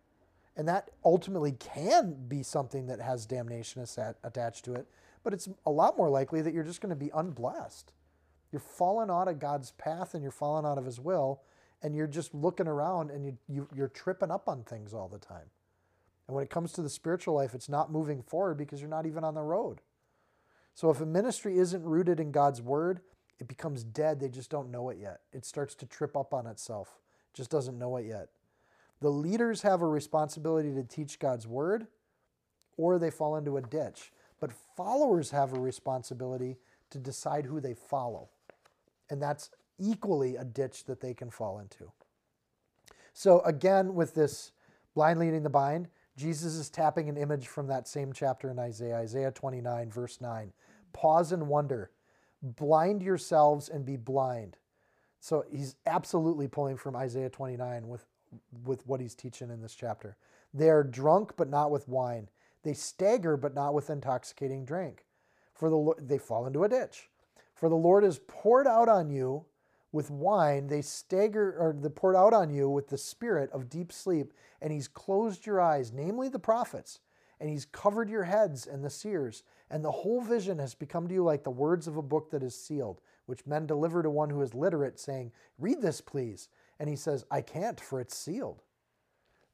And 0.57 0.69
that 0.69 0.91
ultimately 1.05 1.53
can 1.53 2.17
be 2.29 2.43
something 2.43 2.87
that 2.87 3.01
has 3.01 3.27
damnation 3.27 3.85
attached 4.23 4.65
to 4.67 4.75
it, 4.75 4.87
but 5.25 5.33
it's 5.33 5.49
a 5.67 5.71
lot 5.71 5.97
more 5.97 6.09
likely 6.09 6.43
that 6.43 6.55
you're 6.55 6.63
just 6.63 6.81
going 6.81 6.91
to 6.91 6.97
be 6.97 7.11
unblessed. 7.13 7.93
You're 8.53 8.61
falling 8.61 9.11
out 9.11 9.27
of 9.27 9.41
God's 9.41 9.73
path 9.73 10.15
and 10.15 10.23
you're 10.23 10.31
falling 10.31 10.65
out 10.65 10.79
of 10.79 10.85
His 10.85 11.01
will, 11.01 11.43
and 11.83 11.95
you're 11.97 12.07
just 12.07 12.35
looking 12.35 12.69
around 12.69 13.11
and 13.11 13.25
you, 13.25 13.39
you, 13.49 13.69
you're 13.75 13.89
tripping 13.89 14.31
up 14.31 14.49
on 14.49 14.63
things 14.63 14.95
all 14.95 15.09
the 15.09 15.19
time. 15.19 15.51
And 16.27 16.35
when 16.35 16.43
it 16.43 16.51
comes 16.51 16.73
to 16.73 16.83
the 16.83 16.91
spiritual 16.91 17.35
life, 17.35 17.55
it's 17.55 17.69
not 17.69 17.93
moving 17.93 18.23
forward 18.23 18.57
because 18.57 18.81
you're 18.81 18.89
not 18.89 19.07
even 19.07 19.25
on 19.25 19.35
the 19.35 19.43
road. 19.43 19.81
So 20.75 20.91
if 20.91 21.01
a 21.01 21.07
ministry 21.07 21.59
isn't 21.59 21.85
rooted 21.85 22.19
in 22.19 22.33
God's 22.33 22.61
word, 22.61 23.01
it 23.39 23.49
becomes 23.49 23.85
dead. 23.85 24.21
They 24.21 24.29
just 24.29 24.51
don't 24.51 24.71
know 24.71 24.89
it 24.89 24.99
yet. 24.99 25.21
It 25.33 25.45
starts 25.45 25.75
to 25.77 25.87
trip 25.87 26.17
up 26.17 26.33
on 26.33 26.47
itself, 26.47 26.99
it 27.33 27.37
just 27.37 27.51
doesn't 27.51 27.79
know 27.79 27.97
it 27.97 28.07
yet. 28.07 28.29
The 29.01 29.11
leaders 29.11 29.63
have 29.63 29.83
a 29.83 29.87
responsibility 29.87 30.73
to 30.73 30.83
teach 30.83 31.19
God's 31.19 31.47
word, 31.47 31.89
or 32.77 32.99
they 32.99 33.11
fall 33.11 33.37
into 33.37 33.57
a 33.57 33.63
ditch. 33.63 34.13
But 34.41 34.53
followers 34.77 35.31
have 35.31 35.53
a 35.53 35.61
responsibility 35.61 36.57
to 36.91 36.99
decide 36.99 37.47
who 37.47 37.61
they 37.61 37.75
follow. 37.75 38.29
And 39.11 39.21
that's 39.21 39.51
equally 39.79 40.37
a 40.37 40.45
ditch 40.45 40.85
that 40.85 41.01
they 41.01 41.13
can 41.13 41.31
fall 41.31 41.59
into. 41.59 41.91
So, 43.13 43.41
again, 43.41 43.95
with 43.95 44.15
this 44.15 44.53
blind 44.95 45.19
leading 45.21 45.43
the 45.43 45.51
blind, 45.51 45.89
Jesus 46.17 46.55
is 46.55 46.71
tapping 46.71 47.09
an 47.09 47.17
image 47.17 47.49
from 47.49 47.67
that 47.67 47.89
same 47.89 48.13
chapter 48.13 48.51
in 48.51 48.59
Isaiah, 48.59 48.97
Isaiah 48.97 49.33
29, 49.33 49.91
verse 49.91 50.21
9. 50.21 50.53
Pause 50.93 51.33
and 51.33 51.49
wonder. 51.49 51.91
Blind 52.43 53.03
yourselves 53.03 53.69
and 53.69 53.85
be 53.85 53.97
blind. 53.97 54.57
So 55.21 55.45
he's 55.51 55.77
absolutely 55.87 56.49
pulling 56.49 56.77
from 56.77 56.95
Isaiah 56.95 57.31
29 57.31 57.89
with, 57.89 58.07
with 58.65 58.87
what 58.87 59.01
he's 59.01 59.15
teaching 59.15 59.51
in 59.51 59.63
this 59.63 59.75
chapter. 59.75 60.17
They 60.53 60.71
are 60.71 60.85
drunk, 60.85 61.33
but 61.37 61.49
not 61.49 61.71
with 61.71 61.89
wine. 61.89 62.29
They 62.63 62.75
stagger, 62.75 63.37
but 63.37 63.55
not 63.55 63.75
with 63.75 63.91
intoxicating 63.91 64.65
drink. 64.65 65.05
For 65.53 65.71
the 65.71 65.95
they 65.99 66.19
fall 66.19 66.47
into 66.47 66.65
a 66.65 66.69
ditch. 66.69 67.09
For 67.55 67.69
the 67.69 67.75
Lord 67.75 68.05
has 68.05 68.21
poured 68.27 68.67
out 68.67 68.89
on 68.89 69.11
you 69.11 69.45
with 69.95 70.11
wine, 70.11 70.67
they 70.67 70.83
stagger 70.83 71.57
or 71.57 71.73
they 71.73 71.89
poured 71.89 72.17
out 72.17 72.35
on 72.35 72.51
you 72.51 72.69
with 72.69 72.89
the 72.89 72.99
spirit 72.99 73.49
of 73.53 73.71
deep 73.71 73.93
sleep, 73.93 74.33
and 74.61 74.73
he's 74.73 74.89
closed 74.89 75.47
your 75.47 75.61
eyes, 75.61 75.93
namely 75.93 76.29
the 76.29 76.39
prophets, 76.39 76.99
and 77.39 77.49
he's 77.49 77.65
covered 77.65 78.11
your 78.11 78.25
heads 78.25 78.67
and 78.67 78.85
the 78.85 78.91
seers, 78.91 79.45
and 79.71 79.85
the 79.85 79.93
whole 79.93 80.21
vision 80.21 80.59
has 80.59 80.75
become 80.75 81.07
to 81.07 81.15
you 81.15 81.23
like 81.23 81.45
the 81.45 81.51
words 81.51 81.87
of 81.87 81.97
a 81.97 82.03
book 82.03 82.29
that 82.33 82.43
is 82.43 82.61
sealed, 82.61 83.01
which 83.27 83.47
men 83.47 83.67
deliver 83.67 84.03
to 84.03 84.11
one 84.11 84.31
who 84.31 84.43
is 84.43 84.53
literate, 84.53 84.99
saying, 84.99 85.31
Read 85.61 85.81
this, 85.81 86.01
please. 86.01 86.49
And 86.81 86.89
he 86.89 86.97
says, 86.97 87.25
I 87.31 87.41
can't, 87.41 87.81
for 87.81 88.01
it's 88.01 88.17
sealed. 88.17 88.63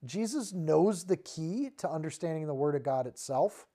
Jesus 0.07 0.55
knows 0.55 1.05
the 1.05 1.19
key 1.19 1.69
to 1.77 1.91
understanding 1.91 2.47
the 2.47 2.55
Word 2.55 2.75
of 2.75 2.83
God 2.83 3.07
itself. 3.07 3.67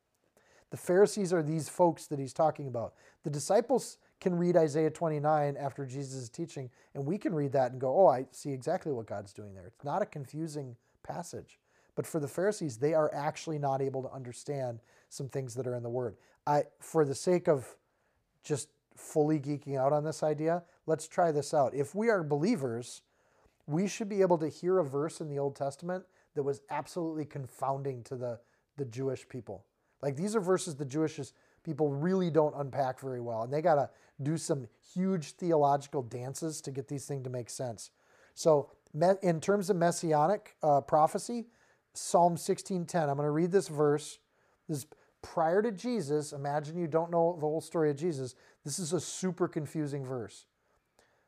The 0.71 0.77
Pharisees 0.77 1.31
are 1.31 1.43
these 1.43 1.69
folks 1.69 2.07
that 2.07 2.17
he's 2.17 2.33
talking 2.33 2.65
about. 2.65 2.95
The 3.23 3.29
disciples 3.29 3.99
can 4.19 4.35
read 4.35 4.55
Isaiah 4.55 4.89
29 4.89 5.57
after 5.57 5.85
Jesus' 5.85 6.29
teaching, 6.29 6.69
and 6.93 7.05
we 7.05 7.17
can 7.17 7.33
read 7.33 7.51
that 7.51 7.71
and 7.71 7.81
go, 7.81 7.95
oh, 7.95 8.07
I 8.07 8.25
see 8.31 8.51
exactly 8.51 8.91
what 8.91 9.07
God's 9.07 9.33
doing 9.33 9.53
there. 9.53 9.67
It's 9.67 9.83
not 9.83 10.01
a 10.01 10.05
confusing 10.05 10.75
passage. 11.03 11.59
But 11.95 12.05
for 12.05 12.19
the 12.19 12.27
Pharisees, 12.27 12.77
they 12.77 12.93
are 12.93 13.09
actually 13.13 13.57
not 13.59 13.81
able 13.81 14.01
to 14.03 14.11
understand 14.11 14.81
some 15.09 15.29
things 15.29 15.53
that 15.55 15.67
are 15.67 15.75
in 15.75 15.83
the 15.83 15.89
Word. 15.89 16.15
I, 16.45 16.63
for 16.79 17.05
the 17.05 17.15
sake 17.15 17.47
of 17.47 17.75
just 18.43 18.69
fully 18.95 19.39
geeking 19.39 19.77
out 19.77 19.93
on 19.93 20.03
this 20.03 20.23
idea, 20.23 20.63
let's 20.85 21.07
try 21.07 21.31
this 21.31 21.53
out. 21.53 21.73
If 21.73 21.95
we 21.95 22.09
are 22.09 22.23
believers, 22.23 23.01
we 23.67 23.87
should 23.87 24.09
be 24.09 24.21
able 24.21 24.37
to 24.39 24.49
hear 24.49 24.79
a 24.79 24.83
verse 24.83 25.21
in 25.21 25.29
the 25.29 25.39
Old 25.39 25.55
Testament 25.55 26.05
that 26.35 26.43
was 26.43 26.61
absolutely 26.69 27.25
confounding 27.25 28.03
to 28.03 28.15
the, 28.15 28.39
the 28.77 28.85
Jewish 28.85 29.27
people. 29.27 29.65
Like 30.01 30.15
these 30.15 30.35
are 30.35 30.41
verses 30.41 30.75
the 30.75 30.85
Jewish 30.85 31.19
people 31.65 31.89
really 31.89 32.29
don't 32.29 32.53
unpack 32.55 32.99
very 32.99 33.19
well, 33.19 33.43
and 33.43 33.51
they 33.51 33.61
got 33.61 33.75
to 33.75 33.89
do 34.23 34.37
some 34.37 34.67
huge 34.93 35.31
theological 35.31 36.01
dances 36.03 36.61
to 36.61 36.71
get 36.71 36.87
these 36.87 37.05
things 37.05 37.23
to 37.23 37.29
make 37.29 37.49
sense. 37.49 37.91
So, 38.33 38.69
in 39.21 39.41
terms 39.41 39.69
of 39.69 39.75
messianic 39.75 40.55
uh, 40.63 40.81
prophecy, 40.81 41.47
Psalm 41.97 42.35
16:10. 42.35 43.09
I'm 43.09 43.15
going 43.15 43.25
to 43.25 43.31
read 43.31 43.51
this 43.51 43.67
verse. 43.67 44.19
This 44.67 44.79
is 44.79 44.87
prior 45.21 45.61
to 45.61 45.71
Jesus. 45.71 46.33
Imagine 46.33 46.77
you 46.77 46.87
don't 46.87 47.11
know 47.11 47.35
the 47.39 47.47
whole 47.47 47.61
story 47.61 47.89
of 47.89 47.95
Jesus. 47.95 48.35
This 48.63 48.79
is 48.79 48.93
a 48.93 48.99
super 48.99 49.47
confusing 49.47 50.05
verse. 50.05 50.45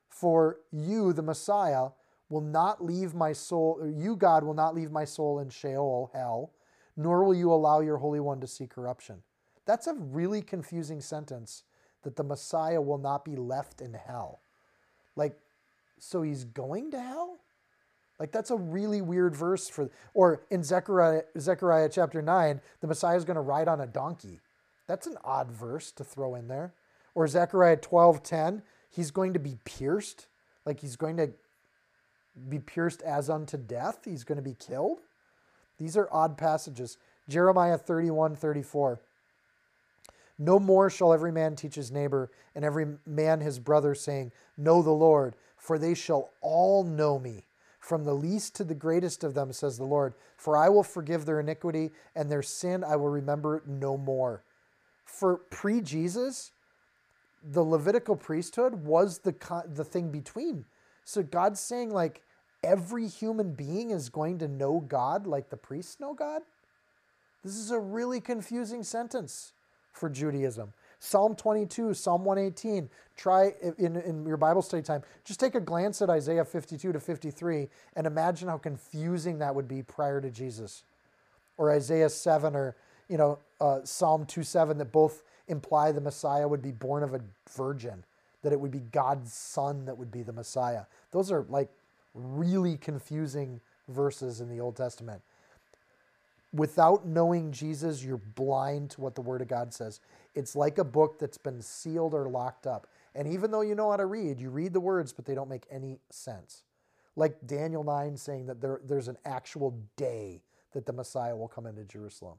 For 0.09 0.59
you, 0.71 1.13
the 1.13 1.21
Messiah, 1.21 1.89
will 2.29 2.41
not 2.41 2.83
leave 2.83 3.13
my 3.13 3.31
soul, 3.31 3.89
you, 3.95 4.15
God, 4.15 4.43
will 4.43 4.53
not 4.53 4.75
leave 4.75 4.91
my 4.91 5.05
soul 5.05 5.39
in 5.39 5.49
Sheol, 5.49 6.11
hell, 6.13 6.51
nor 6.97 7.23
will 7.23 7.33
you 7.33 7.51
allow 7.51 7.79
your 7.79 7.97
Holy 7.97 8.19
One 8.19 8.41
to 8.41 8.47
see 8.47 8.67
corruption. 8.67 9.23
That's 9.67 9.85
a 9.85 9.93
really 9.93 10.41
confusing 10.41 11.01
sentence 11.01 11.63
that 12.03 12.15
the 12.15 12.23
Messiah 12.23 12.81
will 12.81 12.97
not 12.97 13.23
be 13.23 13.35
left 13.35 13.81
in 13.81 13.93
hell. 13.93 14.39
Like, 15.15 15.37
so 15.99 16.23
he's 16.23 16.45
going 16.45 16.89
to 16.91 16.99
hell? 16.99 17.37
Like 18.19 18.31
that's 18.31 18.49
a 18.49 18.55
really 18.55 19.01
weird 19.01 19.35
verse 19.35 19.69
for 19.69 19.91
or 20.13 20.41
in 20.49 20.63
Zechariah 20.63 21.21
Zechariah 21.37 21.89
chapter 21.89 22.21
9, 22.21 22.61
the 22.81 22.87
Messiah 22.87 23.15
is 23.15 23.25
going 23.25 23.35
to 23.35 23.41
ride 23.41 23.67
on 23.67 23.81
a 23.81 23.87
donkey. 23.87 24.39
That's 24.87 25.05
an 25.05 25.17
odd 25.23 25.51
verse 25.51 25.91
to 25.93 26.03
throw 26.03 26.35
in 26.35 26.47
there. 26.47 26.73
Or 27.13 27.27
Zechariah 27.27 27.77
12:10, 27.77 28.63
he's 28.89 29.11
going 29.11 29.33
to 29.33 29.39
be 29.39 29.57
pierced, 29.65 30.27
like 30.65 30.79
he's 30.79 30.95
going 30.95 31.17
to 31.17 31.31
be 32.49 32.59
pierced 32.59 33.01
as 33.03 33.29
unto 33.29 33.57
death, 33.57 33.99
he's 34.05 34.23
going 34.23 34.37
to 34.37 34.41
be 34.41 34.55
killed. 34.55 35.01
These 35.77 35.95
are 35.95 36.09
odd 36.11 36.37
passages. 36.37 36.97
Jeremiah 37.29 37.77
31, 37.77 38.35
34. 38.35 39.01
No 40.39 40.59
more 40.59 40.89
shall 40.89 41.13
every 41.13 41.31
man 41.31 41.55
teach 41.55 41.75
his 41.75 41.91
neighbor 41.91 42.31
and 42.53 42.63
every 42.63 42.85
man 43.05 43.41
his 43.41 43.59
brother, 43.59 43.95
saying, 43.95 44.31
Know 44.55 44.81
the 44.81 44.91
Lord, 44.91 45.35
for 45.57 45.77
they 45.79 45.93
shall 45.93 46.31
all 46.41 46.83
know 46.83 47.17
me 47.17 47.45
from 47.79 48.03
the 48.03 48.13
least 48.13 48.55
to 48.55 48.63
the 48.63 48.75
greatest 48.75 49.23
of 49.23 49.33
them, 49.33 49.51
says 49.51 49.77
the 49.77 49.85
Lord. 49.85 50.13
For 50.35 50.57
I 50.57 50.69
will 50.69 50.83
forgive 50.83 51.25
their 51.25 51.39
iniquity, 51.39 51.91
and 52.15 52.29
their 52.29 52.43
sin 52.43 52.83
I 52.83 52.95
will 52.97 53.09
remember 53.09 53.63
no 53.65 53.97
more. 53.97 54.43
For 55.05 55.37
pre 55.37 55.81
Jesus, 55.81 56.51
the 57.41 57.63
Levitical 57.63 58.15
priesthood 58.15 58.75
was 58.75 59.19
the, 59.19 59.33
the 59.73 59.85
thing 59.85 60.11
between. 60.11 60.65
So 61.03 61.23
God's 61.23 61.59
saying, 61.59 61.91
like, 61.91 62.23
every 62.63 63.07
human 63.07 63.53
being 63.53 63.91
is 63.91 64.09
going 64.09 64.39
to 64.39 64.47
know 64.47 64.81
God 64.81 65.25
like 65.25 65.49
the 65.49 65.57
priests 65.57 65.99
know 65.99 66.13
God? 66.13 66.41
This 67.43 67.55
is 67.55 67.71
a 67.71 67.79
really 67.79 68.19
confusing 68.19 68.83
sentence 68.83 69.53
for 69.97 70.09
Judaism. 70.09 70.73
Psalm 70.99 71.35
22, 71.35 71.93
Psalm 71.93 72.23
118. 72.25 72.89
Try 73.15 73.53
in, 73.77 73.95
in 73.97 74.25
your 74.25 74.37
Bible 74.37 74.61
study 74.61 74.83
time, 74.83 75.03
just 75.25 75.39
take 75.39 75.55
a 75.55 75.59
glance 75.59 76.01
at 76.01 76.09
Isaiah 76.09 76.45
52 76.45 76.91
to 76.91 76.99
53 76.99 77.67
and 77.95 78.07
imagine 78.07 78.47
how 78.47 78.57
confusing 78.57 79.39
that 79.39 79.53
would 79.53 79.67
be 79.67 79.83
prior 79.83 80.21
to 80.21 80.29
Jesus. 80.29 80.83
Or 81.57 81.71
Isaiah 81.71 82.09
7 82.09 82.55
or, 82.55 82.75
you 83.09 83.17
know, 83.17 83.39
uh, 83.59 83.79
Psalm 83.83 84.25
2 84.25 84.43
7 84.43 84.77
that 84.77 84.91
both 84.91 85.23
imply 85.47 85.91
the 85.91 86.01
Messiah 86.01 86.47
would 86.47 86.61
be 86.61 86.71
born 86.71 87.03
of 87.03 87.13
a 87.13 87.21
virgin, 87.49 88.03
that 88.43 88.53
it 88.53 88.59
would 88.59 88.71
be 88.71 88.81
God's 88.91 89.33
son 89.33 89.85
that 89.85 89.97
would 89.97 90.11
be 90.11 90.23
the 90.23 90.33
Messiah. 90.33 90.83
Those 91.11 91.31
are 91.31 91.45
like 91.49 91.69
really 92.13 92.77
confusing 92.77 93.61
verses 93.87 94.41
in 94.41 94.49
the 94.49 94.59
Old 94.59 94.75
Testament 94.75 95.21
without 96.53 97.05
knowing 97.05 97.51
Jesus, 97.51 98.03
you're 98.03 98.17
blind 98.17 98.91
to 98.91 99.01
what 99.01 99.15
the 99.15 99.21
Word 99.21 99.41
of 99.41 99.47
God 99.47 99.73
says. 99.73 99.99
It's 100.35 100.55
like 100.55 100.77
a 100.77 100.83
book 100.83 101.19
that's 101.19 101.37
been 101.37 101.61
sealed 101.61 102.13
or 102.13 102.29
locked 102.29 102.67
up. 102.67 102.87
And 103.15 103.27
even 103.27 103.51
though 103.51 103.61
you 103.61 103.75
know 103.75 103.91
how 103.91 103.97
to 103.97 104.05
read, 104.05 104.39
you 104.39 104.49
read 104.49 104.73
the 104.73 104.79
words, 104.79 105.11
but 105.11 105.25
they 105.25 105.35
don't 105.35 105.49
make 105.49 105.65
any 105.71 105.99
sense. 106.09 106.63
Like 107.15 107.45
Daniel 107.45 107.83
9 107.83 108.15
saying 108.15 108.45
that 108.45 108.61
there, 108.61 108.79
there's 108.85 109.07
an 109.07 109.17
actual 109.25 109.79
day 109.95 110.43
that 110.73 110.85
the 110.85 110.93
Messiah 110.93 111.35
will 111.35 111.47
come 111.47 111.65
into 111.65 111.83
Jerusalem. 111.83 112.37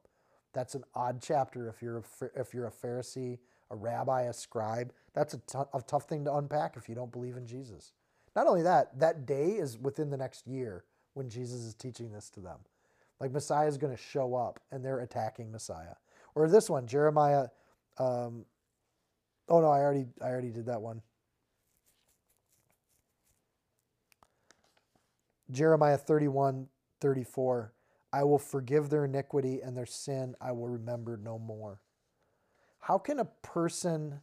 That's 0.53 0.75
an 0.75 0.85
odd 0.95 1.21
chapter 1.21 1.69
if 1.69 1.83
you're 1.83 1.99
a, 1.99 2.41
if 2.41 2.55
you're 2.55 2.67
a 2.67 2.71
Pharisee, 2.71 3.39
a 3.71 3.77
rabbi, 3.77 4.23
a 4.23 4.33
scribe. 4.33 4.93
That's 5.15 5.35
a, 5.35 5.39
t- 5.39 5.59
a 5.75 5.83
tough 5.83 6.05
thing 6.09 6.25
to 6.25 6.35
unpack 6.35 6.77
if 6.77 6.89
you 6.89 6.95
don't 6.95 7.13
believe 7.13 7.37
in 7.37 7.47
Jesus. 7.47 7.93
Not 8.37 8.47
only 8.47 8.63
that, 8.63 8.99
that 9.01 9.27
day 9.27 9.53
is 9.53 9.79
within 9.79 10.11
the 10.11 10.17
next 10.17 10.47
year 10.47 10.85
when 11.15 11.29
Jesus 11.29 11.61
is 11.63 11.75
teaching 11.75 12.13
this 12.13 12.31
to 12.31 12.41
them. 12.41 12.59
Like 13.21 13.33
Messiah 13.33 13.67
is 13.67 13.79
going 13.79 13.95
to 13.95 14.01
show 14.03 14.35
up 14.35 14.61
and 14.71 14.85
they're 14.85 15.01
attacking 15.01 15.51
Messiah. 15.51 15.95
Or 16.35 16.49
this 16.49 16.71
one, 16.71 16.87
Jeremiah. 16.87 17.49
Um, 17.99 18.45
oh 19.49 19.61
no, 19.61 19.69
I 19.69 19.81
already 19.81 20.07
I 20.23 20.27
already 20.27 20.51
did 20.51 20.67
that 20.67 20.81
one. 20.81 21.03
Jeremiah 25.51 25.97
31, 25.97 26.69
34. 27.01 27.73
I 28.13 28.25
will 28.25 28.39
forgive 28.39 28.91
their 28.91 29.05
iniquity 29.05 29.61
and 29.63 29.77
their 29.77 29.87
sin 29.87 30.35
I 30.41 30.53
will 30.53 30.69
remember 30.69 31.19
no 31.23 31.39
more. 31.39 31.81
How 32.81 32.99
can 32.99 33.19
a 33.19 33.25
person 33.43 34.21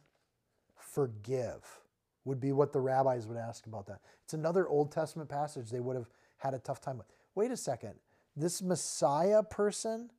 forgive? 0.76 1.80
Would 2.24 2.40
be 2.40 2.50
what 2.52 2.72
the 2.72 2.80
rabbis 2.80 3.26
would 3.26 3.36
ask 3.36 3.66
about 3.66 3.86
that. 3.86 4.00
It's 4.24 4.34
another 4.34 4.68
Old 4.68 4.90
Testament 4.90 5.28
passage 5.28 5.70
they 5.70 5.78
would 5.78 5.94
have 5.94 6.08
had 6.38 6.54
a 6.54 6.58
tough 6.58 6.80
time 6.80 6.98
with. 6.98 7.06
Wait 7.36 7.52
a 7.52 7.56
second 7.56 7.94
this 8.36 8.62
Messiah 8.62 9.42
person, 9.42 10.10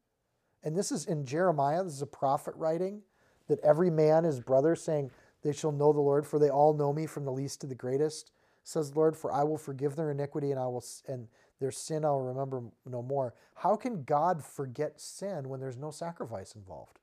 and 0.63 0.76
this 0.76 0.91
is 0.91 1.05
in 1.05 1.26
Jeremiah, 1.26 1.84
this 1.84 1.93
is 1.93 2.01
a 2.01 2.07
prophet 2.07 2.55
writing, 2.57 3.03
that 3.47 3.59
every 3.59 3.89
man 3.89 4.26
is 4.26 4.39
brother, 4.39 4.76
saying, 4.76 5.11
They 5.43 5.53
shall 5.53 5.72
know 5.72 5.93
the 5.93 6.01
Lord, 6.01 6.26
for 6.26 6.39
they 6.39 6.49
all 6.49 6.74
know 6.74 6.91
me 6.91 7.05
from 7.05 7.26
the 7.26 7.32
least 7.32 7.61
to 7.61 7.68
the 7.68 7.76
greatest, 7.76 8.32
says 8.63 8.91
the 8.91 8.99
Lord, 8.99 9.15
for 9.15 9.32
I 9.32 9.43
will 9.43 9.57
forgive 9.57 9.95
their 9.95 10.11
iniquity 10.11 10.51
and 10.51 10.59
I 10.59 10.65
will 10.65 10.84
and 11.07 11.28
their 11.59 11.72
sin 11.72 12.05
I 12.05 12.09
will 12.09 12.24
remember 12.24 12.63
no 12.86 13.01
more. 13.01 13.34
How 13.55 13.76
can 13.76 14.03
God 14.03 14.43
forget 14.43 14.99
sin 14.99 15.49
when 15.49 15.59
there's 15.59 15.78
no 15.78 15.89
sacrifice 15.89 16.53
involved? 16.53 16.99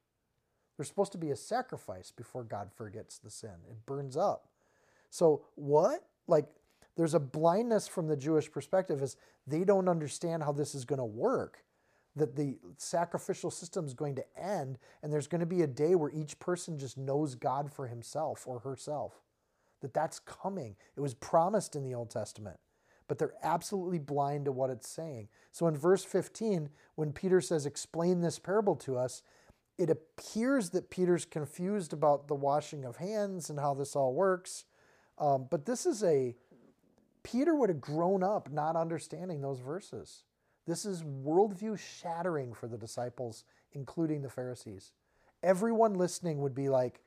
There's 0.76 0.88
supposed 0.88 1.12
to 1.12 1.18
be 1.18 1.30
a 1.30 1.36
sacrifice 1.36 2.10
before 2.10 2.44
God 2.44 2.70
forgets 2.72 3.18
the 3.18 3.30
sin. 3.30 3.54
It 3.68 3.86
burns 3.86 4.16
up. 4.16 4.48
So 5.10 5.44
what? 5.54 6.04
Like 6.26 6.46
there's 6.96 7.14
a 7.14 7.20
blindness 7.20 7.88
from 7.88 8.06
the 8.06 8.16
Jewish 8.16 8.50
perspective 8.50 9.02
as 9.02 9.16
they 9.46 9.64
don't 9.64 9.88
understand 9.88 10.42
how 10.42 10.52
this 10.52 10.74
is 10.74 10.84
going 10.84 10.98
to 10.98 11.04
work. 11.04 11.64
That 12.16 12.36
the 12.36 12.58
sacrificial 12.76 13.50
system 13.50 13.86
is 13.86 13.94
going 13.94 14.14
to 14.14 14.24
end, 14.40 14.78
and 15.02 15.12
there's 15.12 15.26
going 15.26 15.40
to 15.40 15.46
be 15.46 15.62
a 15.62 15.66
day 15.66 15.96
where 15.96 16.12
each 16.12 16.38
person 16.38 16.78
just 16.78 16.96
knows 16.96 17.34
God 17.34 17.72
for 17.72 17.88
himself 17.88 18.44
or 18.46 18.60
herself. 18.60 19.14
That 19.80 19.94
that's 19.94 20.20
coming. 20.20 20.76
It 20.96 21.00
was 21.00 21.14
promised 21.14 21.74
in 21.74 21.82
the 21.82 21.94
Old 21.94 22.10
Testament, 22.10 22.60
but 23.08 23.18
they're 23.18 23.34
absolutely 23.42 23.98
blind 23.98 24.44
to 24.44 24.52
what 24.52 24.70
it's 24.70 24.88
saying. 24.88 25.28
So 25.50 25.66
in 25.66 25.76
verse 25.76 26.04
15, 26.04 26.70
when 26.94 27.12
Peter 27.12 27.40
says, 27.40 27.66
Explain 27.66 28.20
this 28.20 28.38
parable 28.38 28.76
to 28.76 28.96
us, 28.96 29.22
it 29.76 29.90
appears 29.90 30.70
that 30.70 30.90
Peter's 30.90 31.24
confused 31.24 31.92
about 31.92 32.28
the 32.28 32.34
washing 32.36 32.84
of 32.84 32.98
hands 32.98 33.50
and 33.50 33.58
how 33.58 33.74
this 33.74 33.96
all 33.96 34.14
works. 34.14 34.66
Um, 35.18 35.46
but 35.50 35.66
this 35.66 35.86
is 35.86 36.02
a 36.02 36.34
Peter 37.24 37.56
would 37.56 37.70
have 37.70 37.80
grown 37.80 38.22
up 38.22 38.52
not 38.52 38.76
understanding 38.76 39.40
those 39.40 39.58
verses. 39.58 40.22
This 40.66 40.84
is 40.84 41.02
worldview 41.02 41.78
shattering 41.78 42.54
for 42.54 42.68
the 42.68 42.78
disciples, 42.78 43.44
including 43.72 44.22
the 44.22 44.30
Pharisees. 44.30 44.92
Everyone 45.42 45.94
listening 45.94 46.40
would 46.40 46.54
be 46.54 46.68
like, 46.68 47.00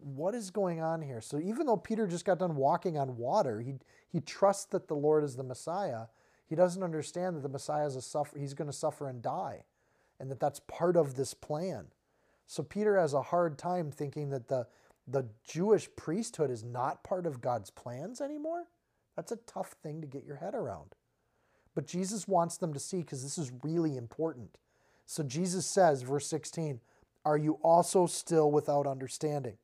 what 0.00 0.34
is 0.34 0.50
going 0.50 0.80
on 0.80 1.02
here? 1.02 1.20
So 1.20 1.38
even 1.38 1.66
though 1.66 1.76
Peter 1.76 2.06
just 2.06 2.24
got 2.24 2.38
done 2.38 2.56
walking 2.56 2.98
on 2.98 3.16
water, 3.16 3.60
he, 3.60 3.74
he 4.08 4.20
trusts 4.20 4.66
that 4.66 4.88
the 4.88 4.94
Lord 4.94 5.24
is 5.24 5.36
the 5.36 5.42
Messiah. 5.42 6.06
He 6.46 6.54
doesn't 6.54 6.82
understand 6.82 7.36
that 7.36 7.42
the 7.42 7.48
Messiah 7.48 7.86
is 7.86 7.96
a 7.96 8.02
suffer, 8.02 8.38
he's 8.38 8.54
going 8.54 8.70
to 8.70 8.76
suffer 8.76 9.08
and 9.08 9.22
die, 9.22 9.64
and 10.18 10.30
that 10.30 10.40
that's 10.40 10.60
part 10.60 10.96
of 10.96 11.14
this 11.14 11.34
plan. 11.34 11.86
So 12.46 12.62
Peter 12.62 12.98
has 12.98 13.12
a 13.12 13.22
hard 13.22 13.58
time 13.58 13.90
thinking 13.90 14.30
that 14.30 14.48
the, 14.48 14.66
the 15.06 15.26
Jewish 15.44 15.88
priesthood 15.96 16.50
is 16.50 16.64
not 16.64 17.04
part 17.04 17.26
of 17.26 17.40
God's 17.40 17.70
plans 17.70 18.20
anymore. 18.20 18.64
That's 19.18 19.32
a 19.32 19.36
tough 19.48 19.74
thing 19.82 20.00
to 20.00 20.06
get 20.06 20.24
your 20.24 20.36
head 20.36 20.54
around. 20.54 20.94
But 21.74 21.88
Jesus 21.88 22.28
wants 22.28 22.56
them 22.56 22.72
to 22.72 22.78
see 22.78 22.98
because 22.98 23.24
this 23.24 23.36
is 23.36 23.50
really 23.64 23.96
important. 23.96 24.58
So 25.06 25.24
Jesus 25.24 25.66
says, 25.66 26.02
verse 26.02 26.28
16, 26.28 26.78
are 27.24 27.36
you 27.36 27.58
also 27.64 28.06
still 28.06 28.52
without 28.52 28.86
understanding? 28.86 29.56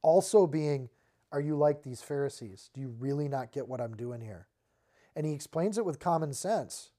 Also, 0.00 0.46
being, 0.46 0.88
are 1.30 1.42
you 1.42 1.56
like 1.58 1.82
these 1.82 2.00
Pharisees? 2.00 2.70
Do 2.72 2.80
you 2.80 2.94
really 2.98 3.28
not 3.28 3.52
get 3.52 3.68
what 3.68 3.82
I'm 3.82 3.94
doing 3.94 4.22
here? 4.22 4.46
And 5.14 5.26
he 5.26 5.34
explains 5.34 5.76
it 5.76 5.84
with 5.84 5.98
common 5.98 6.32
sense. 6.32 6.92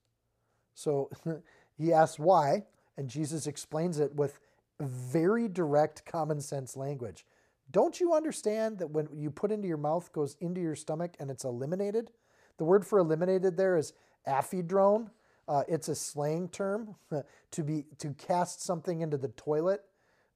So 0.76 1.10
he 1.80 1.92
asks 1.92 2.20
why, 2.20 2.66
and 2.96 3.10
Jesus 3.10 3.48
explains 3.48 3.98
it 3.98 4.14
with 4.14 4.40
very 4.80 5.48
direct 5.48 6.06
common 6.06 6.42
sense 6.42 6.78
language. 6.78 7.26
Don't 7.72 8.00
you 8.00 8.14
understand 8.14 8.80
that 8.80 8.92
when 8.92 9.08
you 9.14 9.30
put 9.30 9.52
into 9.52 9.68
your 9.68 9.78
mouth 9.78 10.12
goes 10.14 10.36
into 10.40 10.62
your 10.62 10.76
stomach 10.76 11.16
and 11.20 11.30
it's 11.30 11.44
eliminated? 11.44 12.12
The 12.58 12.64
word 12.64 12.86
for 12.86 13.00
eliminated 13.00 13.58
there 13.58 13.78
is 13.78 13.94
aphedron. 14.28 15.10
Uh, 15.48 15.64
it's 15.68 15.88
a 15.90 15.96
slang 15.96 16.50
term 16.50 16.96
to 17.52 17.64
be 17.64 17.86
to 18.00 18.14
cast 18.14 18.64
something 18.64 19.02
into 19.02 19.18
the 19.18 19.30
toilet. 19.30 19.82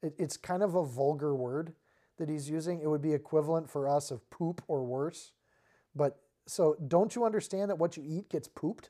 It, 0.02 0.14
it's 0.18 0.38
kind 0.38 0.64
of 0.64 0.76
a 0.76 0.86
vulgar 0.86 1.36
word 1.36 1.74
that 2.18 2.30
he's 2.30 2.50
using. 2.50 2.82
It 2.82 2.88
would 2.88 3.02
be 3.02 3.14
equivalent 3.14 3.70
for 3.70 3.88
us 3.88 4.12
of 4.12 4.30
poop 4.30 4.62
or 4.68 4.84
worse. 4.84 5.32
But 5.96 6.20
so 6.48 6.76
don't 6.88 7.16
you 7.16 7.26
understand 7.26 7.70
that 7.70 7.78
what 7.78 7.98
you 7.98 8.04
eat 8.06 8.30
gets 8.30 8.48
pooped? 8.48 8.90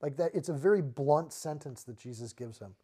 Like 0.00 0.16
that, 0.16 0.32
it's 0.34 0.48
a 0.48 0.54
very 0.54 0.82
blunt 0.82 1.32
sentence 1.32 1.84
that 1.84 1.96
Jesus 1.96 2.32
gives 2.32 2.58
him 2.58 2.74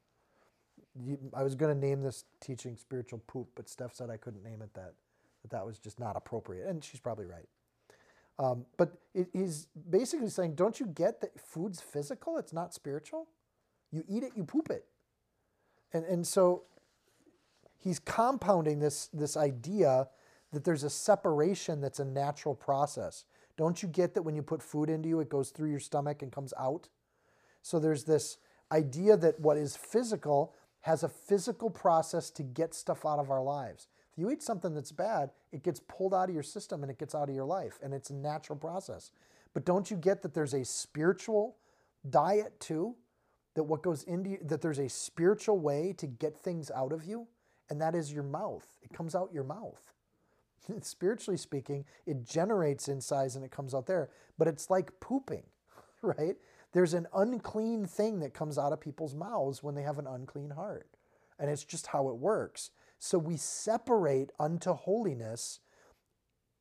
I 1.34 1.42
was 1.42 1.54
going 1.54 1.74
to 1.74 1.86
name 1.86 2.02
this 2.02 2.24
teaching 2.40 2.76
spiritual 2.76 3.20
poop, 3.26 3.48
but 3.54 3.68
Steph 3.68 3.94
said 3.94 4.10
I 4.10 4.16
couldn't 4.16 4.42
name 4.42 4.62
it 4.62 4.74
that. 4.74 4.94
That 5.42 5.50
that 5.52 5.64
was 5.64 5.78
just 5.78 6.00
not 6.00 6.16
appropriate, 6.16 6.66
and 6.68 6.82
she's 6.82 7.00
probably 7.00 7.26
right. 7.26 7.48
Um, 8.38 8.66
but 8.76 8.98
it, 9.14 9.28
he's 9.32 9.68
basically 9.90 10.28
saying, 10.28 10.54
don't 10.54 10.78
you 10.78 10.86
get 10.86 11.20
that 11.20 11.38
food's 11.40 11.80
physical? 11.80 12.38
It's 12.38 12.52
not 12.52 12.74
spiritual. 12.74 13.28
You 13.90 14.04
eat 14.08 14.22
it, 14.22 14.32
you 14.36 14.44
poop 14.44 14.70
it, 14.70 14.84
and 15.92 16.04
and 16.04 16.26
so 16.26 16.64
he's 17.78 17.98
compounding 17.98 18.80
this 18.80 19.08
this 19.12 19.36
idea 19.36 20.08
that 20.52 20.64
there's 20.64 20.84
a 20.84 20.90
separation 20.90 21.80
that's 21.80 22.00
a 22.00 22.04
natural 22.04 22.54
process. 22.54 23.24
Don't 23.56 23.82
you 23.82 23.88
get 23.88 24.14
that 24.14 24.22
when 24.22 24.36
you 24.36 24.42
put 24.42 24.62
food 24.62 24.88
into 24.88 25.08
you, 25.08 25.20
it 25.20 25.28
goes 25.28 25.50
through 25.50 25.70
your 25.70 25.80
stomach 25.80 26.22
and 26.22 26.30
comes 26.32 26.54
out? 26.58 26.88
So 27.62 27.78
there's 27.78 28.04
this 28.04 28.38
idea 28.70 29.16
that 29.16 29.40
what 29.40 29.56
is 29.56 29.76
physical 29.76 30.54
has 30.88 31.02
a 31.02 31.08
physical 31.08 31.68
process 31.68 32.30
to 32.30 32.42
get 32.42 32.72
stuff 32.72 33.04
out 33.04 33.18
of 33.18 33.30
our 33.30 33.42
lives. 33.42 33.88
If 34.10 34.18
you 34.18 34.30
eat 34.30 34.42
something 34.42 34.74
that's 34.74 34.90
bad, 34.90 35.30
it 35.52 35.62
gets 35.62 35.80
pulled 35.80 36.14
out 36.14 36.30
of 36.30 36.34
your 36.34 36.42
system 36.42 36.82
and 36.82 36.90
it 36.90 36.98
gets 36.98 37.14
out 37.14 37.28
of 37.28 37.34
your 37.34 37.44
life, 37.44 37.78
and 37.82 37.92
it's 37.92 38.08
a 38.08 38.14
natural 38.14 38.58
process. 38.58 39.10
But 39.52 39.66
don't 39.66 39.90
you 39.90 39.98
get 39.98 40.22
that 40.22 40.32
there's 40.32 40.54
a 40.54 40.64
spiritual 40.64 41.56
diet 42.08 42.58
too? 42.58 42.96
That 43.54 43.64
what 43.64 43.82
goes 43.82 44.02
into 44.04 44.30
you, 44.30 44.38
that 44.44 44.62
there's 44.62 44.78
a 44.78 44.88
spiritual 44.88 45.58
way 45.58 45.92
to 45.98 46.06
get 46.06 46.38
things 46.38 46.70
out 46.70 46.92
of 46.92 47.04
you, 47.04 47.26
and 47.68 47.78
that 47.82 47.94
is 47.94 48.10
your 48.10 48.22
mouth. 48.22 48.66
It 48.80 48.90
comes 48.90 49.14
out 49.14 49.28
your 49.30 49.44
mouth. 49.44 49.92
Spiritually 50.80 51.36
speaking, 51.36 51.84
it 52.06 52.24
generates 52.26 52.88
insides 52.88 53.36
and 53.36 53.44
it 53.44 53.50
comes 53.50 53.74
out 53.74 53.86
there, 53.86 54.08
but 54.38 54.48
it's 54.48 54.70
like 54.70 54.98
pooping, 55.00 55.44
right? 56.02 56.36
There's 56.72 56.94
an 56.94 57.06
unclean 57.14 57.86
thing 57.86 58.20
that 58.20 58.34
comes 58.34 58.58
out 58.58 58.72
of 58.72 58.80
people's 58.80 59.14
mouths 59.14 59.62
when 59.62 59.74
they 59.74 59.82
have 59.82 59.98
an 59.98 60.06
unclean 60.06 60.50
heart. 60.50 60.88
And 61.38 61.50
it's 61.50 61.64
just 61.64 61.88
how 61.88 62.08
it 62.08 62.16
works. 62.16 62.70
So 62.98 63.18
we 63.18 63.36
separate 63.36 64.32
unto 64.38 64.72
holiness 64.72 65.60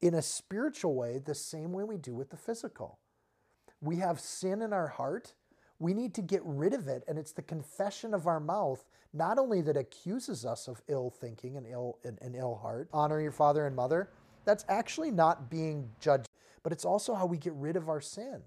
in 0.02 0.14
a 0.14 0.22
spiritual 0.22 0.96
way 0.96 1.20
the 1.20 1.36
same 1.36 1.74
way 1.74 1.84
we 1.84 1.98
do 1.98 2.14
with 2.16 2.30
the 2.30 2.38
physical. 2.38 3.00
We 3.82 3.98
have 3.98 4.20
sin 4.20 4.62
in 4.62 4.74
our 4.74 4.88
heart. 4.88 5.34
We 5.80 5.94
need 5.94 6.14
to 6.16 6.22
get 6.22 6.42
rid 6.44 6.74
of 6.74 6.88
it. 6.88 7.04
And 7.08 7.18
it's 7.18 7.32
the 7.32 7.42
confession 7.42 8.14
of 8.14 8.28
our 8.28 8.40
mouth, 8.40 8.86
not 9.14 9.38
only 9.40 9.62
that 9.62 9.78
accuses 9.78 10.46
us 10.46 10.68
of 10.68 10.82
ill 10.88 11.10
thinking 11.10 11.58
and 11.58 11.68
ill, 11.68 12.00
and, 12.04 12.36
ill 12.36 12.56
heart, 12.56 12.90
honor 12.94 13.20
your 13.20 13.32
father 13.32 13.66
and 13.66 13.76
mother. 13.76 14.10
That's 14.46 14.66
actually 14.70 15.12
not 15.12 15.50
being 15.50 15.90
judged, 16.00 16.30
but 16.64 16.72
it's 16.72 16.86
also 16.86 17.14
how 17.14 17.26
we 17.26 17.38
get 17.38 17.54
rid 17.54 17.76
of 17.76 17.90
our 17.90 18.02
sin. 18.02 18.42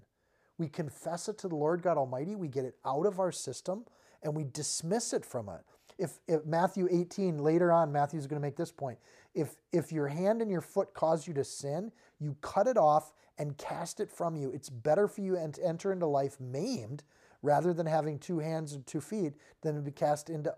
We 0.61 0.67
confess 0.67 1.27
it 1.27 1.39
to 1.39 1.47
the 1.47 1.55
Lord 1.55 1.81
God 1.81 1.97
Almighty, 1.97 2.35
we 2.35 2.47
get 2.47 2.65
it 2.65 2.75
out 2.85 3.07
of 3.07 3.19
our 3.19 3.31
system, 3.31 3.83
and 4.21 4.35
we 4.35 4.43
dismiss 4.43 5.11
it 5.11 5.25
from 5.25 5.49
it. 5.49 5.61
If, 5.97 6.19
if 6.27 6.45
Matthew 6.45 6.87
18, 6.91 7.39
later 7.39 7.71
on, 7.71 7.91
Matthew's 7.91 8.27
going 8.27 8.39
to 8.39 8.45
make 8.47 8.57
this 8.57 8.71
point. 8.71 8.99
If, 9.33 9.55
if 9.71 9.91
your 9.91 10.07
hand 10.07 10.39
and 10.39 10.51
your 10.51 10.61
foot 10.61 10.93
cause 10.93 11.25
you 11.27 11.33
to 11.33 11.43
sin, 11.43 11.91
you 12.19 12.37
cut 12.41 12.67
it 12.67 12.77
off 12.77 13.11
and 13.39 13.57
cast 13.57 13.99
it 13.99 14.11
from 14.11 14.35
you. 14.35 14.51
It's 14.51 14.69
better 14.69 15.07
for 15.07 15.21
you 15.21 15.33
to 15.33 15.65
enter 15.65 15.91
into 15.91 16.05
life 16.05 16.39
maimed 16.39 17.01
rather 17.41 17.73
than 17.73 17.87
having 17.87 18.19
two 18.19 18.37
hands 18.37 18.73
and 18.73 18.85
two 18.85 19.01
feet 19.01 19.33
than 19.63 19.73
to 19.73 19.81
be 19.81 19.89
cast 19.89 20.29
into 20.29 20.53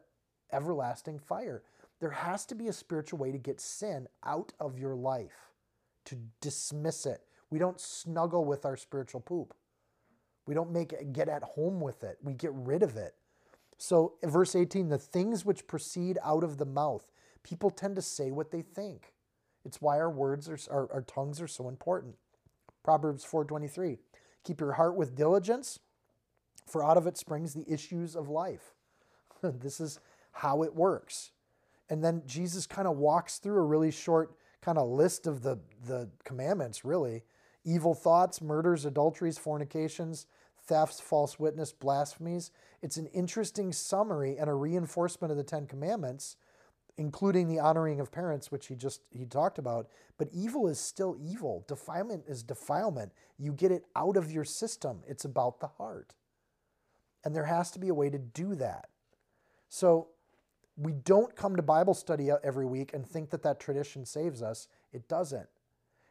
everlasting 0.52 1.18
fire. 1.18 1.64
There 2.02 2.12
has 2.12 2.46
to 2.48 2.56
be 2.56 2.68
a 2.68 2.74
spiritual 2.74 3.20
way 3.20 3.32
to 3.32 3.38
get 3.38 3.62
sin 3.62 4.10
out 4.26 4.52
of 4.60 4.78
your 4.78 4.96
life, 4.96 5.54
to 6.04 6.18
dismiss 6.42 7.06
it. 7.06 7.22
We 7.50 7.58
don't 7.58 7.80
snuggle 7.80 8.44
with 8.44 8.66
our 8.66 8.76
spiritual 8.76 9.22
poop. 9.22 9.54
We 10.46 10.54
don't 10.54 10.72
make 10.72 10.94
it, 10.94 11.14
get 11.14 11.30
at 11.30 11.44
home 11.44 11.80
with 11.80 12.04
it. 12.04 12.18
We 12.22 12.34
get 12.34 12.52
rid 12.54 12.84
of 12.84 12.98
it. 12.98 13.16
So, 13.78 14.14
verse 14.24 14.56
18, 14.56 14.90
the 14.90 14.98
things 14.98 15.46
which 15.46 15.68
proceed 15.68 16.18
out 16.24 16.44
of 16.44 16.58
the 16.58 16.66
mouth, 16.66 17.12
people 17.44 17.70
tend 17.70 17.96
to 17.96 18.02
say 18.02 18.32
what 18.32 18.52
they 18.52 18.62
think. 18.62 19.14
It's 19.66 19.82
why 19.82 19.98
our 19.98 20.10
words 20.10 20.50
are, 20.50 20.58
our, 20.70 20.92
our 20.92 21.02
tongues 21.02 21.42
are 21.42 21.48
so 21.48 21.68
important. 21.68 22.16
Proverbs 22.84 23.26
4:23, 23.26 23.98
keep 24.44 24.60
your 24.60 24.74
heart 24.74 24.96
with 24.96 25.16
diligence, 25.16 25.80
for 26.68 26.84
out 26.84 26.98
of 26.98 27.08
it 27.08 27.18
springs 27.18 27.54
the 27.54 27.70
issues 27.72 28.16
of 28.16 28.30
life. 28.30 28.74
this 29.42 29.80
is 29.80 30.00
how 30.32 30.64
it 30.64 30.76
works. 30.76 31.32
And 31.90 32.04
then 32.04 32.24
Jesus 32.26 32.66
kind 32.66 32.88
of 32.88 32.98
walks 32.98 33.38
through 33.38 33.58
a 33.58 33.66
really 33.66 33.92
short 33.92 34.36
kind 34.62 34.78
of 34.78 34.90
list 34.90 35.28
of 35.28 35.44
the, 35.44 35.60
the 35.86 36.10
commandments, 36.24 36.86
really 36.86 37.24
evil 37.64 37.94
thoughts, 37.94 38.42
murders, 38.42 38.86
adulteries, 38.86 39.38
fornications, 39.38 40.28
thefts, 40.66 41.00
false 41.00 41.40
witness, 41.40 41.72
blasphemies. 41.72 42.52
It's 42.82 42.98
an 42.98 43.08
interesting 43.08 43.72
summary 43.72 44.38
and 44.38 44.50
a 44.50 44.54
reinforcement 44.54 45.32
of 45.32 45.38
the 45.38 45.44
Ten 45.44 45.68
Commandments, 45.68 46.36
including 46.98 47.48
the 47.48 47.60
honoring 47.60 48.00
of 48.00 48.12
parents, 48.12 48.52
which 48.52 48.68
he 48.68 48.76
just 48.76 49.02
he 49.12 49.26
talked 49.26 49.58
about. 49.58 49.88
But 50.18 50.30
evil 50.32 50.68
is 50.68 50.80
still 50.80 51.18
evil. 51.20 51.66
Defilement 51.68 52.24
is 52.28 52.44
defilement. 52.44 53.12
You 53.38 53.52
get 53.52 53.72
it 53.72 53.86
out 53.96 54.18
of 54.18 54.32
your 54.32 54.46
system. 54.46 55.02
It's 55.08 55.26
about 55.26 55.60
the 55.60 55.68
heart. 55.68 56.14
And 57.26 57.36
there 57.36 57.46
has 57.46 57.72
to 57.72 57.80
be 57.80 57.88
a 57.88 57.94
way 57.94 58.10
to 58.10 58.20
do 58.20 58.56
that. 58.56 58.90
So 59.70 60.10
we 60.76 60.92
don't 60.92 61.36
come 61.36 61.56
to 61.56 61.62
Bible 61.62 61.94
study 61.94 62.30
every 62.44 62.66
week 62.66 62.94
and 62.94 63.08
think 63.08 63.30
that 63.30 63.44
that 63.44 63.60
tradition 63.60 64.06
saves 64.06 64.42
us. 64.42 64.68
It 64.92 65.08
doesn't. 65.08 65.48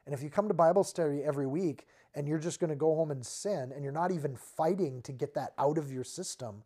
And 0.05 0.15
if 0.15 0.23
you 0.23 0.31
come 0.31 0.49
to 0.49 0.55
Bible 0.55 0.85
study 0.85 1.23
every 1.23 1.47
week 1.47 1.87
and 2.15 2.27
you're 2.27 2.39
just 2.39 2.61
going 2.61 2.71
to 2.71 2.77
go 2.77 2.95
home 2.95 3.11
and 3.11 3.25
sin 3.25 3.73
and 3.75 3.85
you're 3.85 3.93
not 3.93 4.11
even 4.11 4.37
fighting 4.37 5.01
to 5.03 5.13
get 5.13 5.35
that 5.35 5.53
out 5.59 5.79
of 5.79 5.93
your 5.93 6.05
system, 6.05 6.65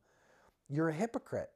you're 0.69 0.89
a 0.89 0.95
hypocrite. 0.95 1.51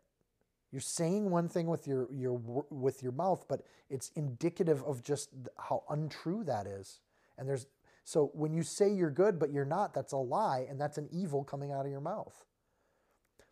You're 0.72 0.80
saying 0.80 1.30
one 1.30 1.48
thing 1.48 1.66
with 1.66 1.86
your, 1.86 2.08
your, 2.12 2.40
with 2.70 3.02
your 3.02 3.12
mouth, 3.12 3.46
but 3.48 3.62
it's 3.88 4.10
indicative 4.14 4.84
of 4.84 5.02
just 5.02 5.30
how 5.58 5.82
untrue 5.90 6.44
that 6.44 6.66
is. 6.66 7.00
And 7.36 7.48
there's 7.48 7.66
so 8.04 8.30
when 8.34 8.52
you 8.52 8.62
say 8.62 8.90
you're 8.90 9.10
good 9.10 9.38
but 9.38 9.52
you're 9.52 9.64
not, 9.64 9.94
that's 9.94 10.12
a 10.12 10.16
lie 10.16 10.66
and 10.68 10.80
that's 10.80 10.98
an 10.98 11.08
evil 11.12 11.44
coming 11.44 11.72
out 11.72 11.86
of 11.86 11.92
your 11.92 12.00
mouth. 12.00 12.44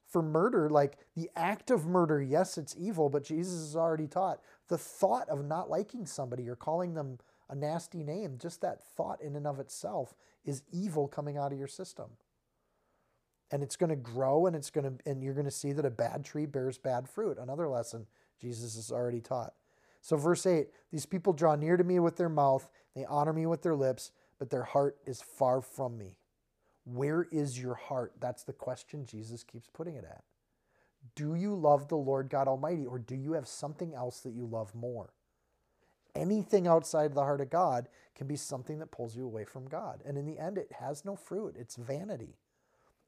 For 0.07 0.23
murder, 0.23 0.71
like 0.71 0.99
the 1.15 1.31
act 1.37 1.71
of 1.71 1.87
murder, 1.87 2.23
yes, 2.23 2.57
it's 2.57 2.75
evil, 2.79 3.09
but 3.11 3.25
Jesus 3.25 3.61
has 3.61 3.77
already 3.77 4.07
taught 4.07 4.41
the 4.69 4.79
thought 4.79 5.29
of 5.29 5.45
not 5.45 5.69
liking 5.69 6.07
somebody 6.07 6.49
or 6.49 6.57
calling 6.57 6.95
them 6.95 7.19
a 7.51 7.55
nasty 7.55 8.03
name, 8.03 8.37
just 8.39 8.61
that 8.61 8.83
thought 8.83 9.21
in 9.23 9.37
and 9.37 9.47
of 9.47 9.59
itself 9.59 10.15
is 10.45 10.63
evil 10.71 11.09
coming 11.09 11.37
out 11.37 11.53
of 11.53 11.59
your 11.59 11.69
system. 11.69 12.11
And 13.51 13.63
it's 13.63 13.77
going 13.77 13.91
to 13.91 13.97
grow 13.97 14.47
and 14.47 14.55
it's 14.55 14.71
going 14.71 14.85
to 14.85 15.11
and 15.11 15.23
you're 15.23 15.35
going 15.35 15.47
to 15.47 15.51
see 15.51 15.73
that 15.73 15.87
a 15.87 15.91
bad 15.91 16.25
tree 16.25 16.45
bears 16.45 16.77
bad 16.77 17.09
fruit. 17.09 17.39
Another 17.39 17.69
lesson 17.69 18.07
Jesus 18.39 18.77
has 18.77 18.93
already 18.93 19.21
taught. 19.21 19.55
So 20.01 20.17
verse 20.17 20.47
8, 20.47 20.69
these 20.93 21.07
people 21.07 21.33
draw 21.33 21.57
near 21.57 21.77
to 21.77 21.85
me 21.85 21.99
with 21.99 22.17
their 22.17 22.29
mouth, 22.29 22.69
they 22.95 23.05
honor 23.07 23.33
me 23.33 23.47
with 23.47 23.63
their 23.63 23.75
lips, 23.75 24.13
but 24.39 24.51
their 24.51 24.63
heart 24.63 24.97
is 25.07 25.23
far 25.23 25.61
from 25.61 25.99
me. 25.99 26.19
Where 26.85 27.27
is 27.33 27.61
your 27.61 27.75
heart? 27.75 28.13
That's 28.21 28.45
the 28.45 28.53
question 28.53 29.07
Jesus 29.07 29.43
keeps 29.43 29.69
putting 29.73 29.97
it 29.97 30.05
at. 30.05 30.25
Do 31.15 31.35
you 31.35 31.55
love 31.55 31.89
the 31.89 31.97
Lord 31.97 32.31
God 32.31 32.49
Almighty 32.49 32.87
or 32.87 32.99
do 32.99 33.15
you 33.15 33.33
have 33.33 33.49
something 33.49 33.95
else 33.95 34.21
that 34.21 34.33
you 34.33 34.47
love 34.47 34.75
more? 34.75 35.13
Anything 36.15 36.67
outside 36.67 37.15
the 37.15 37.23
heart 37.23 37.41
of 37.41 37.51
God 37.51 37.89
can 38.15 38.27
be 38.27 38.37
something 38.37 38.79
that 38.81 38.91
pulls 38.91 39.17
you 39.17 39.25
away 39.25 39.45
from 39.45 39.69
God. 39.69 40.03
And 40.05 40.19
in 40.19 40.27
the 40.27 40.39
end, 40.39 40.59
it 40.59 40.73
has 40.81 41.05
no 41.05 41.17
fruit, 41.17 41.55
it's 41.59 41.77
vanity. 41.77 42.37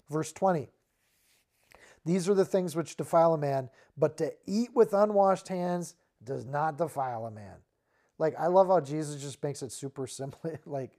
Verse 0.09 0.33
20 0.33 0.69
These 2.05 2.29
are 2.29 2.35
the 2.35 2.45
things 2.45 2.77
which 2.77 2.97
defile 2.97 3.35
a 3.35 3.39
man, 3.39 3.71
but 3.97 4.17
to 4.19 4.33
eat 4.47 4.71
with 4.75 4.95
unwashed 4.95 5.49
hands 5.49 5.95
does 6.23 6.47
not 6.47 6.79
defile 6.79 7.27
a 7.27 7.31
man. 7.31 7.57
Like, 8.19 8.35
I 8.39 8.49
love 8.49 8.69
how 8.69 8.81
Jesus 8.81 9.21
just 9.21 9.43
makes 9.43 9.63
it 9.63 9.73
super 9.73 10.07
simple. 10.07 10.53
like, 10.67 10.93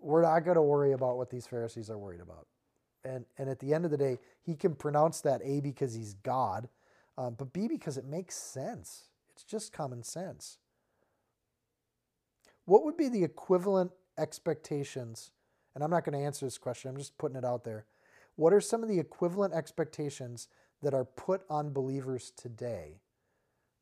we're 0.00 0.22
not 0.22 0.40
going 0.40 0.56
to 0.56 0.62
worry 0.62 0.92
about 0.92 1.16
what 1.16 1.30
these 1.30 1.46
Pharisees 1.46 1.90
are 1.90 1.98
worried 1.98 2.20
about. 2.20 2.46
And, 3.04 3.24
and 3.38 3.48
at 3.48 3.60
the 3.60 3.72
end 3.72 3.84
of 3.84 3.90
the 3.90 3.96
day, 3.96 4.18
he 4.42 4.54
can 4.54 4.74
pronounce 4.74 5.20
that 5.20 5.40
A 5.44 5.60
because 5.60 5.94
he's 5.94 6.14
God, 6.14 6.68
um, 7.16 7.34
but 7.38 7.52
B, 7.52 7.68
because 7.68 7.96
it 7.96 8.04
makes 8.04 8.34
sense. 8.36 9.04
It's 9.32 9.44
just 9.44 9.72
common 9.72 10.02
sense. 10.02 10.58
What 12.68 12.84
would 12.84 12.98
be 12.98 13.08
the 13.08 13.24
equivalent 13.24 13.92
expectations? 14.18 15.30
And 15.74 15.82
I'm 15.82 15.90
not 15.90 16.04
going 16.04 16.18
to 16.18 16.22
answer 16.22 16.44
this 16.44 16.58
question, 16.58 16.90
I'm 16.90 16.98
just 16.98 17.16
putting 17.16 17.38
it 17.38 17.44
out 17.44 17.64
there. 17.64 17.86
What 18.36 18.52
are 18.52 18.60
some 18.60 18.82
of 18.82 18.90
the 18.90 18.98
equivalent 18.98 19.54
expectations 19.54 20.48
that 20.82 20.92
are 20.92 21.06
put 21.06 21.40
on 21.48 21.72
believers 21.72 22.30
today 22.36 23.00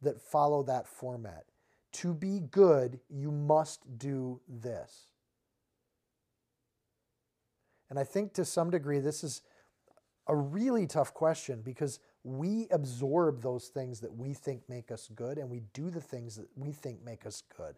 that 0.03 0.21
follow 0.21 0.63
that 0.63 0.87
format? 0.87 1.47
To 1.95 2.15
be 2.15 2.39
good, 2.39 3.01
you 3.09 3.33
must 3.33 3.99
do 3.99 4.41
this. 4.49 5.07
And 7.91 7.99
I 7.99 8.05
think 8.05 8.35
to 8.35 8.45
some 8.45 8.71
degree, 8.71 9.01
this 9.01 9.25
is 9.25 9.43
a 10.29 10.37
really 10.37 10.87
tough 10.87 11.13
question 11.13 11.61
because 11.61 11.99
we 12.23 12.69
absorb 12.71 13.43
those 13.43 13.67
things 13.67 13.99
that 13.99 14.15
we 14.15 14.33
think 14.33 14.63
make 14.69 14.93
us 14.93 15.11
good 15.13 15.39
and 15.39 15.51
we 15.51 15.63
do 15.75 15.91
the 15.91 16.01
things 16.01 16.37
that 16.37 16.47
we 16.55 16.71
think 16.71 17.05
make 17.05 17.27
us 17.27 17.43
good. 17.57 17.75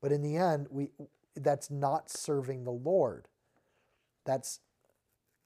But 0.00 0.12
in 0.12 0.22
the 0.22 0.36
end, 0.36 0.66
we 0.70 0.90
that's 1.36 1.70
not 1.70 2.10
serving 2.10 2.64
the 2.64 2.70
Lord. 2.70 3.28
That's 4.24 4.60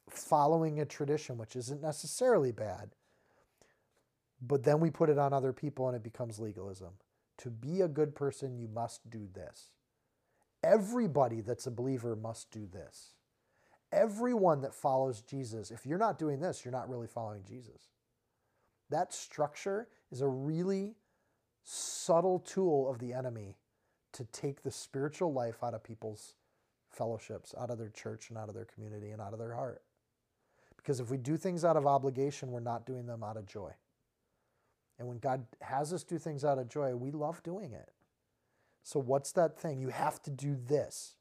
following 0.08 0.80
a 0.80 0.84
tradition, 0.84 1.38
which 1.38 1.56
isn't 1.56 1.82
necessarily 1.82 2.52
bad. 2.52 2.90
But 4.40 4.64
then 4.64 4.80
we 4.80 4.90
put 4.90 5.10
it 5.10 5.18
on 5.18 5.32
other 5.32 5.52
people 5.52 5.88
and 5.88 5.96
it 5.96 6.02
becomes 6.02 6.38
legalism. 6.38 6.90
To 7.38 7.50
be 7.50 7.80
a 7.80 7.88
good 7.88 8.14
person, 8.14 8.58
you 8.58 8.68
must 8.68 9.08
do 9.10 9.28
this. 9.32 9.70
Everybody 10.62 11.40
that's 11.40 11.66
a 11.66 11.70
believer 11.70 12.16
must 12.16 12.50
do 12.50 12.66
this. 12.66 13.14
Everyone 13.92 14.60
that 14.62 14.74
follows 14.74 15.22
Jesus, 15.22 15.70
if 15.70 15.86
you're 15.86 15.98
not 15.98 16.18
doing 16.18 16.40
this, 16.40 16.64
you're 16.64 16.72
not 16.72 16.88
really 16.88 17.06
following 17.06 17.42
Jesus. 17.46 17.90
That 18.90 19.12
structure 19.12 19.88
is 20.10 20.20
a 20.20 20.28
really 20.28 20.96
subtle 21.62 22.40
tool 22.40 22.88
of 22.90 22.98
the 22.98 23.12
enemy 23.12 23.56
to 24.14 24.24
take 24.24 24.62
the 24.62 24.70
spiritual 24.70 25.32
life 25.32 25.62
out 25.62 25.74
of 25.74 25.84
people's 25.84 26.34
fellowships, 26.90 27.54
out 27.58 27.70
of 27.70 27.78
their 27.78 27.90
church 27.90 28.30
and 28.30 28.38
out 28.38 28.48
of 28.48 28.54
their 28.54 28.64
community 28.64 29.10
and 29.10 29.20
out 29.20 29.32
of 29.32 29.38
their 29.38 29.54
heart. 29.54 29.82
Because 30.76 31.00
if 31.00 31.10
we 31.10 31.16
do 31.16 31.36
things 31.36 31.64
out 31.64 31.76
of 31.76 31.86
obligation, 31.86 32.50
we're 32.50 32.60
not 32.60 32.86
doing 32.86 33.06
them 33.06 33.22
out 33.22 33.36
of 33.36 33.46
joy. 33.46 33.72
And 34.98 35.08
when 35.08 35.18
God 35.18 35.46
has 35.60 35.92
us 35.92 36.04
do 36.04 36.18
things 36.18 36.44
out 36.44 36.58
of 36.58 36.68
joy, 36.68 36.94
we 36.94 37.10
love 37.10 37.42
doing 37.42 37.72
it. 37.72 37.90
So, 38.82 39.00
what's 39.00 39.32
that 39.32 39.58
thing? 39.58 39.80
You 39.80 39.88
have 39.88 40.22
to 40.22 40.30
do 40.30 40.56
this. 40.56 41.14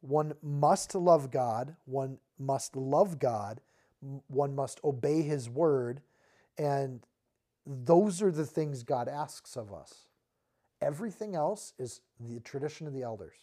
One 0.00 0.34
must 0.42 0.94
love 0.96 1.30
God, 1.30 1.76
one 1.84 2.18
must 2.38 2.74
love 2.74 3.20
God, 3.20 3.60
one 4.26 4.54
must 4.54 4.80
obey 4.82 5.22
His 5.22 5.48
word, 5.48 6.02
and 6.58 7.06
those 7.64 8.20
are 8.20 8.32
the 8.32 8.44
things 8.44 8.82
God 8.82 9.08
asks 9.08 9.56
of 9.56 9.72
us. 9.72 10.08
Everything 10.82 11.34
else 11.34 11.72
is 11.78 12.00
the 12.20 12.40
tradition 12.40 12.86
of 12.86 12.92
the 12.92 13.02
elders. 13.02 13.36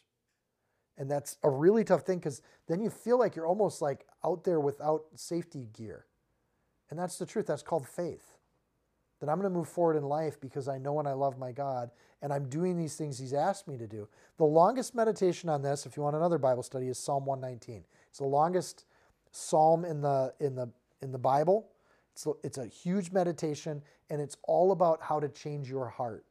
And 0.97 1.09
that's 1.09 1.37
a 1.43 1.49
really 1.49 1.85
tough 1.85 2.01
thing 2.01 2.19
because 2.19 2.41
then 2.67 2.81
you 2.81 2.89
feel 2.89 3.17
like 3.17 3.35
you're 3.35 3.47
almost 3.47 3.81
like 3.81 4.05
out 4.25 4.43
there 4.43 4.59
without 4.59 5.05
safety 5.15 5.69
gear. 5.73 6.05
And 6.89 6.99
that's 6.99 7.17
the 7.17 7.25
truth. 7.25 7.47
That's 7.47 7.63
called 7.63 7.87
faith. 7.87 8.37
That 9.19 9.29
I'm 9.29 9.39
going 9.39 9.51
to 9.51 9.57
move 9.57 9.69
forward 9.69 9.95
in 9.95 10.03
life 10.03 10.39
because 10.39 10.67
I 10.67 10.77
know 10.77 10.99
and 10.99 11.07
I 11.07 11.13
love 11.13 11.37
my 11.37 11.51
God 11.51 11.91
and 12.21 12.33
I'm 12.33 12.49
doing 12.49 12.77
these 12.77 12.95
things 12.95 13.17
He's 13.17 13.33
asked 13.33 13.67
me 13.67 13.77
to 13.77 13.87
do. 13.87 14.07
The 14.37 14.45
longest 14.45 14.93
meditation 14.93 15.49
on 15.49 15.61
this, 15.61 15.85
if 15.85 15.95
you 15.95 16.03
want 16.03 16.15
another 16.15 16.37
Bible 16.37 16.63
study, 16.63 16.87
is 16.87 16.97
Psalm 16.97 17.25
119. 17.25 17.83
It's 18.09 18.19
the 18.19 18.25
longest 18.25 18.85
psalm 19.31 19.85
in 19.85 20.01
the 20.01 20.33
in 20.39 20.55
the 20.55 20.69
in 21.01 21.11
the 21.11 21.17
Bible. 21.17 21.69
It's 22.13 22.27
it's 22.43 22.57
a 22.57 22.67
huge 22.67 23.11
meditation 23.11 23.81
and 24.09 24.21
it's 24.21 24.37
all 24.43 24.71
about 24.71 25.01
how 25.01 25.19
to 25.19 25.29
change 25.29 25.69
your 25.69 25.87
heart. 25.87 26.25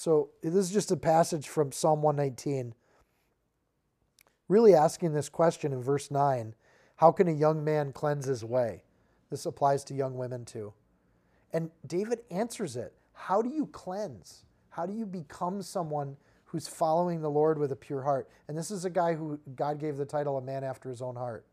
So 0.00 0.30
this 0.42 0.54
is 0.54 0.70
just 0.70 0.90
a 0.90 0.96
passage 0.96 1.46
from 1.46 1.72
Psalm 1.72 2.00
119 2.00 2.72
really 4.48 4.74
asking 4.74 5.12
this 5.12 5.28
question 5.28 5.74
in 5.74 5.82
verse 5.82 6.10
9 6.10 6.54
How 6.96 7.12
can 7.12 7.28
a 7.28 7.32
young 7.32 7.62
man 7.62 7.92
cleanse 7.92 8.24
his 8.24 8.42
way? 8.42 8.84
This 9.28 9.44
applies 9.44 9.84
to 9.84 9.94
young 9.94 10.16
women 10.16 10.46
too. 10.46 10.72
And 11.52 11.70
David 11.86 12.20
answers 12.30 12.76
it 12.76 12.94
How 13.12 13.42
do 13.42 13.50
you 13.50 13.66
cleanse? 13.66 14.46
How 14.70 14.86
do 14.86 14.94
you 14.94 15.04
become 15.04 15.60
someone 15.60 16.16
who's 16.46 16.66
following 16.66 17.20
the 17.20 17.28
Lord 17.28 17.58
with 17.58 17.70
a 17.70 17.76
pure 17.76 18.00
heart? 18.00 18.26
And 18.48 18.56
this 18.56 18.70
is 18.70 18.86
a 18.86 18.90
guy 18.90 19.12
who 19.12 19.38
God 19.54 19.78
gave 19.78 19.98
the 19.98 20.06
title 20.06 20.38
a 20.38 20.40
man 20.40 20.64
after 20.64 20.88
his 20.88 21.02
own 21.02 21.16
heart. 21.16 21.44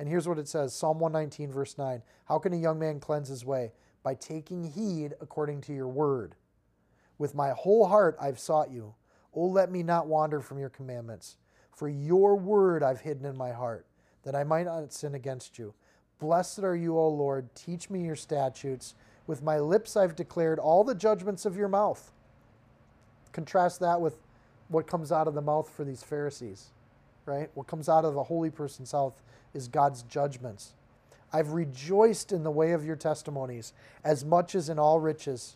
And 0.00 0.08
here's 0.08 0.26
what 0.26 0.40
it 0.40 0.48
says 0.48 0.74
Psalm 0.74 0.98
119, 0.98 1.52
verse 1.52 1.78
9 1.78 2.02
How 2.24 2.40
can 2.40 2.54
a 2.54 2.56
young 2.56 2.80
man 2.80 2.98
cleanse 2.98 3.28
his 3.28 3.44
way? 3.44 3.70
By 4.02 4.16
taking 4.16 4.64
heed 4.64 5.14
according 5.20 5.60
to 5.60 5.72
your 5.72 5.86
word. 5.86 6.34
With 7.22 7.36
my 7.36 7.50
whole 7.50 7.86
heart 7.86 8.16
I've 8.20 8.40
sought 8.40 8.72
you. 8.72 8.94
Oh, 9.32 9.46
let 9.46 9.70
me 9.70 9.84
not 9.84 10.08
wander 10.08 10.40
from 10.40 10.58
your 10.58 10.70
commandments. 10.70 11.36
For 11.70 11.88
your 11.88 12.34
word 12.34 12.82
I've 12.82 13.02
hidden 13.02 13.24
in 13.24 13.36
my 13.36 13.52
heart, 13.52 13.86
that 14.24 14.34
I 14.34 14.42
might 14.42 14.66
not 14.66 14.92
sin 14.92 15.14
against 15.14 15.56
you. 15.56 15.72
Blessed 16.18 16.64
are 16.64 16.74
you, 16.74 16.98
O 16.98 17.06
Lord. 17.06 17.54
Teach 17.54 17.88
me 17.90 18.02
your 18.04 18.16
statutes. 18.16 18.96
With 19.28 19.40
my 19.40 19.60
lips 19.60 19.96
I've 19.96 20.16
declared 20.16 20.58
all 20.58 20.82
the 20.82 20.96
judgments 20.96 21.46
of 21.46 21.56
your 21.56 21.68
mouth. 21.68 22.10
Contrast 23.30 23.78
that 23.78 24.00
with 24.00 24.18
what 24.66 24.88
comes 24.88 25.12
out 25.12 25.28
of 25.28 25.34
the 25.34 25.40
mouth 25.40 25.70
for 25.70 25.84
these 25.84 26.02
Pharisees, 26.02 26.70
right? 27.24 27.50
What 27.54 27.68
comes 27.68 27.88
out 27.88 28.04
of 28.04 28.16
a 28.16 28.24
holy 28.24 28.50
person's 28.50 28.92
mouth 28.92 29.22
is 29.54 29.68
God's 29.68 30.02
judgments. 30.02 30.72
I've 31.32 31.52
rejoiced 31.52 32.32
in 32.32 32.42
the 32.42 32.50
way 32.50 32.72
of 32.72 32.84
your 32.84 32.96
testimonies 32.96 33.72
as 34.02 34.24
much 34.24 34.56
as 34.56 34.68
in 34.68 34.80
all 34.80 34.98
riches. 34.98 35.54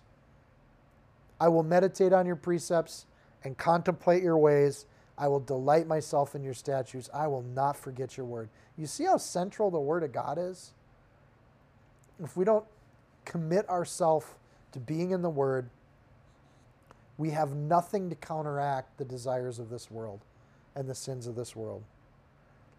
I 1.41 1.49
will 1.49 1.62
meditate 1.62 2.12
on 2.12 2.26
your 2.26 2.37
precepts 2.37 3.07
and 3.45 3.57
contemplate 3.57 4.22
your 4.22 4.39
ways. 4.39 4.87
I 5.18 5.28
will 5.28 5.41
delight 5.41 5.87
myself 5.87 6.34
in 6.34 6.43
your 6.43 6.55
statutes. 6.55 7.09
I 7.12 7.26
will 7.26 7.43
not 7.43 7.76
forget 7.76 8.16
your 8.16 8.26
word. 8.26 8.49
You 8.76 8.87
see 8.87 9.05
how 9.05 9.16
central 9.16 9.70
the 9.70 9.80
word 9.80 10.03
of 10.03 10.12
God 10.12 10.39
is? 10.39 10.72
If 12.22 12.37
we 12.37 12.45
don't 12.45 12.64
commit 13.24 13.68
ourselves 13.68 14.26
to 14.72 14.78
being 14.78 15.11
in 15.11 15.22
the 15.22 15.30
word, 15.30 15.68
we 17.18 17.30
have 17.30 17.55
nothing 17.55 18.11
to 18.11 18.16
counteract 18.16 18.99
the 18.99 19.05
desires 19.05 19.59
of 19.59 19.70
this 19.70 19.91
world 19.91 20.20
and 20.74 20.89
the 20.89 20.95
sins 20.95 21.26
of 21.26 21.34
this 21.34 21.57
world. 21.57 21.82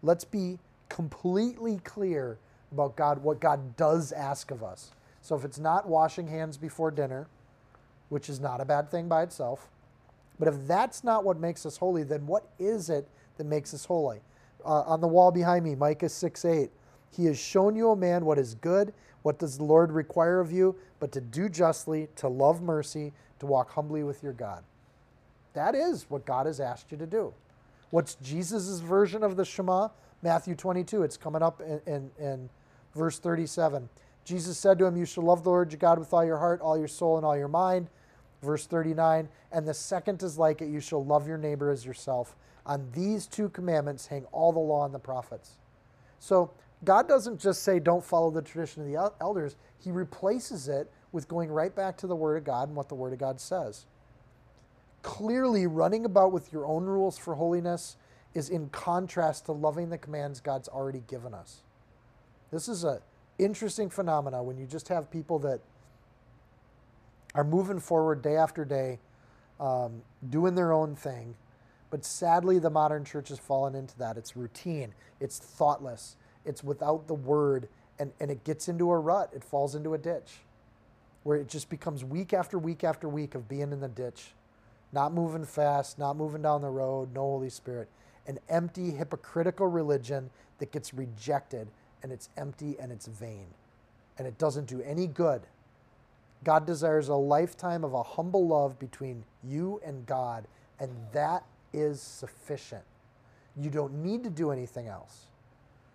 Let's 0.02 0.24
be 0.24 0.58
completely 0.88 1.80
clear 1.84 2.38
about 2.70 2.96
God, 2.96 3.22
what 3.22 3.40
God 3.40 3.76
does 3.76 4.12
ask 4.12 4.50
of 4.50 4.62
us. 4.62 4.92
So 5.22 5.34
if 5.34 5.44
it's 5.44 5.58
not 5.58 5.88
washing 5.88 6.28
hands 6.28 6.56
before 6.56 6.90
dinner, 6.90 7.26
which 8.08 8.28
is 8.28 8.40
not 8.40 8.60
a 8.60 8.64
bad 8.64 8.90
thing 8.90 9.08
by 9.08 9.22
itself, 9.22 9.68
but 10.38 10.48
if 10.48 10.66
that's 10.66 11.02
not 11.02 11.24
what 11.24 11.38
makes 11.38 11.66
us 11.66 11.76
holy, 11.76 12.02
then 12.02 12.26
what 12.26 12.48
is 12.58 12.90
it 12.90 13.08
that 13.36 13.44
makes 13.44 13.74
us 13.74 13.84
holy? 13.84 14.20
Uh, 14.64 14.82
on 14.82 15.00
the 15.00 15.08
wall 15.08 15.30
behind 15.30 15.64
me, 15.64 15.74
Micah 15.74 16.08
6 16.08 16.44
8. 16.44 16.70
He 17.10 17.24
has 17.24 17.38
shown 17.38 17.74
you, 17.74 17.90
a 17.90 17.96
man, 17.96 18.24
what 18.24 18.38
is 18.38 18.54
good. 18.54 18.92
What 19.22 19.38
does 19.38 19.58
the 19.58 19.64
Lord 19.64 19.92
require 19.92 20.40
of 20.40 20.52
you? 20.52 20.76
But 21.00 21.12
to 21.12 21.20
do 21.20 21.48
justly, 21.48 22.08
to 22.16 22.28
love 22.28 22.62
mercy, 22.62 23.12
to 23.40 23.46
walk 23.46 23.72
humbly 23.72 24.02
with 24.02 24.22
your 24.22 24.32
God. 24.32 24.62
That 25.54 25.74
is 25.74 26.06
what 26.08 26.24
God 26.24 26.46
has 26.46 26.60
asked 26.60 26.92
you 26.92 26.98
to 26.98 27.06
do. 27.06 27.32
What's 27.90 28.16
Jesus' 28.16 28.80
version 28.80 29.22
of 29.22 29.36
the 29.36 29.44
Shema? 29.44 29.88
Matthew 30.22 30.54
22. 30.54 31.02
It's 31.02 31.16
coming 31.16 31.42
up 31.42 31.60
in, 31.60 31.80
in, 31.86 32.10
in 32.18 32.50
verse 32.94 33.18
37. 33.18 33.88
Jesus 34.24 34.58
said 34.58 34.78
to 34.78 34.84
him, 34.84 34.96
You 34.96 35.06
shall 35.06 35.24
love 35.24 35.42
the 35.42 35.50
Lord 35.50 35.72
your 35.72 35.78
God 35.78 35.98
with 35.98 36.12
all 36.12 36.24
your 36.24 36.38
heart, 36.38 36.60
all 36.60 36.76
your 36.78 36.88
soul, 36.88 37.16
and 37.16 37.24
all 37.24 37.36
your 37.36 37.48
mind. 37.48 37.88
Verse 38.42 38.66
39 38.66 39.28
And 39.52 39.66
the 39.66 39.74
second 39.74 40.22
is 40.22 40.38
like 40.38 40.60
it, 40.62 40.68
you 40.68 40.80
shall 40.80 41.04
love 41.04 41.26
your 41.26 41.38
neighbor 41.38 41.70
as 41.70 41.84
yourself. 41.84 42.36
On 42.66 42.88
these 42.92 43.26
two 43.26 43.48
commandments 43.48 44.06
hang 44.06 44.24
all 44.26 44.52
the 44.52 44.58
law 44.58 44.84
and 44.84 44.94
the 44.94 44.98
prophets. 44.98 45.56
So 46.18 46.52
God 46.84 47.08
doesn't 47.08 47.40
just 47.40 47.62
say, 47.62 47.78
don't 47.78 48.04
follow 48.04 48.30
the 48.30 48.42
tradition 48.42 48.82
of 48.82 48.88
the 48.88 49.12
elders, 49.20 49.56
He 49.78 49.90
replaces 49.90 50.68
it 50.68 50.90
with 51.10 51.28
going 51.28 51.50
right 51.50 51.74
back 51.74 51.96
to 51.98 52.06
the 52.06 52.16
Word 52.16 52.36
of 52.36 52.44
God 52.44 52.68
and 52.68 52.76
what 52.76 52.88
the 52.88 52.94
Word 52.94 53.12
of 53.12 53.18
God 53.18 53.40
says. 53.40 53.86
Clearly, 55.02 55.66
running 55.66 56.04
about 56.04 56.32
with 56.32 56.52
your 56.52 56.66
own 56.66 56.84
rules 56.84 57.16
for 57.16 57.34
holiness 57.34 57.96
is 58.34 58.50
in 58.50 58.68
contrast 58.68 59.46
to 59.46 59.52
loving 59.52 59.88
the 59.88 59.98
commands 59.98 60.40
God's 60.40 60.68
already 60.68 61.02
given 61.06 61.32
us. 61.34 61.62
This 62.50 62.68
is 62.68 62.84
an 62.84 62.98
interesting 63.38 63.88
phenomenon 63.90 64.46
when 64.46 64.58
you 64.58 64.66
just 64.66 64.88
have 64.88 65.10
people 65.10 65.38
that 65.40 65.60
are 67.38 67.44
moving 67.44 67.80
forward 67.80 68.22
day 68.22 68.36
after 68.36 68.66
day, 68.66 69.00
um, 69.60 70.02
doing 70.30 70.56
their 70.56 70.72
own 70.74 70.96
thing. 70.96 71.36
But 71.90 72.04
sadly, 72.04 72.60
the 72.60 72.70
modern 72.70 73.06
church 73.06 73.30
has 73.30 73.38
fallen 73.40 73.76
into 73.76 73.98
that. 74.00 74.18
It's 74.18 74.36
routine, 74.36 74.94
it's 75.20 75.38
thoughtless, 75.38 76.16
it's 76.46 76.64
without 76.64 77.08
the 77.08 77.14
word, 77.14 77.70
and, 78.00 78.12
and 78.20 78.30
it 78.30 78.44
gets 78.44 78.68
into 78.68 78.90
a 78.92 78.98
rut. 78.98 79.30
It 79.34 79.44
falls 79.44 79.76
into 79.76 79.94
a 79.94 79.98
ditch 79.98 80.40
where 81.24 81.38
it 81.38 81.48
just 81.48 81.70
becomes 81.70 82.04
week 82.04 82.34
after 82.34 82.58
week 82.58 82.84
after 82.84 83.08
week 83.08 83.36
of 83.36 83.48
being 83.48 83.72
in 83.72 83.80
the 83.80 83.88
ditch, 83.88 84.34
not 84.92 85.14
moving 85.14 85.44
fast, 85.46 85.98
not 85.98 86.16
moving 86.16 86.42
down 86.42 86.62
the 86.62 86.70
road, 86.70 87.14
no 87.14 87.22
Holy 87.22 87.50
Spirit. 87.50 87.88
An 88.28 88.38
empty, 88.50 88.92
hypocritical 88.92 89.68
religion 89.68 90.30
that 90.60 90.72
gets 90.72 90.94
rejected, 90.94 91.68
and 92.02 92.12
it's 92.12 92.30
empty 92.38 92.76
and 92.80 92.92
it's 92.92 93.08
vain. 93.08 93.48
and 94.18 94.28
it 94.28 94.38
doesn't 94.38 94.66
do 94.66 94.82
any 94.82 95.08
good. 95.08 95.42
God 96.44 96.66
desires 96.66 97.08
a 97.08 97.14
lifetime 97.14 97.84
of 97.84 97.94
a 97.94 98.02
humble 98.02 98.46
love 98.46 98.78
between 98.78 99.24
you 99.42 99.80
and 99.84 100.06
God, 100.06 100.46
and 100.78 100.90
that 101.12 101.44
is 101.72 102.00
sufficient. 102.00 102.84
You 103.56 103.70
don't 103.70 104.02
need 104.02 104.22
to 104.24 104.30
do 104.30 104.50
anything 104.50 104.86
else. 104.86 105.26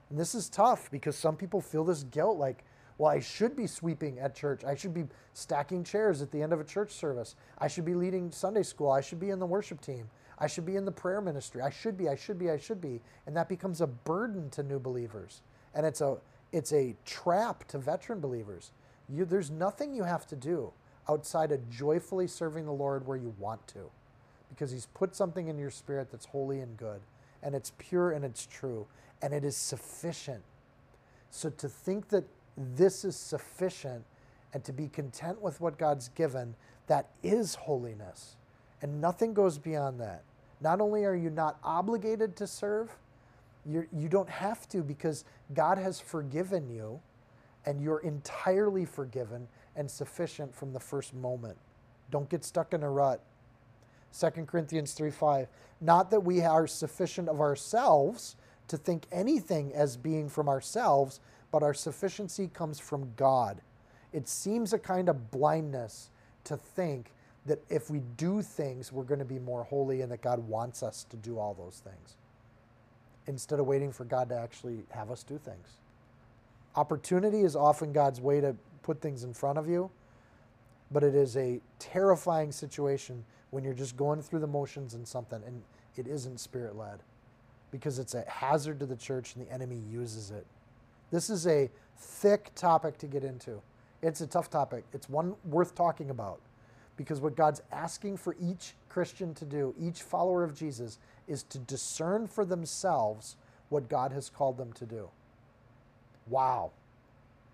And 0.10 0.20
this 0.20 0.36
is 0.36 0.50
tough 0.50 0.92
because 0.92 1.16
some 1.16 1.36
people 1.36 1.62
feel 1.62 1.84
this 1.84 2.04
guilt 2.04 2.38
like, 2.38 2.64
well, 2.98 3.10
I 3.10 3.20
should 3.20 3.56
be 3.56 3.66
sweeping 3.66 4.20
at 4.20 4.36
church. 4.36 4.64
I 4.64 4.76
should 4.76 4.94
be 4.94 5.06
stacking 5.34 5.84
chairs 5.84 6.22
at 6.22 6.32
the 6.32 6.42
end 6.42 6.54
of 6.54 6.60
a 6.60 6.64
church 6.64 6.92
service. 6.92 7.36
I 7.58 7.68
should 7.68 7.86
be 7.86 7.96
leading 7.96 8.32
Sunday 8.32 8.64
school. 8.64 8.92
I 8.92 9.02
should 9.02 9.20
be 9.20 9.32
in 9.32 9.40
the 9.40 9.46
worship 9.46 9.82
team. 9.82 10.10
I 10.38 10.48
should 10.48 10.66
be 10.66 10.76
in 10.76 10.86
the 10.86 10.92
prayer 10.92 11.22
ministry. 11.22 11.62
I 11.62 11.70
should 11.70 11.98
be, 11.98 12.10
I 12.10 12.16
should 12.16 12.38
be, 12.38 12.52
I 12.52 12.58
should 12.58 12.82
be. 12.82 13.02
And 13.26 13.36
that 13.36 13.50
becomes 13.50 13.82
a 13.82 13.88
burden 13.88 14.50
to 14.52 14.64
new 14.64 14.80
believers. 14.80 15.42
And 15.74 15.86
it's 15.86 16.02
a 16.02 16.18
it's 16.52 16.72
a 16.72 16.96
trap 17.04 17.68
to 17.70 17.80
veteran 17.80 18.20
believers. 18.20 18.72
You, 19.10 19.26
there's 19.26 19.52
nothing 19.52 19.94
you 19.94 20.04
have 20.04 20.26
to 20.28 20.36
do 20.36 20.72
outside 21.10 21.52
of 21.52 21.70
joyfully 21.70 22.28
serving 22.28 22.66
the 22.66 22.72
Lord 22.72 23.06
where 23.06 23.18
you 23.18 23.34
want 23.38 23.68
to. 23.70 23.90
Because 24.50 24.72
he's 24.72 24.86
put 24.94 25.16
something 25.16 25.48
in 25.48 25.58
your 25.58 25.72
spirit 25.72 26.10
that's 26.12 26.26
holy 26.26 26.60
and 26.60 26.78
good. 26.78 27.02
And 27.42 27.56
it's 27.56 27.74
pure 27.78 28.12
and 28.12 28.24
it's 28.24 28.46
true. 28.46 28.88
And 29.22 29.34
it 29.34 29.44
is 29.44 29.58
sufficient. 29.58 30.44
So 31.30 31.50
to 31.50 31.68
think 31.68 32.10
that 32.10 32.24
this 32.56 33.04
is 33.04 33.16
sufficient 33.16 34.04
and 34.54 34.64
to 34.64 34.72
be 34.72 34.88
content 34.88 35.42
with 35.42 35.60
what 35.60 35.78
God's 35.78 36.10
given, 36.10 36.56
that 36.88 37.08
is 37.24 37.56
holiness. 37.56 38.36
And 38.82 39.02
nothing 39.02 39.34
goes 39.34 39.58
beyond 39.58 40.00
that. 40.00 40.24
Not 40.62 40.80
only 40.80 41.04
are 41.06 41.16
you 41.16 41.30
not 41.30 41.58
obligated 41.64 42.36
to 42.38 42.48
serve, 42.48 42.96
you're, 43.66 43.88
you 43.92 44.10
don't 44.10 44.30
have 44.30 44.68
to 44.70 44.82
because 44.82 45.26
God 45.54 45.78
has 45.78 46.00
forgiven 46.00 46.70
you 46.70 47.00
and 47.66 47.82
you're 47.82 48.00
entirely 48.00 48.86
forgiven 48.86 49.48
and 49.76 49.90
sufficient 49.90 50.54
from 50.54 50.74
the 50.74 50.80
first 50.80 51.14
moment. 51.14 51.58
Don't 52.12 52.30
get 52.30 52.44
stuck 52.44 52.74
in 52.74 52.84
a 52.84 52.90
rut. 52.90 53.22
2 54.18 54.30
Corinthians 54.46 54.94
3 54.94 55.10
5. 55.10 55.48
Not 55.82 56.12
that 56.12 56.20
we 56.22 56.42
are 56.42 56.68
sufficient 56.68 57.30
of 57.30 57.42
ourselves 57.42 58.36
to 58.68 58.78
think 58.78 59.06
anything 59.12 59.74
as 59.74 59.98
being 59.98 60.30
from 60.30 60.48
ourselves, 60.48 61.20
but 61.52 61.64
our 61.64 61.74
sufficiency 61.74 62.50
comes 62.54 62.80
from 62.80 63.12
God. 63.16 63.62
It 64.12 64.28
seems 64.28 64.74
a 64.74 64.80
kind 64.80 65.10
of 65.10 65.32
blindness 65.32 66.10
to 66.46 66.58
think 66.58 67.12
that 67.46 67.60
if 67.70 67.90
we 67.90 68.02
do 68.16 68.42
things, 68.42 68.92
we're 68.92 69.04
going 69.04 69.20
to 69.20 69.26
be 69.26 69.40
more 69.40 69.64
holy 69.64 70.02
and 70.02 70.12
that 70.12 70.22
God 70.22 70.40
wants 70.48 70.82
us 70.84 71.06
to 71.10 71.18
do 71.18 71.38
all 71.40 71.54
those 71.54 71.82
things 71.84 72.16
instead 73.28 73.60
of 73.60 73.66
waiting 73.66 73.92
for 73.92 74.06
God 74.06 74.30
to 74.30 74.36
actually 74.36 74.84
have 74.90 75.12
us 75.12 75.24
do 75.24 75.38
things. 75.38 75.78
Opportunity 76.76 77.42
is 77.42 77.56
often 77.56 77.94
God's 77.94 78.20
way 78.20 78.42
to 78.42 78.56
put 78.82 79.02
things 79.02 79.24
in 79.24 79.34
front 79.34 79.58
of 79.58 79.68
you, 79.68 79.92
but 80.92 81.04
it 81.04 81.16
is 81.16 81.38
a 81.38 81.60
terrifying 81.80 82.52
situation 82.52 83.24
when 83.52 83.64
you're 83.64 83.74
just 83.74 83.96
going 83.96 84.22
through 84.22 84.40
the 84.40 84.48
motions 84.48 84.94
in 84.94 85.06
something 85.06 85.42
and 85.46 85.62
it 85.96 86.08
isn't 86.08 86.40
spirit 86.40 86.76
led 86.76 87.00
because 87.72 88.00
it's 88.00 88.14
a 88.16 88.24
hazard 88.28 88.80
to 88.80 88.86
the 88.86 88.96
church 88.96 89.36
and 89.36 89.46
the 89.46 89.52
enemy 89.52 89.82
uses 89.92 90.32
it. 90.32 90.46
This 91.12 91.30
is 91.30 91.46
a 91.48 91.70
thick 91.98 92.52
topic 92.56 92.98
to 93.00 93.08
get 93.08 93.24
into. 93.24 93.62
It's 94.02 94.22
a 94.22 94.28
tough 94.28 94.50
topic. 94.50 94.84
It's 94.94 95.08
one 95.08 95.36
worth 95.46 95.76
talking 95.76 96.10
about 96.10 96.40
because 96.98 97.22
what 97.22 97.36
God's 97.36 97.62
asking 97.72 98.18
for 98.18 98.36
each 98.40 98.74
Christian 98.90 99.34
to 99.36 99.46
do, 99.46 99.74
each 99.80 100.02
follower 100.02 100.44
of 100.44 100.56
Jesus, 100.56 101.00
is 101.28 101.44
to 101.44 101.60
discern 101.60 102.28
for 102.28 102.46
themselves 102.46 103.36
what 103.70 103.90
God 103.90 104.12
has 104.12 104.30
called 104.30 104.58
them 104.58 104.74
to 104.74 104.86
do. 104.86 105.10
Wow. 106.28 106.72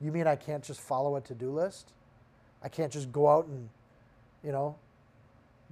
You 0.02 0.12
mean 0.12 0.28
I 0.28 0.36
can't 0.36 0.64
just 0.64 0.82
follow 0.82 1.16
a 1.16 1.22
to 1.22 1.34
do 1.34 1.52
list? 1.52 1.92
I 2.64 2.70
can't 2.70 2.92
just 2.92 3.12
go 3.12 3.28
out 3.30 3.48
and, 3.48 3.70
you 4.44 4.52
know, 4.52 4.76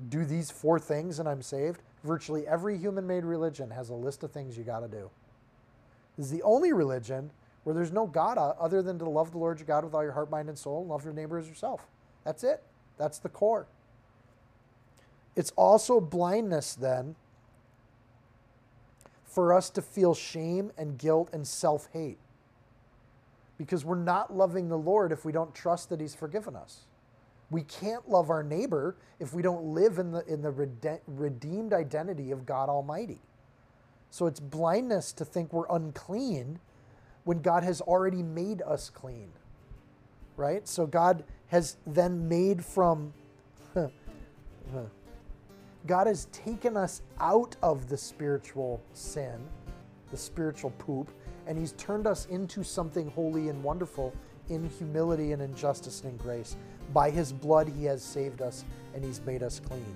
do 0.09 0.25
these 0.25 0.51
four 0.51 0.79
things 0.79 1.19
and 1.19 1.27
I'm 1.27 1.41
saved? 1.41 1.81
Virtually 2.03 2.47
every 2.47 2.77
human 2.77 3.07
made 3.07 3.23
religion 3.23 3.71
has 3.71 3.89
a 3.89 3.93
list 3.93 4.23
of 4.23 4.31
things 4.31 4.57
you 4.57 4.63
got 4.63 4.79
to 4.81 4.87
do. 4.87 5.09
This 6.17 6.27
is 6.27 6.31
the 6.31 6.43
only 6.43 6.73
religion 6.73 7.31
where 7.63 7.73
there's 7.73 7.91
no 7.91 8.07
God 8.07 8.37
other 8.37 8.81
than 8.81 8.97
to 8.99 9.09
love 9.09 9.31
the 9.31 9.37
Lord 9.37 9.59
your 9.59 9.67
God 9.67 9.83
with 9.83 9.93
all 9.93 10.03
your 10.03 10.13
heart, 10.13 10.29
mind, 10.29 10.49
and 10.49 10.57
soul, 10.57 10.81
and 10.81 10.89
love 10.89 11.03
your 11.03 11.13
neighbor 11.13 11.37
as 11.37 11.47
yourself. 11.47 11.85
That's 12.23 12.43
it. 12.43 12.63
That's 12.97 13.19
the 13.19 13.29
core. 13.29 13.67
It's 15.35 15.51
also 15.55 15.99
blindness 15.99 16.73
then 16.73 17.15
for 19.25 19.53
us 19.53 19.69
to 19.71 19.81
feel 19.81 20.15
shame 20.15 20.71
and 20.77 20.97
guilt 20.97 21.29
and 21.33 21.45
self 21.45 21.89
hate 21.93 22.17
because 23.57 23.83
we're 23.83 23.95
not 23.95 24.35
loving 24.35 24.69
the 24.69 24.77
Lord 24.77 25.11
if 25.11 25.25
we 25.25 25.31
don't 25.31 25.53
trust 25.53 25.89
that 25.89 25.99
He's 25.99 26.15
forgiven 26.15 26.55
us. 26.55 26.85
We 27.49 27.63
can't 27.63 28.07
love 28.09 28.29
our 28.29 28.43
neighbor 28.43 28.97
if 29.19 29.33
we 29.33 29.41
don't 29.41 29.73
live 29.73 29.99
in 29.99 30.11
the, 30.11 30.25
in 30.25 30.41
the 30.41 30.51
redeemed 31.07 31.73
identity 31.73 32.31
of 32.31 32.45
God 32.45 32.69
Almighty. 32.69 33.21
So 34.09 34.25
it's 34.25 34.39
blindness 34.39 35.11
to 35.13 35.25
think 35.25 35.53
we're 35.53 35.69
unclean 35.69 36.59
when 37.23 37.41
God 37.41 37.63
has 37.63 37.81
already 37.81 38.23
made 38.23 38.61
us 38.61 38.89
clean. 38.89 39.29
Right? 40.35 40.67
So 40.67 40.85
God 40.85 41.23
has 41.47 41.77
then 41.85 42.27
made 42.27 42.63
from 42.63 43.13
God 45.85 46.07
has 46.07 46.25
taken 46.25 46.75
us 46.75 47.01
out 47.19 47.55
of 47.63 47.87
the 47.87 47.97
spiritual 47.97 48.81
sin, 48.93 49.39
the 50.11 50.17
spiritual 50.17 50.71
poop, 50.71 51.09
and 51.47 51.57
He's 51.57 51.71
turned 51.73 52.07
us 52.07 52.25
into 52.27 52.63
something 52.63 53.09
holy 53.11 53.49
and 53.49 53.63
wonderful 53.63 54.13
in 54.49 54.69
humility 54.69 55.31
and 55.31 55.41
in 55.41 55.55
justice 55.55 56.01
and 56.01 56.11
in 56.11 56.17
grace. 56.17 56.55
By 56.93 57.09
His 57.09 57.31
blood, 57.31 57.69
He 57.69 57.85
has 57.85 58.03
saved 58.03 58.41
us 58.41 58.65
and 58.93 59.03
He's 59.03 59.21
made 59.21 59.43
us 59.43 59.59
clean. 59.59 59.95